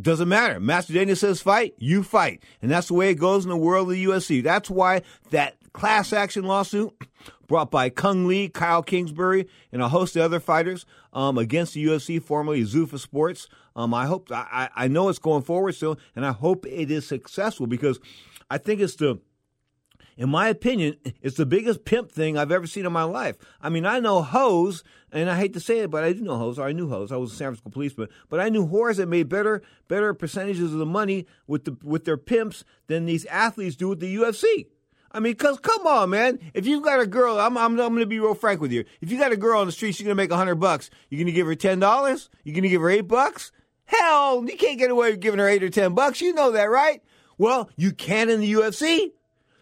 Doesn't 0.00 0.28
matter. 0.30 0.60
Master 0.60 0.94
Dana 0.94 1.14
says 1.14 1.42
fight, 1.42 1.74
you 1.76 2.02
fight. 2.02 2.42
And 2.62 2.70
that's 2.70 2.88
the 2.88 2.94
way 2.94 3.10
it 3.10 3.16
goes 3.16 3.44
in 3.44 3.50
the 3.50 3.56
world 3.58 3.88
of 3.88 3.94
the 3.94 4.04
UFC. 4.04 4.42
That's 4.42 4.70
why 4.70 5.02
that 5.30 5.57
class 5.72 6.12
action 6.12 6.44
lawsuit 6.44 6.92
brought 7.46 7.70
by 7.70 7.88
Cung 7.88 8.26
Le, 8.26 8.48
Kyle 8.48 8.82
Kingsbury, 8.82 9.48
and 9.72 9.82
a 9.82 9.88
host 9.88 10.16
of 10.16 10.22
other 10.22 10.40
fighters 10.40 10.86
um, 11.12 11.38
against 11.38 11.74
the 11.74 11.84
UFC, 11.84 12.22
formerly 12.22 12.62
Zuffa 12.62 12.98
Sports. 12.98 13.48
Um, 13.74 13.94
I 13.94 14.06
hope 14.06 14.30
I, 14.30 14.68
I 14.74 14.88
know 14.88 15.08
it's 15.08 15.18
going 15.18 15.42
forward 15.42 15.74
still, 15.74 15.98
and 16.14 16.24
I 16.26 16.32
hope 16.32 16.66
it 16.66 16.90
is 16.90 17.06
successful 17.06 17.66
because 17.66 17.98
I 18.50 18.58
think 18.58 18.80
it's 18.80 18.96
the 18.96 19.20
in 20.18 20.28
my 20.28 20.48
opinion, 20.48 20.96
it's 21.22 21.36
the 21.36 21.46
biggest 21.46 21.84
pimp 21.84 22.10
thing 22.10 22.36
I've 22.36 22.50
ever 22.50 22.66
seen 22.66 22.84
in 22.84 22.92
my 22.92 23.04
life. 23.04 23.36
I 23.62 23.68
mean, 23.68 23.86
I 23.86 24.00
know 24.00 24.20
hoes, 24.20 24.82
and 25.12 25.30
I 25.30 25.36
hate 25.38 25.52
to 25.52 25.60
say 25.60 25.78
it, 25.78 25.90
but 25.92 26.02
I 26.02 26.12
do 26.12 26.22
know 26.22 26.36
hoes, 26.36 26.58
or 26.58 26.66
I 26.66 26.72
knew 26.72 26.88
hoes. 26.88 27.12
I 27.12 27.16
was 27.16 27.32
a 27.32 27.36
San 27.36 27.46
Francisco 27.46 27.70
policeman, 27.70 28.08
but 28.28 28.40
I 28.40 28.48
knew 28.48 28.66
whores 28.66 28.96
that 28.96 29.06
made 29.06 29.28
better 29.28 29.62
better 29.86 30.12
percentages 30.12 30.72
of 30.72 30.80
the 30.80 30.86
money 30.86 31.26
with 31.46 31.64
the 31.64 31.76
with 31.84 32.04
their 32.04 32.16
pimps 32.16 32.64
than 32.88 33.06
these 33.06 33.24
athletes 33.26 33.76
do 33.76 33.88
with 33.88 34.00
the 34.00 34.16
UFC. 34.16 34.66
I 35.18 35.20
mean, 35.20 35.34
cause 35.34 35.58
come 35.58 35.84
on, 35.84 36.10
man. 36.10 36.38
If 36.54 36.64
you've 36.64 36.84
got 36.84 37.00
a 37.00 37.06
girl, 37.06 37.40
I'm, 37.40 37.58
I'm, 37.58 37.72
I'm 37.72 37.88
going 37.88 37.96
to 37.96 38.06
be 38.06 38.20
real 38.20 38.36
frank 38.36 38.60
with 38.60 38.70
you. 38.70 38.84
If 39.00 39.10
you 39.10 39.18
got 39.18 39.32
a 39.32 39.36
girl 39.36 39.58
on 39.58 39.66
the 39.66 39.72
street, 39.72 39.96
she's 39.96 40.06
going 40.06 40.16
to 40.16 40.22
make 40.22 40.30
a 40.30 40.36
hundred 40.36 40.60
bucks. 40.60 40.90
You're 41.10 41.18
going 41.18 41.26
to 41.26 41.32
give 41.32 41.48
her 41.48 41.56
ten 41.56 41.80
dollars? 41.80 42.30
You're 42.44 42.54
going 42.54 42.62
to 42.62 42.68
give 42.68 42.80
her 42.82 42.88
eight 42.88 43.08
bucks? 43.08 43.50
Hell, 43.86 44.44
you 44.48 44.56
can't 44.56 44.78
get 44.78 44.92
away 44.92 45.10
with 45.10 45.18
giving 45.18 45.40
her 45.40 45.48
eight 45.48 45.64
or 45.64 45.70
ten 45.70 45.96
bucks. 45.96 46.20
You 46.20 46.34
know 46.34 46.52
that, 46.52 46.70
right? 46.70 47.02
Well, 47.36 47.68
you 47.74 47.90
can 47.90 48.30
in 48.30 48.38
the 48.38 48.52
UFC. 48.52 49.10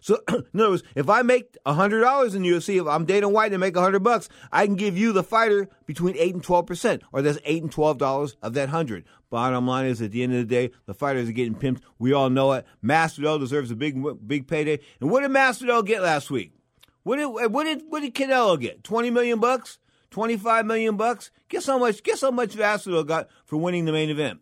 So, 0.07 0.23
in 0.29 0.61
other 0.61 0.69
words, 0.69 0.83
if 0.95 1.09
I 1.09 1.21
make 1.21 1.57
hundred 1.67 1.99
dollars 1.99 2.33
in 2.33 2.43
UFC, 2.43 2.79
if 2.79 2.87
I'm 2.87 3.03
Dana 3.03 3.27
White 3.27 3.51
and 3.51 3.59
make 3.59 3.75
hundred 3.75 4.03
bucks, 4.03 4.29
I 4.53 4.65
can 4.65 4.75
give 4.75 4.97
you 4.97 5.11
the 5.11 5.21
fighter 5.21 5.67
between 5.85 6.15
eight 6.15 6.33
and 6.33 6.41
twelve 6.41 6.65
percent, 6.65 7.03
or 7.11 7.21
that's 7.21 7.39
eight 7.43 7.61
and 7.61 7.69
twelve 7.69 7.97
dollars 7.97 8.37
of 8.41 8.53
that 8.53 8.69
hundred. 8.69 9.03
Bottom 9.29 9.67
line 9.67 9.85
is, 9.85 10.01
at 10.01 10.11
the 10.11 10.23
end 10.23 10.31
of 10.31 10.39
the 10.39 10.45
day, 10.45 10.71
the 10.85 10.93
fighters 10.93 11.27
are 11.27 11.33
getting 11.33 11.55
pimped. 11.55 11.81
We 11.99 12.13
all 12.13 12.29
know 12.29 12.53
it. 12.53 12.65
Masvidal 12.81 13.37
deserves 13.37 13.69
a 13.69 13.75
big, 13.75 14.01
big 14.25 14.47
payday. 14.47 14.79
And 15.01 15.11
what 15.11 15.23
did 15.23 15.31
Masvidal 15.31 15.85
get 15.85 16.01
last 16.01 16.31
week? 16.31 16.53
What 17.03 17.17
did 17.17 17.25
what 17.25 17.65
did 17.65 17.81
what 17.89 17.99
did 17.99 18.15
Canelo 18.15 18.57
get? 18.57 18.85
Twenty 18.85 19.09
million 19.09 19.41
bucks? 19.41 19.77
Twenty 20.09 20.37
five 20.37 20.65
million 20.65 20.95
bucks? 20.95 21.31
Guess 21.49 21.65
how 21.65 21.79
much? 21.79 22.01
Guess 22.01 22.21
how 22.21 22.31
much 22.31 22.51
Masvidal 22.55 23.05
got 23.05 23.27
for 23.43 23.57
winning 23.57 23.83
the 23.83 23.91
main 23.91 24.09
event? 24.09 24.39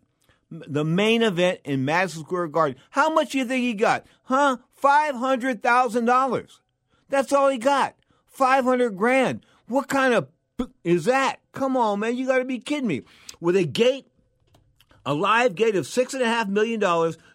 The 0.50 0.84
main 0.84 1.22
event 1.22 1.60
in 1.64 1.84
Madison 1.84 2.22
Square 2.22 2.48
Garden. 2.48 2.80
How 2.90 3.12
much 3.12 3.30
do 3.30 3.38
you 3.38 3.44
think 3.44 3.62
he 3.62 3.74
got? 3.74 4.06
Huh? 4.24 4.58
$500,000. 4.82 6.58
That's 7.08 7.32
all 7.32 7.48
he 7.48 7.58
got. 7.58 7.96
500 8.26 8.96
grand. 8.96 9.44
What 9.66 9.88
kind 9.88 10.14
of 10.14 10.28
is 10.84 11.06
that? 11.06 11.40
Come 11.52 11.76
on, 11.76 12.00
man. 12.00 12.16
You 12.16 12.26
got 12.26 12.38
to 12.38 12.44
be 12.44 12.58
kidding 12.58 12.86
me. 12.86 13.02
With 13.40 13.56
a 13.56 13.64
gate, 13.64 14.06
a 15.04 15.14
live 15.14 15.54
gate 15.54 15.76
of 15.76 15.86
$6.5 15.86 16.48
million, 16.48 16.80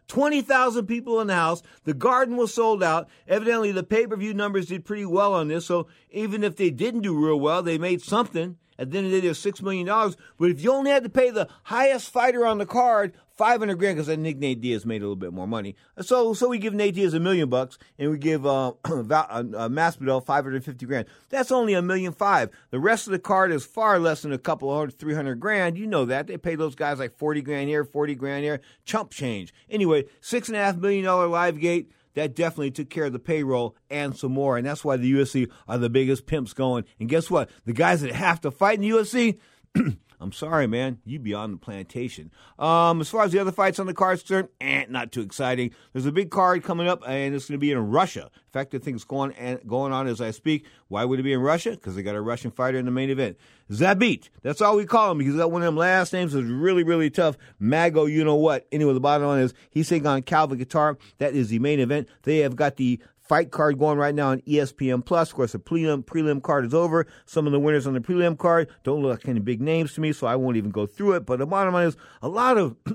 20,000 0.08 0.86
people 0.88 1.20
in 1.22 1.28
the 1.28 1.36
house. 1.36 1.62
The 1.84 1.94
garden 1.94 2.38
was 2.38 2.54
sold 2.54 2.84
out. 2.84 3.10
Evidently, 3.28 3.72
the 3.72 3.84
pay 3.84 4.08
per 4.08 4.16
view 4.16 4.34
numbers 4.34 4.68
did 4.68 4.86
pretty 4.86 5.06
well 5.06 5.34
on 5.34 5.48
this. 5.48 5.66
So 5.66 5.88
even 6.12 6.44
if 6.44 6.56
they 6.56 6.70
didn't 6.70 7.02
do 7.02 7.18
real 7.18 7.40
well, 7.40 7.62
they 7.64 7.78
made 7.78 8.02
something. 8.02 8.58
At 8.82 8.90
the 8.90 8.98
end 8.98 9.06
of 9.06 9.12
the 9.12 9.22
day, 9.22 9.28
there's 9.28 9.40
$6 9.40 9.62
million. 9.62 9.86
But 9.86 10.50
if 10.50 10.64
you 10.64 10.74
only 10.74 10.90
had 10.90 11.04
to 11.04 11.10
pay 11.10 11.30
the 11.30 11.48
highest 11.66 12.10
fighter 12.10 12.48
on 12.48 12.58
the 12.58 12.66
card 12.66 13.14
500 13.30 13.76
grand, 13.76 13.98
because 13.98 14.10
I 14.10 14.16
think 14.16 14.40
Nate 14.40 14.60
Diaz 14.60 14.88
made 14.88 15.04
a 15.04 15.06
little 15.06 15.16
bit 15.16 15.34
more 15.34 15.48
money. 15.48 15.76
So 16.02 16.34
so 16.34 16.50
we 16.50 16.58
give 16.58 16.74
Nate 16.74 16.96
Diaz 16.96 17.14
a 17.14 17.20
million 17.20 17.48
bucks, 17.48 17.78
and 18.00 18.10
we 18.10 18.18
give 18.18 18.44
uh, 18.44 18.70
uh, 18.86 18.90
uh, 18.90 19.70
Masvidal 19.70 20.26
550 20.26 20.86
grand. 20.88 21.06
That's 21.30 21.52
only 21.52 21.76
a 21.76 21.82
million 21.84 22.12
five. 22.12 22.50
The 22.72 22.80
rest 22.80 23.06
of 23.06 23.12
the 23.12 23.20
card 23.20 23.52
is 23.52 23.64
far 23.66 24.00
less 24.00 24.24
than 24.24 24.34
a 24.34 24.40
couple 24.40 24.82
of 24.82 24.96
300 24.96 25.40
grand. 25.40 25.78
You 25.78 25.86
know 25.86 26.06
that. 26.06 26.26
They 26.26 26.38
pay 26.38 26.56
those 26.56 26.74
guys 26.74 26.98
like 26.98 27.16
40 27.18 27.44
grand 27.44 27.70
here, 27.70 27.86
40 27.86 28.16
grand 28.16 28.44
here. 28.44 28.62
Chump 28.84 29.12
change. 29.12 29.54
Anyway, 29.70 30.06
$6.5 30.22 30.80
million 30.80 31.06
live 31.06 31.60
gate 31.60 31.92
that 32.14 32.36
definitely 32.36 32.72
took 32.72 32.90
care 32.90 33.06
of 33.06 33.14
the 33.14 33.20
payroll 33.20 33.76
and 33.90 34.16
some 34.16 34.32
more. 34.32 34.58
And 34.58 34.66
that's 34.66 34.84
why 34.84 34.98
the 34.98 35.12
UFC 35.12 35.50
are 35.68 35.78
the 35.78 35.90
biggest 35.90 36.26
pimps 36.26 36.54
going. 36.54 36.86
And 37.00 37.10
guess 37.10 37.30
what? 37.30 37.50
The 37.66 37.74
guys 37.74 38.02
that 38.02 38.12
have 38.12 38.42
to 38.42 38.52
fight 38.52 38.76
in 38.76 38.82
the 38.82 38.90
UFC, 38.90 39.40
I'm 40.22 40.32
sorry, 40.32 40.68
man, 40.68 41.00
you 41.04 41.18
be 41.18 41.34
on 41.34 41.50
the 41.50 41.58
plantation. 41.58 42.30
Um, 42.60 43.02
as 43.02 43.10
far 43.10 43.24
as 43.24 43.32
the 43.32 43.40
other 43.40 43.52
fights 43.52 43.80
on 43.80 43.88
the 43.88 43.94
card 43.94 44.20
concerned, 44.20 44.50
eh, 44.62 44.86
not 44.88 45.12
too 45.12 45.22
exciting. 45.22 45.72
There's 45.94 46.06
a 46.06 46.12
big 46.12 46.30
card 46.30 46.64
coming 46.64 46.88
up, 46.88 47.02
and 47.08 47.34
it's 47.34 47.48
going 47.48 47.60
to 47.60 47.62
be 47.62 47.72
in 47.72 47.90
Russia. 47.90 48.30
In 48.32 48.52
fact, 48.54 48.70
the 48.70 48.78
thing's 48.78 49.04
going 49.04 49.32
and 49.34 49.60
going 49.66 49.92
on 49.92 50.06
as 50.06 50.22
I 50.22 50.30
speak. 50.30 50.68
Why 50.90 51.06
would 51.06 51.20
it 51.20 51.24
be 51.24 51.34
in 51.34 51.40
Russia? 51.40 51.72
Because 51.72 51.96
they 51.96 52.04
got 52.04 52.14
a 52.14 52.22
Russian 52.22 52.52
fighter 52.52 52.78
in 52.78 52.86
the 52.86 52.92
main 52.92 53.10
event. 53.10 53.38
Zabit. 53.72 54.30
That's 54.44 54.62
all 54.62 54.76
we 54.76 54.86
call 54.86 55.12
him 55.12 55.18
because 55.18 55.38
that 55.38 55.50
one 55.50 55.64
of 55.64 55.66
them 55.66 55.78
last 55.78 56.14
names 56.14 56.36
is 56.36 56.44
really, 56.44 56.84
really 56.84 57.10
tough. 57.10 57.36
Mago, 57.60 58.06
you 58.06 58.24
know 58.24 58.36
what? 58.36 58.68
Anyway, 58.72 58.94
the 58.94 59.00
bottom 59.00 59.26
line 59.26 59.42
is 59.42 59.56
he's 59.72 59.90
taking 59.90 60.06
on 60.06 60.22
Calvin 60.22 60.60
Kattar. 60.60 60.98
That 61.18 61.34
is 61.34 61.50
the 61.50 61.58
main 61.60 61.80
event. 61.80 62.10
They 62.24 62.40
have 62.40 62.56
got 62.56 62.76
the 62.76 63.00
fight 63.32 63.50
card 63.50 63.80
going 63.80 63.98
right 63.98 64.14
now 64.14 64.32
on 64.32 64.42
ESPN 64.42 65.06
Plus. 65.06 65.30
Of 65.30 65.36
course, 65.38 65.54
the 65.54 65.58
prelim 65.58 66.04
prelim 66.04 66.44
card 66.44 66.66
is 66.66 66.74
over. 66.74 67.08
Some 67.26 67.46
of 67.46 67.54
the 67.54 67.62
winners 67.62 67.88
on 67.88 67.94
the 67.94 68.02
prelim 68.02 68.38
card 68.38 68.68
don't 68.84 69.02
look 69.02 69.22
like 69.22 69.30
any 69.30 69.40
big 69.40 69.62
names 69.62 69.94
to 69.94 70.02
me, 70.02 70.12
so 70.12 70.28
I 70.28 70.36
won't 70.36 70.58
even 70.58 70.70
go 70.70 70.86
through 70.86 71.14
it. 71.14 71.26
But 71.26 71.40
the 71.40 71.46
bottom 71.46 71.74
line 71.74 71.88
is 71.88 71.96
a 72.22 72.28
lot 72.28 72.58
of 72.58 72.76
a 72.88 72.94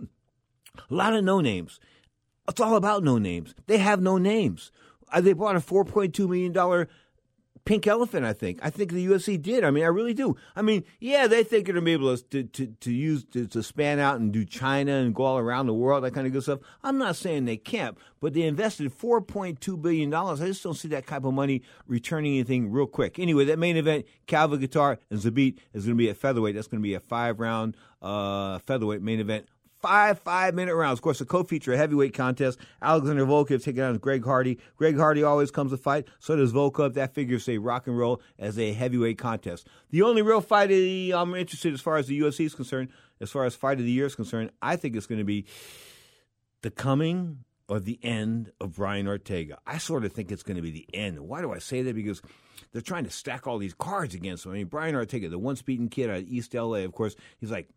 lot 0.90 1.14
of 1.14 1.24
no 1.24 1.40
names. 1.40 1.80
It's 2.46 2.60
all 2.60 2.76
about 2.76 3.02
no 3.02 3.16
names. 3.16 3.54
They 3.66 3.78
have 3.78 4.02
no 4.02 4.18
names. 4.18 4.72
Uh, 5.10 5.22
they 5.22 5.32
bought 5.32 5.56
a 5.56 5.60
four 5.60 5.86
point 5.86 6.14
two 6.14 6.28
million 6.28 6.52
dollar 6.52 6.86
pink 7.66 7.86
elephant. 7.86 8.24
I 8.24 8.32
think. 8.32 8.58
I 8.62 8.70
think 8.70 8.92
the 8.92 9.06
UFC 9.06 9.40
did. 9.40 9.62
I 9.62 9.70
mean, 9.70 9.84
I 9.84 9.88
really 9.88 10.14
do. 10.14 10.36
I 10.54 10.62
mean, 10.62 10.84
yeah, 10.98 11.26
they 11.26 11.44
think 11.44 11.66
they're 11.66 11.74
gonna 11.74 11.84
be 11.84 11.92
able 11.92 12.16
to 12.16 12.44
to, 12.44 12.66
to 12.66 12.92
use 12.92 13.24
to, 13.32 13.46
to 13.48 13.62
span 13.62 13.98
out 13.98 14.18
and 14.18 14.32
do 14.32 14.46
China 14.46 14.92
and 14.92 15.14
go 15.14 15.24
all 15.24 15.38
around 15.38 15.66
the 15.66 15.74
world, 15.74 16.04
that 16.04 16.14
kind 16.14 16.26
of 16.26 16.32
good 16.32 16.42
stuff. 16.42 16.60
I'm 16.82 16.96
not 16.96 17.16
saying 17.16 17.44
they 17.44 17.58
can't, 17.58 17.98
but 18.20 18.32
they 18.32 18.42
invested 18.42 18.96
4.2 18.96 19.82
billion 19.82 20.08
dollars. 20.08 20.40
I 20.40 20.46
just 20.46 20.62
don't 20.62 20.74
see 20.74 20.88
that 20.88 21.06
type 21.06 21.24
of 21.24 21.34
money 21.34 21.62
returning 21.86 22.34
anything 22.34 22.70
real 22.70 22.86
quick. 22.86 23.18
Anyway, 23.18 23.44
that 23.44 23.58
main 23.58 23.76
event, 23.76 24.06
Calvin 24.26 24.60
Kattar 24.60 24.98
and 25.10 25.20
Zabit, 25.20 25.58
is 25.74 25.84
going 25.84 25.96
to 25.96 26.02
be 26.02 26.08
at 26.08 26.16
featherweight. 26.16 26.54
That's 26.54 26.68
going 26.68 26.80
to 26.80 26.86
be 26.86 26.94
a 26.94 27.00
five 27.00 27.40
round 27.40 27.76
uh, 28.00 28.58
featherweight 28.60 29.02
main 29.02 29.20
event 29.20 29.46
five 29.86 30.18
five 30.18 30.54
minute 30.54 30.74
rounds. 30.74 30.98
Of 30.98 31.02
course, 31.02 31.20
the 31.20 31.24
co-feature 31.24 31.72
a 31.72 31.76
heavyweight 31.76 32.12
contest. 32.12 32.58
Alexander 32.82 33.24
Volkov 33.24 33.62
taking 33.62 33.82
on 33.82 33.96
Greg 33.98 34.24
Hardy. 34.24 34.58
Greg 34.76 34.96
Hardy 34.96 35.22
always 35.22 35.50
comes 35.50 35.70
to 35.70 35.76
fight. 35.76 36.08
So 36.18 36.34
does 36.34 36.52
Volkov. 36.52 36.94
That 36.94 37.14
figures 37.14 37.44
say 37.44 37.58
rock 37.58 37.86
and 37.86 37.96
roll 37.96 38.20
as 38.38 38.58
a 38.58 38.72
heavyweight 38.72 39.18
contest. 39.18 39.68
The 39.90 40.02
only 40.02 40.22
real 40.22 40.40
fight 40.40 40.70
I'm 40.70 41.34
interested 41.34 41.72
as 41.72 41.80
far 41.80 41.98
as 41.98 42.08
the 42.08 42.18
UFC 42.18 42.46
is 42.46 42.54
concerned, 42.54 42.88
as 43.20 43.30
far 43.30 43.44
as 43.44 43.54
fight 43.54 43.78
of 43.78 43.84
the 43.84 43.90
year 43.92 44.06
is 44.06 44.16
concerned, 44.16 44.50
I 44.60 44.76
think 44.76 44.96
it's 44.96 45.06
going 45.06 45.20
to 45.20 45.24
be 45.24 45.46
the 46.62 46.70
coming 46.70 47.44
or 47.68 47.78
the 47.78 47.98
end 48.02 48.50
of 48.60 48.74
Brian 48.74 49.06
Ortega. 49.06 49.58
I 49.66 49.78
sort 49.78 50.04
of 50.04 50.12
think 50.12 50.32
it's 50.32 50.42
going 50.42 50.56
to 50.56 50.62
be 50.62 50.70
the 50.70 50.86
end. 50.94 51.20
Why 51.20 51.40
do 51.40 51.52
I 51.52 51.58
say 51.58 51.82
that? 51.82 51.94
Because 51.94 52.22
they're 52.72 52.82
trying 52.82 53.04
to 53.04 53.10
stack 53.10 53.46
all 53.46 53.58
these 53.58 53.74
cards 53.74 54.14
against 54.14 54.46
him. 54.46 54.52
I 54.52 54.54
mean, 54.56 54.66
Brian 54.66 54.94
Ortega, 54.94 55.28
the 55.28 55.38
once 55.38 55.62
beaten 55.62 55.88
kid 55.88 56.10
out 56.10 56.18
of 56.18 56.28
East 56.28 56.54
LA, 56.54 56.78
of 56.78 56.92
course, 56.92 57.16
he's 57.38 57.50
like 57.50 57.68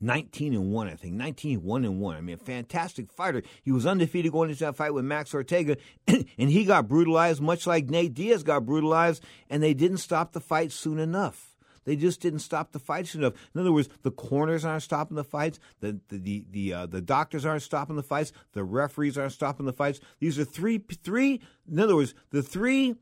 19 0.00 0.54
and 0.54 0.72
1, 0.72 0.88
I 0.88 0.94
think. 0.94 1.14
19 1.14 1.62
1 1.62 1.84
and 1.84 2.00
1. 2.00 2.16
I 2.16 2.20
mean, 2.20 2.34
a 2.34 2.38
fantastic 2.38 3.10
fighter. 3.10 3.42
He 3.62 3.72
was 3.72 3.86
undefeated 3.86 4.32
going 4.32 4.50
into 4.50 4.64
that 4.64 4.76
fight 4.76 4.94
with 4.94 5.04
Max 5.04 5.34
Ortega, 5.34 5.76
and 6.06 6.26
he 6.36 6.64
got 6.64 6.88
brutalized, 6.88 7.40
much 7.40 7.66
like 7.66 7.90
Nate 7.90 8.14
Diaz 8.14 8.42
got 8.42 8.66
brutalized, 8.66 9.24
and 9.48 9.62
they 9.62 9.74
didn't 9.74 9.98
stop 9.98 10.32
the 10.32 10.40
fight 10.40 10.72
soon 10.72 10.98
enough. 10.98 11.54
They 11.84 11.96
just 11.96 12.20
didn't 12.20 12.38
stop 12.40 12.72
the 12.72 12.78
fight 12.78 13.06
soon 13.06 13.22
enough. 13.22 13.34
In 13.54 13.60
other 13.60 13.72
words, 13.72 13.88
the 14.02 14.10
corners 14.10 14.64
aren't 14.64 14.82
stopping 14.82 15.16
the 15.16 15.24
fights. 15.24 15.58
The 15.80 16.00
the 16.08 16.18
the 16.18 16.44
the, 16.50 16.72
uh, 16.72 16.86
the 16.86 17.00
doctors 17.00 17.44
aren't 17.44 17.62
stopping 17.62 17.96
the 17.96 18.02
fights. 18.02 18.32
The 18.52 18.64
referees 18.64 19.18
aren't 19.18 19.32
stopping 19.32 19.66
the 19.66 19.72
fights. 19.72 20.00
These 20.18 20.38
are 20.38 20.44
three 20.44 20.78
three. 20.78 21.40
In 21.70 21.78
other 21.78 21.96
words, 21.96 22.14
the 22.30 22.42
three 22.42 22.96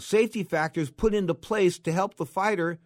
safety 0.00 0.42
factors 0.42 0.90
put 0.90 1.14
into 1.14 1.34
place 1.34 1.78
to 1.80 1.92
help 1.92 2.16
the 2.16 2.26
fighter. 2.26 2.78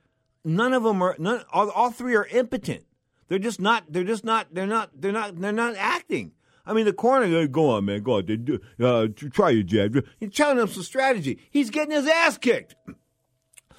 None 0.44 0.72
of 0.72 0.82
them 0.82 1.02
are. 1.02 1.16
None. 1.18 1.42
All, 1.52 1.70
all 1.70 1.90
three 1.90 2.14
are 2.14 2.26
impotent. 2.26 2.84
They're 3.28 3.38
just 3.38 3.60
not. 3.60 3.84
They're 3.90 4.04
just 4.04 4.24
not. 4.24 4.48
They're 4.52 4.66
not. 4.66 4.90
They're 4.94 5.12
not. 5.12 5.40
They're 5.40 5.52
not 5.52 5.76
acting. 5.76 6.32
I 6.68 6.74
mean, 6.74 6.84
the 6.84 6.92
corner, 6.92 7.46
go 7.46 7.70
on, 7.70 7.86
man, 7.86 8.02
go 8.02 8.18
on, 8.18 8.60
uh, 8.78 9.06
try 9.30 9.48
your 9.48 9.62
jab. 9.62 10.04
You're 10.20 10.30
telling 10.30 10.58
him 10.58 10.68
some 10.68 10.82
strategy. 10.82 11.38
He's 11.50 11.70
getting 11.70 11.94
his 11.94 12.06
ass 12.06 12.36
kicked. 12.36 12.76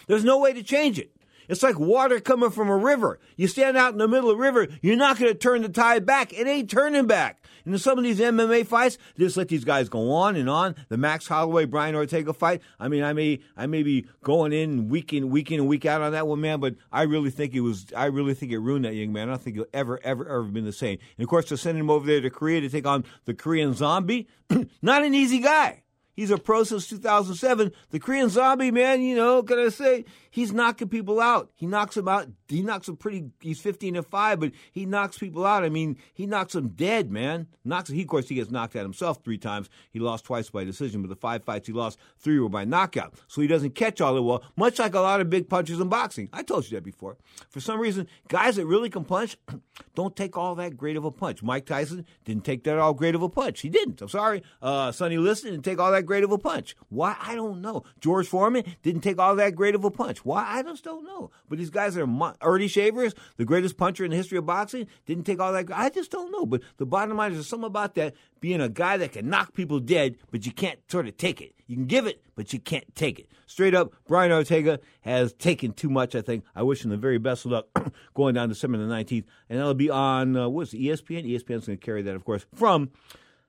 There's 0.08 0.24
no 0.24 0.40
way 0.40 0.54
to 0.54 0.64
change 0.64 0.98
it. 0.98 1.12
It's 1.48 1.62
like 1.62 1.80
water 1.80 2.20
coming 2.20 2.50
from 2.50 2.68
a 2.68 2.76
river. 2.76 3.20
You 3.36 3.48
stand 3.48 3.78
out 3.78 3.92
in 3.92 4.00
the 4.00 4.08
middle 4.08 4.32
of 4.32 4.38
the 4.38 4.42
river, 4.42 4.68
you're 4.82 4.96
not 4.96 5.20
going 5.20 5.32
to 5.32 5.38
turn 5.38 5.62
the 5.62 5.70
tide 5.70 6.06
back. 6.06 6.34
It 6.34 6.48
ain't 6.48 6.70
turning 6.70 7.06
back. 7.06 7.44
And 7.70 7.76
in 7.76 7.80
some 7.80 8.00
of 8.00 8.04
these 8.04 8.20
MMA 8.20 8.66
fights, 8.66 8.98
just 9.16 9.38
let 9.38 9.48
these 9.48 9.64
guys 9.64 9.90
go 9.90 10.12
on 10.12 10.36
and 10.36 10.50
on. 10.50 10.76
The 10.88 10.98
Max 10.98 11.28
Holloway 11.28 11.66
Brian 11.66 11.94
Ortega 11.94 12.34
fight. 12.34 12.64
I 12.80 12.88
mean, 12.88 13.04
I 13.04 13.14
may 13.14 13.42
I 13.56 13.68
may 13.68 13.84
be 13.84 14.08
going 14.24 14.54
in 14.54 14.90
week 14.90 15.14
in 15.14 15.30
week 15.30 15.52
in 15.52 15.60
and 15.60 15.70
week 15.70 15.86
out 15.86 16.02
on 16.02 16.14
that 16.14 16.26
one, 16.26 16.42
man. 16.42 16.62
But 16.62 16.78
I 16.92 17.04
really 17.04 17.30
think 17.30 17.54
it 17.54 17.60
was. 17.60 17.86
I 17.96 18.06
really 18.06 18.34
think 18.34 18.52
it 18.52 18.58
ruined 18.58 18.86
that 18.86 18.96
young 18.96 19.14
man. 19.14 19.30
I 19.30 19.34
don't 19.34 19.44
think 19.44 19.56
he'll 19.56 19.68
ever 19.72 20.00
ever 20.04 20.28
ever 20.28 20.46
been 20.46 20.66
the 20.66 20.72
same. 20.72 20.98
And 21.16 21.24
of 21.24 21.30
course, 21.30 21.46
to 21.50 21.58
send 21.58 21.78
him 21.78 21.92
over 21.92 22.08
there 22.08 22.22
to 22.22 22.32
Korea 22.32 22.60
to 22.62 22.70
take 22.70 22.88
on 22.88 23.06
the 23.26 23.36
Korean 23.36 23.76
Zombie, 23.76 24.28
not 24.82 25.04
an 25.04 25.14
easy 25.14 25.38
guy. 25.38 25.84
He's 26.20 26.32
a 26.32 26.38
pro 26.38 26.66
since 26.66 26.86
2007. 26.88 27.72
The 27.92 28.00
Korean 28.02 28.28
Zombie, 28.28 28.72
man, 28.72 29.02
you 29.02 29.16
know, 29.16 29.42
can 29.42 29.58
I 29.58 29.70
say 29.70 30.04
he's 30.30 30.52
knocking 30.52 30.90
people 30.90 31.22
out. 31.22 31.50
He 31.56 31.66
knocks 31.66 31.96
them 31.96 32.10
out. 32.10 32.28
He 32.50 32.62
knocks 32.62 32.88
them 32.88 32.98
pretty. 32.98 33.30
He's 33.40 33.62
15 33.62 33.96
and 33.96 34.06
five, 34.06 34.42
but 34.42 34.52
he 34.74 34.86
knocks 34.86 35.18
people 35.18 35.46
out. 35.46 35.64
I 35.64 35.70
mean, 35.70 35.98
he 36.14 36.26
knocks 36.26 36.54
them 36.54 36.70
dead, 36.70 37.10
man. 37.10 37.48
Knocks. 37.64 37.90
He 37.90 38.02
of 38.02 38.10
course 38.10 38.28
he 38.28 38.36
gets 38.36 38.52
knocked 38.52 38.76
out 38.76 38.82
himself 38.82 39.24
three 39.24 39.38
times. 39.38 39.70
He 39.92 40.00
lost 40.00 40.26
twice 40.26 40.50
by 40.50 40.66
decision, 40.66 41.02
but 41.02 41.08
the 41.08 41.16
five 41.16 41.46
fights 41.46 41.68
he 41.68 41.74
lost, 41.74 41.98
three 42.18 42.38
were 42.38 42.50
by 42.50 42.66
knockout. 42.66 43.14
So 43.28 43.40
he 43.40 43.48
doesn't 43.48 43.76
catch 43.76 44.02
all 44.02 44.14
the 44.14 44.22
well. 44.22 44.44
Much 44.58 44.78
like 44.78 44.96
a 44.96 45.00
lot 45.00 45.22
of 45.22 45.30
big 45.30 45.48
punches 45.48 45.80
in 45.80 45.88
boxing. 45.88 46.28
I 46.34 46.44
told 46.44 46.70
you 46.70 46.76
that 46.76 46.84
before. 46.84 47.16
For 47.50 47.62
some 47.62 47.80
reason, 47.80 48.08
guys 48.28 48.58
that 48.58 48.66
really 48.66 48.90
can 48.90 49.06
punch 49.06 49.38
don't 49.96 50.18
take 50.18 50.38
all 50.38 50.56
that 50.56 50.76
great 50.76 50.98
of 50.98 51.06
a 51.06 51.12
punch. 51.12 51.42
Mike 51.44 51.66
Tyson 51.66 52.06
didn't 52.26 52.44
take 52.44 52.66
that 52.66 52.78
all 52.78 52.94
great 52.94 53.16
of 53.16 53.22
a 53.22 53.30
punch. 53.30 53.62
He 53.62 53.70
didn't. 53.70 54.02
I'm 54.02 54.10
sorry. 54.10 54.44
Uh, 54.62 54.92
Sonny 54.92 55.18
Liston 55.18 55.52
didn't 55.52 55.66
take 55.66 55.80
all 55.80 55.92
that 55.92 56.09
great 56.10 56.24
of 56.24 56.32
a 56.32 56.40
punch. 56.40 56.76
Why? 56.90 57.16
I 57.22 57.36
don't 57.36 57.62
know. 57.62 57.84
George 58.00 58.28
Foreman 58.28 58.64
didn't 58.82 59.02
take 59.02 59.20
all 59.20 59.36
that 59.36 59.54
great 59.54 59.76
of 59.76 59.84
a 59.86 59.92
punch. 59.92 60.26
Why? 60.26 60.44
I 60.44 60.64
just 60.64 60.84
don't 60.84 61.06
know. 61.06 61.30
But 61.48 61.60
these 61.60 61.70
guys 61.70 61.96
are 61.96 62.08
Earnie 62.42 62.68
Shavers, 62.68 63.14
the 63.38 63.46
greatest 63.46 63.78
puncher 63.78 64.04
in 64.04 64.10
the 64.10 64.18
history 64.18 64.40
of 64.40 64.48
boxing, 64.48 64.88
didn't 65.06 65.26
take 65.26 65.40
all 65.40 65.54
that. 65.54 65.68
I 65.72 65.90
just 65.92 66.10
don't 66.10 66.32
know. 66.32 66.48
But 66.48 66.64
the 66.78 66.88
bottom 66.88 67.16
line 67.16 67.34
is 67.34 67.38
there's 67.38 67.48
something 67.48 67.68
about 67.68 67.94
that 67.94 68.16
being 68.40 68.60
a 68.60 68.70
guy 68.70 68.98
that 68.98 69.12
can 69.12 69.30
knock 69.30 69.54
people 69.54 69.80
dead, 69.80 70.16
but 70.32 70.48
you 70.48 70.52
can't 70.52 70.80
sort 70.90 71.08
of 71.08 71.16
take 71.16 71.42
it. 71.42 71.54
You 71.68 71.76
can 71.76 71.86
give 71.86 72.08
it, 72.08 72.24
but 72.36 72.54
you 72.54 72.60
can't 72.60 72.96
take 72.96 73.20
it. 73.20 73.30
Straight 73.46 73.76
up, 73.76 73.94
Brian 74.08 74.32
Ortega 74.32 74.80
has 75.02 75.34
taken 75.34 75.74
too 75.74 75.92
much, 75.92 76.16
I 76.16 76.22
think. 76.22 76.44
I 76.56 76.64
wish 76.64 76.84
him 76.84 76.90
the 76.90 76.98
very 76.98 77.20
best 77.20 77.46
of 77.46 77.52
luck 77.52 77.68
going 78.16 78.34
down 78.34 78.50
December 78.50 78.80
the 78.80 78.86
19th. 78.86 79.26
And 79.48 79.60
that'll 79.60 79.76
be 79.76 79.92
on, 79.92 80.36
uh, 80.36 80.50
what's 80.50 80.74
ESPN? 80.74 81.30
ESPN's 81.30 81.68
going 81.68 81.78
to 81.78 81.78
carry 81.78 82.02
that, 82.02 82.16
of 82.16 82.26
course, 82.26 82.48
from 82.56 82.90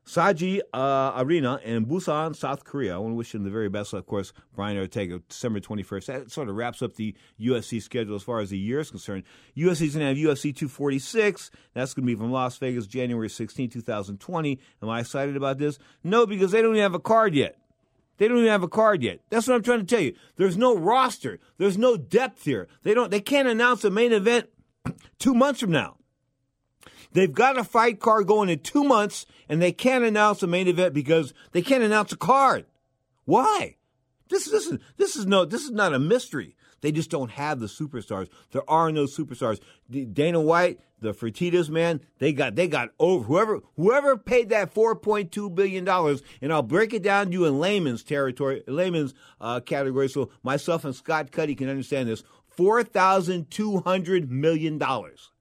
Saji 0.06 0.60
uh, 0.72 1.12
Arena 1.16 1.60
in 1.64 1.86
Busan, 1.86 2.34
South 2.34 2.64
Korea. 2.64 2.94
I 2.94 2.98
want 2.98 3.12
to 3.12 3.16
wish 3.16 3.34
him 3.34 3.44
the 3.44 3.50
very 3.50 3.68
best. 3.68 3.92
Of 3.92 4.06
course, 4.06 4.32
Brian 4.54 4.76
Ortega, 4.76 5.20
December 5.28 5.60
21st. 5.60 6.06
That 6.06 6.30
sort 6.30 6.48
of 6.48 6.56
wraps 6.56 6.82
up 6.82 6.94
the 6.94 7.14
UFC 7.40 7.80
schedule 7.80 8.16
as 8.16 8.22
far 8.22 8.40
as 8.40 8.50
the 8.50 8.58
year 8.58 8.80
is 8.80 8.90
concerned. 8.90 9.24
UFC's 9.56 9.94
going 9.94 10.00
to 10.00 10.06
have 10.06 10.16
UFC 10.16 10.54
246. 10.54 11.50
That's 11.74 11.94
going 11.94 12.06
to 12.06 12.12
be 12.12 12.18
from 12.18 12.32
Las 12.32 12.56
Vegas, 12.58 12.86
January 12.86 13.30
16, 13.30 13.70
2020. 13.70 14.58
Am 14.82 14.88
I 14.88 15.00
excited 15.00 15.36
about 15.36 15.58
this? 15.58 15.78
No, 16.02 16.26
because 16.26 16.50
they 16.50 16.62
don't 16.62 16.72
even 16.72 16.82
have 16.82 16.94
a 16.94 17.00
card 17.00 17.34
yet. 17.34 17.56
They 18.18 18.28
don't 18.28 18.38
even 18.38 18.50
have 18.50 18.62
a 18.62 18.68
card 18.68 19.02
yet. 19.02 19.20
That's 19.30 19.46
what 19.46 19.54
I'm 19.54 19.62
trying 19.62 19.80
to 19.80 19.86
tell 19.86 20.00
you. 20.00 20.14
There's 20.36 20.56
no 20.56 20.76
roster. 20.76 21.38
There's 21.56 21.78
no 21.78 21.96
depth 21.96 22.44
here. 22.44 22.68
They 22.82 22.92
don't. 22.92 23.10
They 23.10 23.20
can't 23.20 23.48
announce 23.48 23.82
a 23.82 23.90
main 23.90 24.12
event 24.12 24.50
two 25.18 25.34
months 25.34 25.60
from 25.60 25.70
now. 25.70 25.96
They've 27.12 27.32
got 27.32 27.58
a 27.58 27.64
fight 27.64 28.00
card 28.00 28.26
going 28.26 28.48
in 28.48 28.60
two 28.60 28.84
months, 28.84 29.26
and 29.48 29.60
they 29.60 29.72
can't 29.72 30.04
announce 30.04 30.42
a 30.42 30.46
main 30.46 30.68
event 30.68 30.94
because 30.94 31.34
they 31.52 31.62
can't 31.62 31.82
announce 31.82 32.12
a 32.12 32.16
card. 32.16 32.66
Why? 33.24 33.76
This, 34.28 34.48
this 34.48 34.66
is 34.66 34.78
this 34.96 35.16
is 35.16 35.26
no 35.26 35.44
this 35.44 35.64
is 35.64 35.72
not 35.72 35.92
a 35.92 35.98
mystery. 35.98 36.56
They 36.80 36.92
just 36.92 37.10
don't 37.10 37.32
have 37.32 37.60
the 37.60 37.66
superstars. 37.66 38.28
There 38.52 38.68
are 38.70 38.90
no 38.90 39.04
superstars. 39.04 39.60
Dana 39.90 40.40
White, 40.40 40.80
the 41.00 41.12
Fertitas 41.12 41.68
man, 41.68 42.00
they 42.18 42.32
got 42.32 42.54
they 42.54 42.68
got 42.68 42.90
over 42.98 43.24
whoever 43.24 43.60
whoever 43.76 44.16
paid 44.16 44.48
that 44.50 44.72
four 44.72 44.94
point 44.94 45.32
two 45.32 45.50
billion 45.50 45.84
dollars. 45.84 46.22
And 46.40 46.52
I'll 46.52 46.62
break 46.62 46.94
it 46.94 47.02
down 47.02 47.26
to 47.26 47.32
you 47.32 47.44
in 47.44 47.58
layman's 47.58 48.02
territory, 48.02 48.62
layman's 48.66 49.14
uh, 49.40 49.60
category, 49.60 50.08
so 50.08 50.30
myself 50.42 50.84
and 50.84 50.94
Scott 50.94 51.32
Cuddy 51.32 51.54
can 51.54 51.68
understand 51.68 52.08
this. 52.08 52.22
Four 52.48 52.82
thousand 52.82 53.50
two 53.50 53.80
hundred 53.80 54.30
million 54.30 54.78
dollars. 54.78 55.32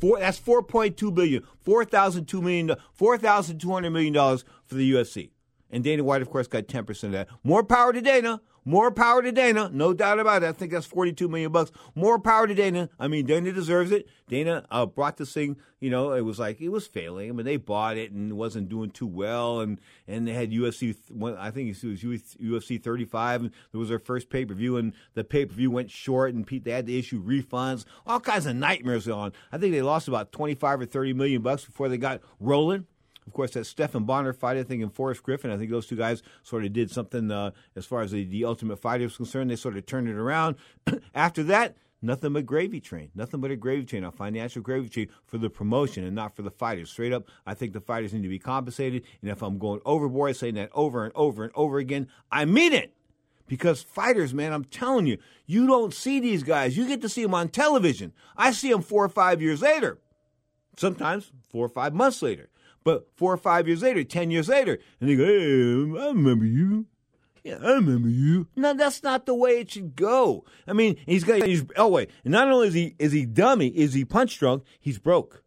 Four, 0.00 0.18
that's 0.18 0.38
4.2 0.38 1.14
billion, 1.14 1.42
4,002 1.62 2.42
million, 2.42 2.72
4,200 2.92 3.90
million 3.90 4.12
dollars 4.12 4.44
for 4.66 4.74
the 4.74 4.92
UFC. 4.92 5.30
And 5.70 5.82
Dana 5.82 6.04
White, 6.04 6.22
of 6.22 6.30
course, 6.30 6.46
got 6.46 6.64
10% 6.64 7.04
of 7.04 7.12
that. 7.12 7.28
More 7.42 7.64
power 7.64 7.92
to 7.92 8.00
Dana. 8.00 8.40
More 8.68 8.90
power 8.90 9.22
to 9.22 9.30
Dana, 9.30 9.70
no 9.72 9.94
doubt 9.94 10.18
about 10.18 10.42
it. 10.42 10.48
I 10.48 10.52
think 10.52 10.72
that's 10.72 10.86
42 10.86 11.28
million 11.28 11.52
bucks. 11.52 11.70
More 11.94 12.18
power 12.18 12.48
to 12.48 12.54
Dana. 12.54 12.90
I 12.98 13.06
mean, 13.06 13.24
Dana 13.24 13.52
deserves 13.52 13.92
it. 13.92 14.08
Dana 14.28 14.66
uh, 14.72 14.86
brought 14.86 15.18
this 15.18 15.32
thing, 15.32 15.56
you 15.78 15.88
know, 15.88 16.12
it 16.12 16.22
was 16.22 16.40
like 16.40 16.60
it 16.60 16.70
was 16.70 16.88
failing. 16.88 17.30
I 17.30 17.32
mean, 17.32 17.46
they 17.46 17.58
bought 17.58 17.96
it 17.96 18.10
and 18.10 18.32
it 18.32 18.34
wasn't 18.34 18.68
doing 18.68 18.90
too 18.90 19.06
well, 19.06 19.60
and 19.60 19.80
and 20.08 20.26
they 20.26 20.32
had 20.32 20.50
UFC. 20.50 20.96
I 21.38 21.52
think 21.52 21.68
it 21.76 21.86
was 21.86 22.02
UFC 22.02 22.82
35, 22.82 23.42
and 23.42 23.50
it 23.72 23.76
was 23.76 23.88
their 23.88 24.00
first 24.00 24.30
pay 24.30 24.44
per 24.44 24.54
view, 24.54 24.76
and 24.78 24.94
the 25.14 25.22
pay 25.22 25.46
per 25.46 25.54
view 25.54 25.70
went 25.70 25.92
short, 25.92 26.34
and 26.34 26.44
they 26.44 26.72
had 26.72 26.88
to 26.88 26.98
issue 26.98 27.22
refunds. 27.22 27.84
All 28.04 28.18
kinds 28.18 28.46
of 28.46 28.56
nightmares 28.56 29.08
on. 29.08 29.32
I 29.52 29.58
think 29.58 29.74
they 29.74 29.82
lost 29.82 30.08
about 30.08 30.32
25 30.32 30.80
or 30.80 30.86
30 30.86 31.12
million 31.12 31.40
bucks 31.40 31.64
before 31.64 31.88
they 31.88 31.98
got 31.98 32.20
rolling. 32.40 32.86
Of 33.26 33.32
course, 33.32 33.52
that 33.52 33.66
Stephan 33.66 34.04
Bonnar 34.04 34.32
fight, 34.32 34.56
I 34.56 34.62
think, 34.62 34.82
and 34.82 34.92
Forrest 34.92 35.22
Griffin, 35.22 35.50
I 35.50 35.56
think 35.56 35.70
those 35.70 35.86
two 35.86 35.96
guys 35.96 36.22
sort 36.42 36.64
of 36.64 36.72
did 36.72 36.90
something 36.90 37.30
uh, 37.30 37.50
as 37.74 37.84
far 37.84 38.02
as 38.02 38.12
the, 38.12 38.24
the 38.24 38.44
Ultimate 38.44 38.76
Fighter 38.76 39.04
is 39.04 39.16
concerned. 39.16 39.50
They 39.50 39.56
sort 39.56 39.76
of 39.76 39.84
turned 39.86 40.08
it 40.08 40.14
around. 40.16 40.56
After 41.14 41.42
that, 41.44 41.76
nothing 42.00 42.32
but 42.32 42.46
gravy 42.46 42.80
train. 42.80 43.10
Nothing 43.14 43.40
but 43.40 43.50
a 43.50 43.56
gravy 43.56 43.84
train, 43.84 44.04
a 44.04 44.12
financial 44.12 44.62
gravy 44.62 44.88
train 44.88 45.08
for 45.26 45.38
the 45.38 45.50
promotion 45.50 46.04
and 46.04 46.14
not 46.14 46.36
for 46.36 46.42
the 46.42 46.50
fighters. 46.50 46.90
Straight 46.90 47.12
up, 47.12 47.26
I 47.44 47.54
think 47.54 47.72
the 47.72 47.80
fighters 47.80 48.12
need 48.12 48.22
to 48.22 48.28
be 48.28 48.38
compensated. 48.38 49.02
And 49.20 49.30
if 49.30 49.42
I'm 49.42 49.58
going 49.58 49.80
overboard 49.84 50.36
saying 50.36 50.54
that 50.54 50.70
over 50.72 51.04
and 51.04 51.12
over 51.16 51.42
and 51.42 51.52
over 51.54 51.78
again, 51.78 52.08
I 52.30 52.44
mean 52.44 52.72
it. 52.72 52.92
Because 53.48 53.82
fighters, 53.82 54.34
man, 54.34 54.52
I'm 54.52 54.64
telling 54.64 55.06
you, 55.06 55.18
you 55.46 55.66
don't 55.68 55.94
see 55.94 56.18
these 56.18 56.42
guys. 56.42 56.76
You 56.76 56.86
get 56.86 57.00
to 57.02 57.08
see 57.08 57.22
them 57.22 57.34
on 57.34 57.48
television. 57.48 58.12
I 58.36 58.50
see 58.50 58.70
them 58.72 58.82
four 58.82 59.04
or 59.04 59.08
five 59.08 59.40
years 59.40 59.62
later. 59.62 59.98
Sometimes 60.76 61.30
four 61.48 61.64
or 61.64 61.68
five 61.68 61.94
months 61.94 62.22
later. 62.22 62.48
But 62.86 63.08
four 63.16 63.34
or 63.34 63.36
five 63.36 63.66
years 63.66 63.82
later, 63.82 64.04
ten 64.04 64.30
years 64.30 64.48
later, 64.48 64.78
and 65.00 65.10
they 65.10 65.16
go, 65.16 65.24
hey, 65.24 66.00
I 66.00 66.06
remember 66.06 66.44
you. 66.44 66.86
Yeah, 67.42 67.58
I 67.60 67.72
remember 67.72 68.08
you. 68.08 68.46
No, 68.54 68.74
that's 68.74 69.02
not 69.02 69.26
the 69.26 69.34
way 69.34 69.58
it 69.58 69.72
should 69.72 69.96
go. 69.96 70.44
I 70.68 70.72
mean, 70.72 70.94
he's 71.04 71.24
got. 71.24 71.42
He's, 71.42 71.64
oh 71.76 71.88
wait, 71.88 72.10
and 72.22 72.30
not 72.30 72.46
only 72.46 72.68
is 72.68 72.74
he 72.74 72.94
is 73.00 73.10
he 73.10 73.26
dummy, 73.26 73.66
is 73.66 73.92
he 73.92 74.04
punch 74.04 74.38
drunk? 74.38 74.62
He's 74.78 75.00
broke. 75.00 75.42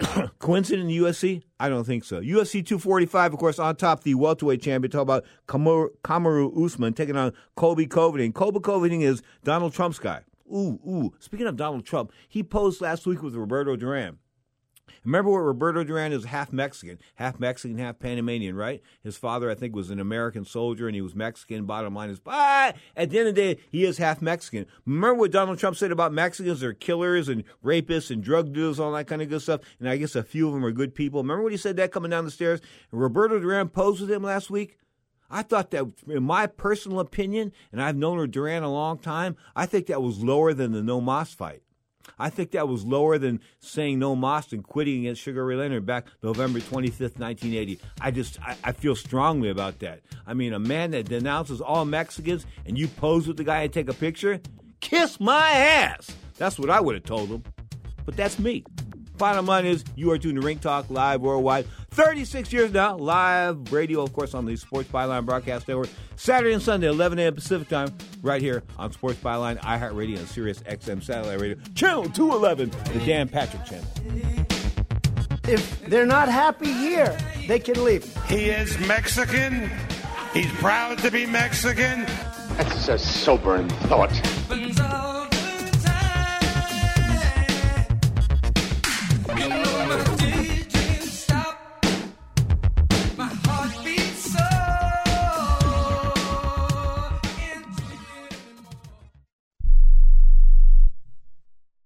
Coincident 0.40 0.90
in 0.90 1.02
UFC? 1.04 1.42
I 1.60 1.68
don't 1.68 1.84
think 1.84 2.02
so. 2.02 2.20
UFC 2.20 2.66
245, 2.66 3.34
of 3.34 3.38
course, 3.38 3.60
on 3.60 3.76
top 3.76 4.02
the 4.02 4.16
welterweight 4.16 4.60
champion. 4.60 4.90
Talk 4.90 5.02
about 5.02 5.24
Kamaru, 5.46 5.90
Kamaru 6.02 6.64
Usman 6.64 6.94
taking 6.94 7.16
on 7.16 7.32
Colby 7.54 7.86
Covington. 7.86 8.32
Colby 8.32 8.58
Covington 8.58 9.02
is 9.02 9.22
Donald 9.44 9.72
Trump's 9.72 10.00
guy. 10.00 10.22
Ooh, 10.52 10.80
ooh. 10.84 11.14
Speaking 11.20 11.46
of 11.46 11.54
Donald 11.54 11.86
Trump, 11.86 12.10
he 12.28 12.42
posed 12.42 12.80
last 12.80 13.06
week 13.06 13.22
with 13.22 13.36
Roberto 13.36 13.76
Duran. 13.76 14.18
Remember 15.04 15.30
what 15.30 15.38
Roberto 15.38 15.84
Duran 15.84 16.12
is 16.12 16.24
half 16.24 16.52
Mexican, 16.52 16.98
half 17.16 17.38
Mexican, 17.38 17.78
half 17.78 17.98
Panamanian, 17.98 18.56
right? 18.56 18.82
His 19.02 19.16
father, 19.16 19.50
I 19.50 19.54
think, 19.54 19.74
was 19.74 19.90
an 19.90 20.00
American 20.00 20.44
soldier 20.44 20.86
and 20.86 20.94
he 20.94 21.02
was 21.02 21.14
Mexican. 21.14 21.66
Bottom 21.66 21.94
line 21.94 22.10
is, 22.10 22.18
but 22.18 22.76
at 22.96 23.10
the 23.10 23.18
end 23.18 23.28
of 23.28 23.34
the 23.34 23.54
day, 23.54 23.60
he 23.70 23.84
is 23.84 23.98
half 23.98 24.22
Mexican. 24.22 24.66
Remember 24.86 25.14
what 25.14 25.30
Donald 25.30 25.58
Trump 25.58 25.76
said 25.76 25.92
about 25.92 26.12
Mexicans? 26.12 26.60
They're 26.60 26.72
killers 26.72 27.28
and 27.28 27.44
rapists 27.62 28.10
and 28.10 28.22
drug 28.22 28.52
dealers, 28.52 28.80
all 28.80 28.92
that 28.92 29.06
kind 29.06 29.20
of 29.20 29.28
good 29.28 29.42
stuff. 29.42 29.60
And 29.78 29.88
I 29.88 29.96
guess 29.96 30.14
a 30.14 30.22
few 30.22 30.48
of 30.48 30.54
them 30.54 30.64
are 30.64 30.72
good 30.72 30.94
people. 30.94 31.22
Remember 31.22 31.42
what 31.42 31.52
he 31.52 31.58
said 31.58 31.76
that 31.76 31.92
coming 31.92 32.10
down 32.10 32.24
the 32.24 32.30
stairs? 32.30 32.60
Roberto 32.90 33.38
Duran 33.38 33.68
posed 33.68 34.00
with 34.00 34.10
him 34.10 34.22
last 34.22 34.50
week? 34.50 34.78
I 35.30 35.42
thought 35.42 35.70
that, 35.72 35.86
in 36.06 36.22
my 36.22 36.46
personal 36.46 37.00
opinion, 37.00 37.52
and 37.72 37.82
I've 37.82 37.96
known 37.96 38.18
her 38.18 38.26
Duran 38.26 38.62
a 38.62 38.70
long 38.70 38.98
time, 38.98 39.36
I 39.56 39.66
think 39.66 39.86
that 39.86 40.00
was 40.00 40.22
lower 40.22 40.54
than 40.54 40.70
the 40.72 40.82
No 40.82 41.00
Mas 41.00 41.34
fight. 41.34 41.63
I 42.18 42.30
think 42.30 42.52
that 42.52 42.68
was 42.68 42.84
lower 42.84 43.18
than 43.18 43.40
saying 43.60 43.98
no 43.98 44.14
Mas 44.14 44.52
and 44.52 44.64
quitting 44.64 45.00
against 45.00 45.22
Sugar 45.22 45.44
Ray 45.44 45.56
Leonard 45.56 45.86
back 45.86 46.06
November 46.22 46.60
25th, 46.60 47.18
1980. 47.18 47.78
I 48.00 48.10
just, 48.10 48.40
I, 48.40 48.56
I, 48.64 48.72
feel 48.72 48.94
strongly 48.94 49.48
about 49.50 49.80
that. 49.80 50.00
I 50.26 50.34
mean, 50.34 50.52
a 50.52 50.58
man 50.58 50.92
that 50.92 51.08
denounces 51.08 51.60
all 51.60 51.84
Mexicans 51.84 52.46
and 52.66 52.78
you 52.78 52.88
pose 52.88 53.26
with 53.26 53.36
the 53.36 53.44
guy 53.44 53.62
and 53.62 53.72
take 53.72 53.88
a 53.88 53.94
picture, 53.94 54.40
kiss 54.80 55.18
my 55.20 55.50
ass. 55.50 56.10
That's 56.36 56.58
what 56.58 56.70
I 56.70 56.80
would 56.80 56.94
have 56.94 57.04
told 57.04 57.28
him. 57.28 57.42
But 58.04 58.16
that's 58.16 58.38
me. 58.38 58.64
Bottom 59.16 59.46
line 59.46 59.64
is, 59.64 59.84
you 59.94 60.10
are 60.10 60.18
tuning 60.18 60.40
to 60.40 60.46
Ring 60.46 60.58
Talk 60.58 60.90
Live 60.90 61.20
worldwide. 61.20 61.66
36 61.90 62.52
years 62.52 62.72
now, 62.72 62.96
live 62.96 63.72
radio, 63.72 64.02
of 64.02 64.12
course, 64.12 64.34
on 64.34 64.44
the 64.44 64.56
Sports 64.56 64.88
Byline 64.88 65.24
Broadcast 65.24 65.68
Network. 65.68 65.88
Saturday 66.16 66.52
and 66.52 66.62
Sunday, 66.62 66.88
11 66.88 67.18
a.m. 67.20 67.34
Pacific 67.34 67.68
Time, 67.68 67.94
right 68.22 68.42
here 68.42 68.62
on 68.76 68.92
Sports 68.92 69.20
Byline, 69.20 69.58
iHeartRadio, 69.60 70.18
and 70.18 70.28
Sirius 70.28 70.60
XM 70.60 71.02
Satellite 71.02 71.40
Radio, 71.40 71.56
Channel 71.74 72.10
211, 72.10 72.70
the 72.92 73.06
Dan 73.06 73.28
Patrick 73.28 73.64
Channel. 73.64 73.86
If 75.46 75.86
they're 75.86 76.06
not 76.06 76.28
happy 76.28 76.72
here, 76.72 77.16
they 77.46 77.58
can 77.58 77.84
leave. 77.84 78.04
He 78.26 78.48
is 78.48 78.76
Mexican. 78.88 79.70
He's 80.32 80.50
proud 80.52 80.98
to 80.98 81.10
be 81.10 81.26
Mexican. 81.26 82.06
That's 82.56 82.88
a 82.88 82.98
sobering 82.98 83.68
thought. 83.68 84.10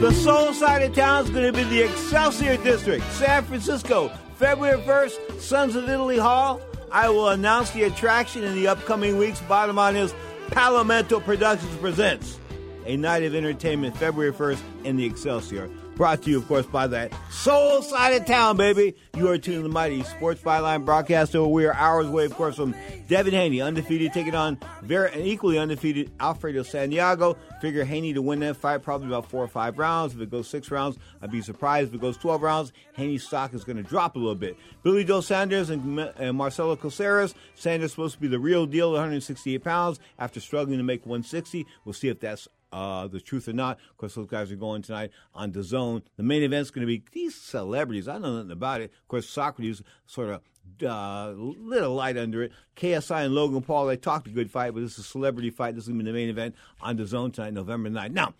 The 0.00 0.12
soul 0.12 0.52
side 0.52 0.82
of 0.82 0.94
town 0.94 1.24
is 1.24 1.30
going 1.30 1.50
to 1.50 1.52
be 1.52 1.64
the 1.64 1.80
Excelsior 1.80 2.58
District, 2.58 3.02
San 3.12 3.42
Francisco, 3.44 4.08
February 4.36 4.78
1st, 4.82 5.40
Sons 5.40 5.74
of 5.74 5.88
Italy 5.88 6.18
Hall. 6.18 6.60
I 6.92 7.08
will 7.08 7.30
announce 7.30 7.70
the 7.70 7.84
attraction 7.84 8.44
in 8.44 8.54
the 8.54 8.68
upcoming 8.68 9.16
weeks. 9.16 9.40
Bottom 9.48 9.76
line 9.76 9.96
is 9.96 10.14
Palomento 10.48 11.24
Productions 11.24 11.74
presents 11.78 12.38
a 12.84 12.98
night 12.98 13.22
of 13.22 13.34
entertainment 13.34 13.96
February 13.96 14.34
1st 14.34 14.60
in 14.84 14.96
the 14.96 15.06
Excelsior. 15.06 15.70
Brought 15.96 16.24
to 16.24 16.30
you, 16.30 16.36
of 16.36 16.46
course, 16.46 16.66
by 16.66 16.86
that 16.88 17.10
soul 17.30 17.80
side 17.80 18.20
of 18.20 18.26
town, 18.26 18.58
baby. 18.58 18.94
You 19.16 19.28
are 19.28 19.38
tuning 19.38 19.60
to 19.60 19.68
the 19.68 19.72
mighty 19.72 20.02
Sports 20.02 20.42
Byline 20.42 20.84
broadcaster. 20.84 21.42
We 21.42 21.64
are 21.64 21.72
hours 21.72 22.08
away, 22.08 22.26
of 22.26 22.34
course, 22.34 22.56
from 22.56 22.74
Devin 23.08 23.32
Haney, 23.32 23.62
undefeated, 23.62 24.12
taking 24.12 24.34
on 24.34 24.58
very 24.82 25.10
equally 25.22 25.58
undefeated 25.58 26.12
Alfredo 26.20 26.64
Santiago. 26.64 27.38
Figure 27.62 27.82
Haney 27.82 28.12
to 28.12 28.20
win 28.20 28.40
that 28.40 28.58
fight 28.58 28.82
probably 28.82 29.06
about 29.06 29.30
four 29.30 29.42
or 29.42 29.48
five 29.48 29.78
rounds. 29.78 30.14
If 30.14 30.20
it 30.20 30.30
goes 30.30 30.48
six 30.48 30.70
rounds, 30.70 30.98
I'd 31.22 31.30
be 31.30 31.40
surprised. 31.40 31.88
If 31.88 31.94
it 31.94 32.00
goes 32.02 32.18
12 32.18 32.42
rounds, 32.42 32.72
Haney's 32.92 33.26
stock 33.26 33.54
is 33.54 33.64
going 33.64 33.78
to 33.78 33.82
drop 33.82 34.16
a 34.16 34.18
little 34.18 34.34
bit. 34.34 34.58
Billy 34.82 35.02
Joe 35.02 35.22
Saunders 35.22 35.70
and, 35.70 35.98
and 35.98 36.36
Marcelo 36.36 36.76
Coceres. 36.76 37.34
Saunders 37.54 37.92
supposed 37.92 38.16
to 38.16 38.20
be 38.20 38.28
the 38.28 38.38
real 38.38 38.66
deal, 38.66 38.90
168 38.92 39.64
pounds 39.64 39.98
after 40.18 40.40
struggling 40.40 40.76
to 40.76 40.84
make 40.84 41.06
160. 41.06 41.66
We'll 41.86 41.94
see 41.94 42.08
if 42.08 42.20
that's 42.20 42.48
uh, 42.72 43.06
the 43.08 43.20
truth 43.20 43.48
or 43.48 43.52
not. 43.52 43.78
Of 43.90 43.96
course, 43.96 44.14
those 44.14 44.26
guys 44.26 44.50
are 44.52 44.56
going 44.56 44.82
tonight 44.82 45.10
on 45.34 45.52
the 45.52 45.62
zone. 45.62 46.02
The 46.16 46.22
main 46.22 46.42
event's 46.42 46.70
going 46.70 46.86
to 46.86 46.86
be 46.86 47.02
these 47.12 47.34
celebrities. 47.34 48.08
I 48.08 48.18
know 48.18 48.36
nothing 48.36 48.50
about 48.50 48.80
it. 48.80 48.92
Of 49.02 49.08
course, 49.08 49.28
Socrates 49.28 49.82
sort 50.06 50.30
of 50.30 50.40
uh, 50.82 51.32
lit 51.36 51.82
a 51.82 51.88
light 51.88 52.16
under 52.16 52.42
it. 52.42 52.52
KSI 52.76 53.26
and 53.26 53.34
Logan 53.34 53.62
Paul, 53.62 53.86
they 53.86 53.96
talked 53.96 54.26
a 54.26 54.30
good 54.30 54.50
fight, 54.50 54.74
but 54.74 54.80
this 54.80 54.92
is 54.92 54.98
a 54.98 55.08
celebrity 55.08 55.50
fight. 55.50 55.74
This 55.74 55.84
is 55.84 55.88
going 55.88 55.98
to 56.00 56.04
be 56.04 56.10
the 56.10 56.16
main 56.16 56.28
event 56.28 56.54
on 56.80 56.96
the 56.96 57.06
zone 57.06 57.30
tonight, 57.30 57.54
November 57.54 57.88
9th. 57.88 58.12
Now, 58.12 58.34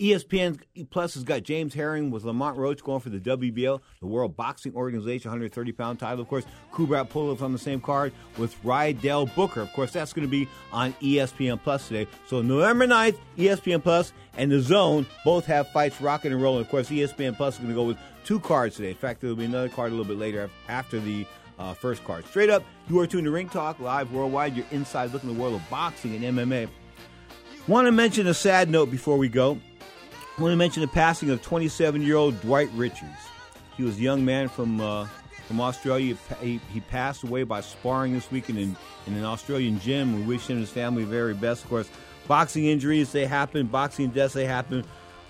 ESPN 0.00 0.60
Plus 0.90 1.14
has 1.14 1.24
got 1.24 1.42
Jamel 1.42 1.72
Herring 1.72 2.10
with 2.10 2.24
Lamont 2.24 2.56
Roach 2.56 2.82
going 2.84 3.00
for 3.00 3.08
the 3.10 3.18
WBO, 3.18 3.80
the 4.00 4.06
World 4.06 4.36
Boxing 4.36 4.74
Organization, 4.74 5.30
130 5.30 5.72
pound 5.72 5.98
title. 5.98 6.20
Of 6.20 6.28
course, 6.28 6.44
Kubrat 6.72 7.08
Pulev 7.08 7.42
on 7.42 7.52
the 7.52 7.58
same 7.58 7.80
card 7.80 8.12
with 8.36 8.60
Rydell 8.62 9.34
Booker. 9.34 9.60
Of 9.60 9.72
course, 9.72 9.92
that's 9.92 10.12
going 10.12 10.26
to 10.26 10.30
be 10.30 10.48
on 10.72 10.92
ESPN 10.94 11.60
Plus 11.60 11.88
today. 11.88 12.06
So 12.28 12.42
November 12.42 12.86
9th, 12.86 13.16
ESPN 13.36 13.82
Plus 13.82 14.12
and 14.36 14.52
The 14.52 14.60
Zone 14.60 15.04
both 15.24 15.46
have 15.46 15.68
fights 15.70 16.00
rocking 16.00 16.32
and 16.32 16.40
rolling. 16.40 16.60
Of 16.60 16.68
course, 16.68 16.88
ESPN 16.88 17.36
Plus 17.36 17.54
is 17.54 17.60
going 17.60 17.70
to 17.70 17.74
go 17.74 17.84
with 17.84 17.98
two 18.24 18.38
cards 18.38 18.76
today. 18.76 18.90
In 18.90 18.96
fact, 18.96 19.20
there 19.20 19.30
will 19.30 19.36
be 19.36 19.46
another 19.46 19.68
card 19.68 19.90
a 19.90 19.94
little 19.94 20.04
bit 20.04 20.18
later 20.18 20.48
after 20.68 21.00
the 21.00 21.26
uh, 21.58 21.74
first 21.74 22.04
card. 22.04 22.24
Straight 22.26 22.50
up, 22.50 22.62
you 22.88 23.00
are 23.00 23.06
tuned 23.08 23.24
to 23.24 23.32
Ring 23.32 23.48
Talk 23.48 23.80
live 23.80 24.12
worldwide. 24.12 24.54
You're 24.54 24.66
inside 24.70 25.12
looking 25.12 25.34
the 25.34 25.40
world 25.40 25.54
of 25.54 25.70
boxing 25.70 26.14
and 26.14 26.38
MMA. 26.38 26.68
Want 27.66 27.86
to 27.86 27.92
mention 27.92 28.28
a 28.28 28.34
sad 28.34 28.70
note 28.70 28.92
before 28.92 29.18
we 29.18 29.28
go. 29.28 29.58
I 30.38 30.40
want 30.40 30.52
to 30.52 30.56
mention 30.56 30.82
the 30.82 30.88
passing 30.88 31.30
of 31.30 31.42
27 31.42 32.00
year 32.00 32.14
old 32.14 32.40
Dwight 32.42 32.70
Richards. 32.74 33.10
He 33.76 33.82
was 33.82 33.98
a 33.98 34.00
young 34.00 34.24
man 34.24 34.48
from, 34.48 34.80
uh, 34.80 35.08
from 35.48 35.60
Australia. 35.60 36.16
He, 36.40 36.60
he, 36.72 36.78
passed 36.78 37.24
away 37.24 37.42
by 37.42 37.60
sparring 37.60 38.12
this 38.12 38.30
weekend 38.30 38.56
in, 38.58 38.76
in 39.08 39.14
an 39.14 39.24
Australian 39.24 39.80
gym. 39.80 40.14
We 40.14 40.22
wish 40.22 40.46
him 40.46 40.58
and 40.58 40.60
his 40.60 40.70
family 40.70 41.02
the 41.02 41.10
very 41.10 41.34
best. 41.34 41.64
Of 41.64 41.70
course, 41.70 41.90
boxing 42.28 42.66
injuries, 42.66 43.10
they 43.10 43.26
happen, 43.26 43.66
boxing 43.66 44.10
deaths, 44.10 44.32
they 44.32 44.44
happen, 44.44 44.84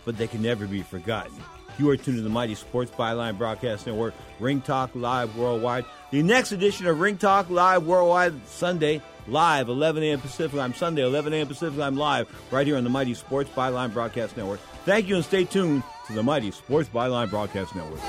but 0.05 0.19
they 0.19 0.27
can 0.27 0.43
never 0.43 0.67
be 0.67 0.83
forgotten. 0.83 1.33
You 1.79 1.89
are 1.89 1.97
tuned 1.97 2.19
to 2.19 2.23
the 2.23 2.29
Mighty 2.29 2.55
Sports 2.55 2.91
Byline 2.91 3.39
Broadcast 3.39 3.87
Network, 3.87 4.13
Ring 4.39 4.61
Talk 4.61 4.91
Live 4.95 5.35
Worldwide. 5.39 5.87
The 6.11 6.23
next 6.23 6.53
edition 6.53 6.87
of 6.87 7.01
Ring 7.01 7.17
Talk 7.17 7.49
Live 7.49 7.87
Worldwide, 7.87 8.47
Sunday, 8.47 9.01
live, 9.27 9.71
11 9.71 10.03
a.m. 10.03 10.21
Pacific. 10.21 10.61
I'm 10.61 10.75
Sunday, 10.75 11.03
11 11.03 11.33
a.m. 11.33 11.47
Pacific. 11.47 11.81
I'm 11.81 11.97
live 11.97 12.29
right 12.53 12.67
here 12.67 12.77
on 12.77 12.85
the 12.85 12.91
Mighty 12.91 13.15
Sports 13.15 13.49
Byline 13.57 13.95
Broadcast 13.95 14.37
Network. 14.37 14.61
Thank 14.89 15.07
you 15.07 15.16
and 15.16 15.24
stay 15.24 15.45
tuned 15.45 15.82
to 16.07 16.14
the 16.14 16.22
mighty 16.22 16.51
Sports 16.51 16.89
Byline 16.89 17.28
Broadcast 17.28 17.76
Network. 17.76 18.01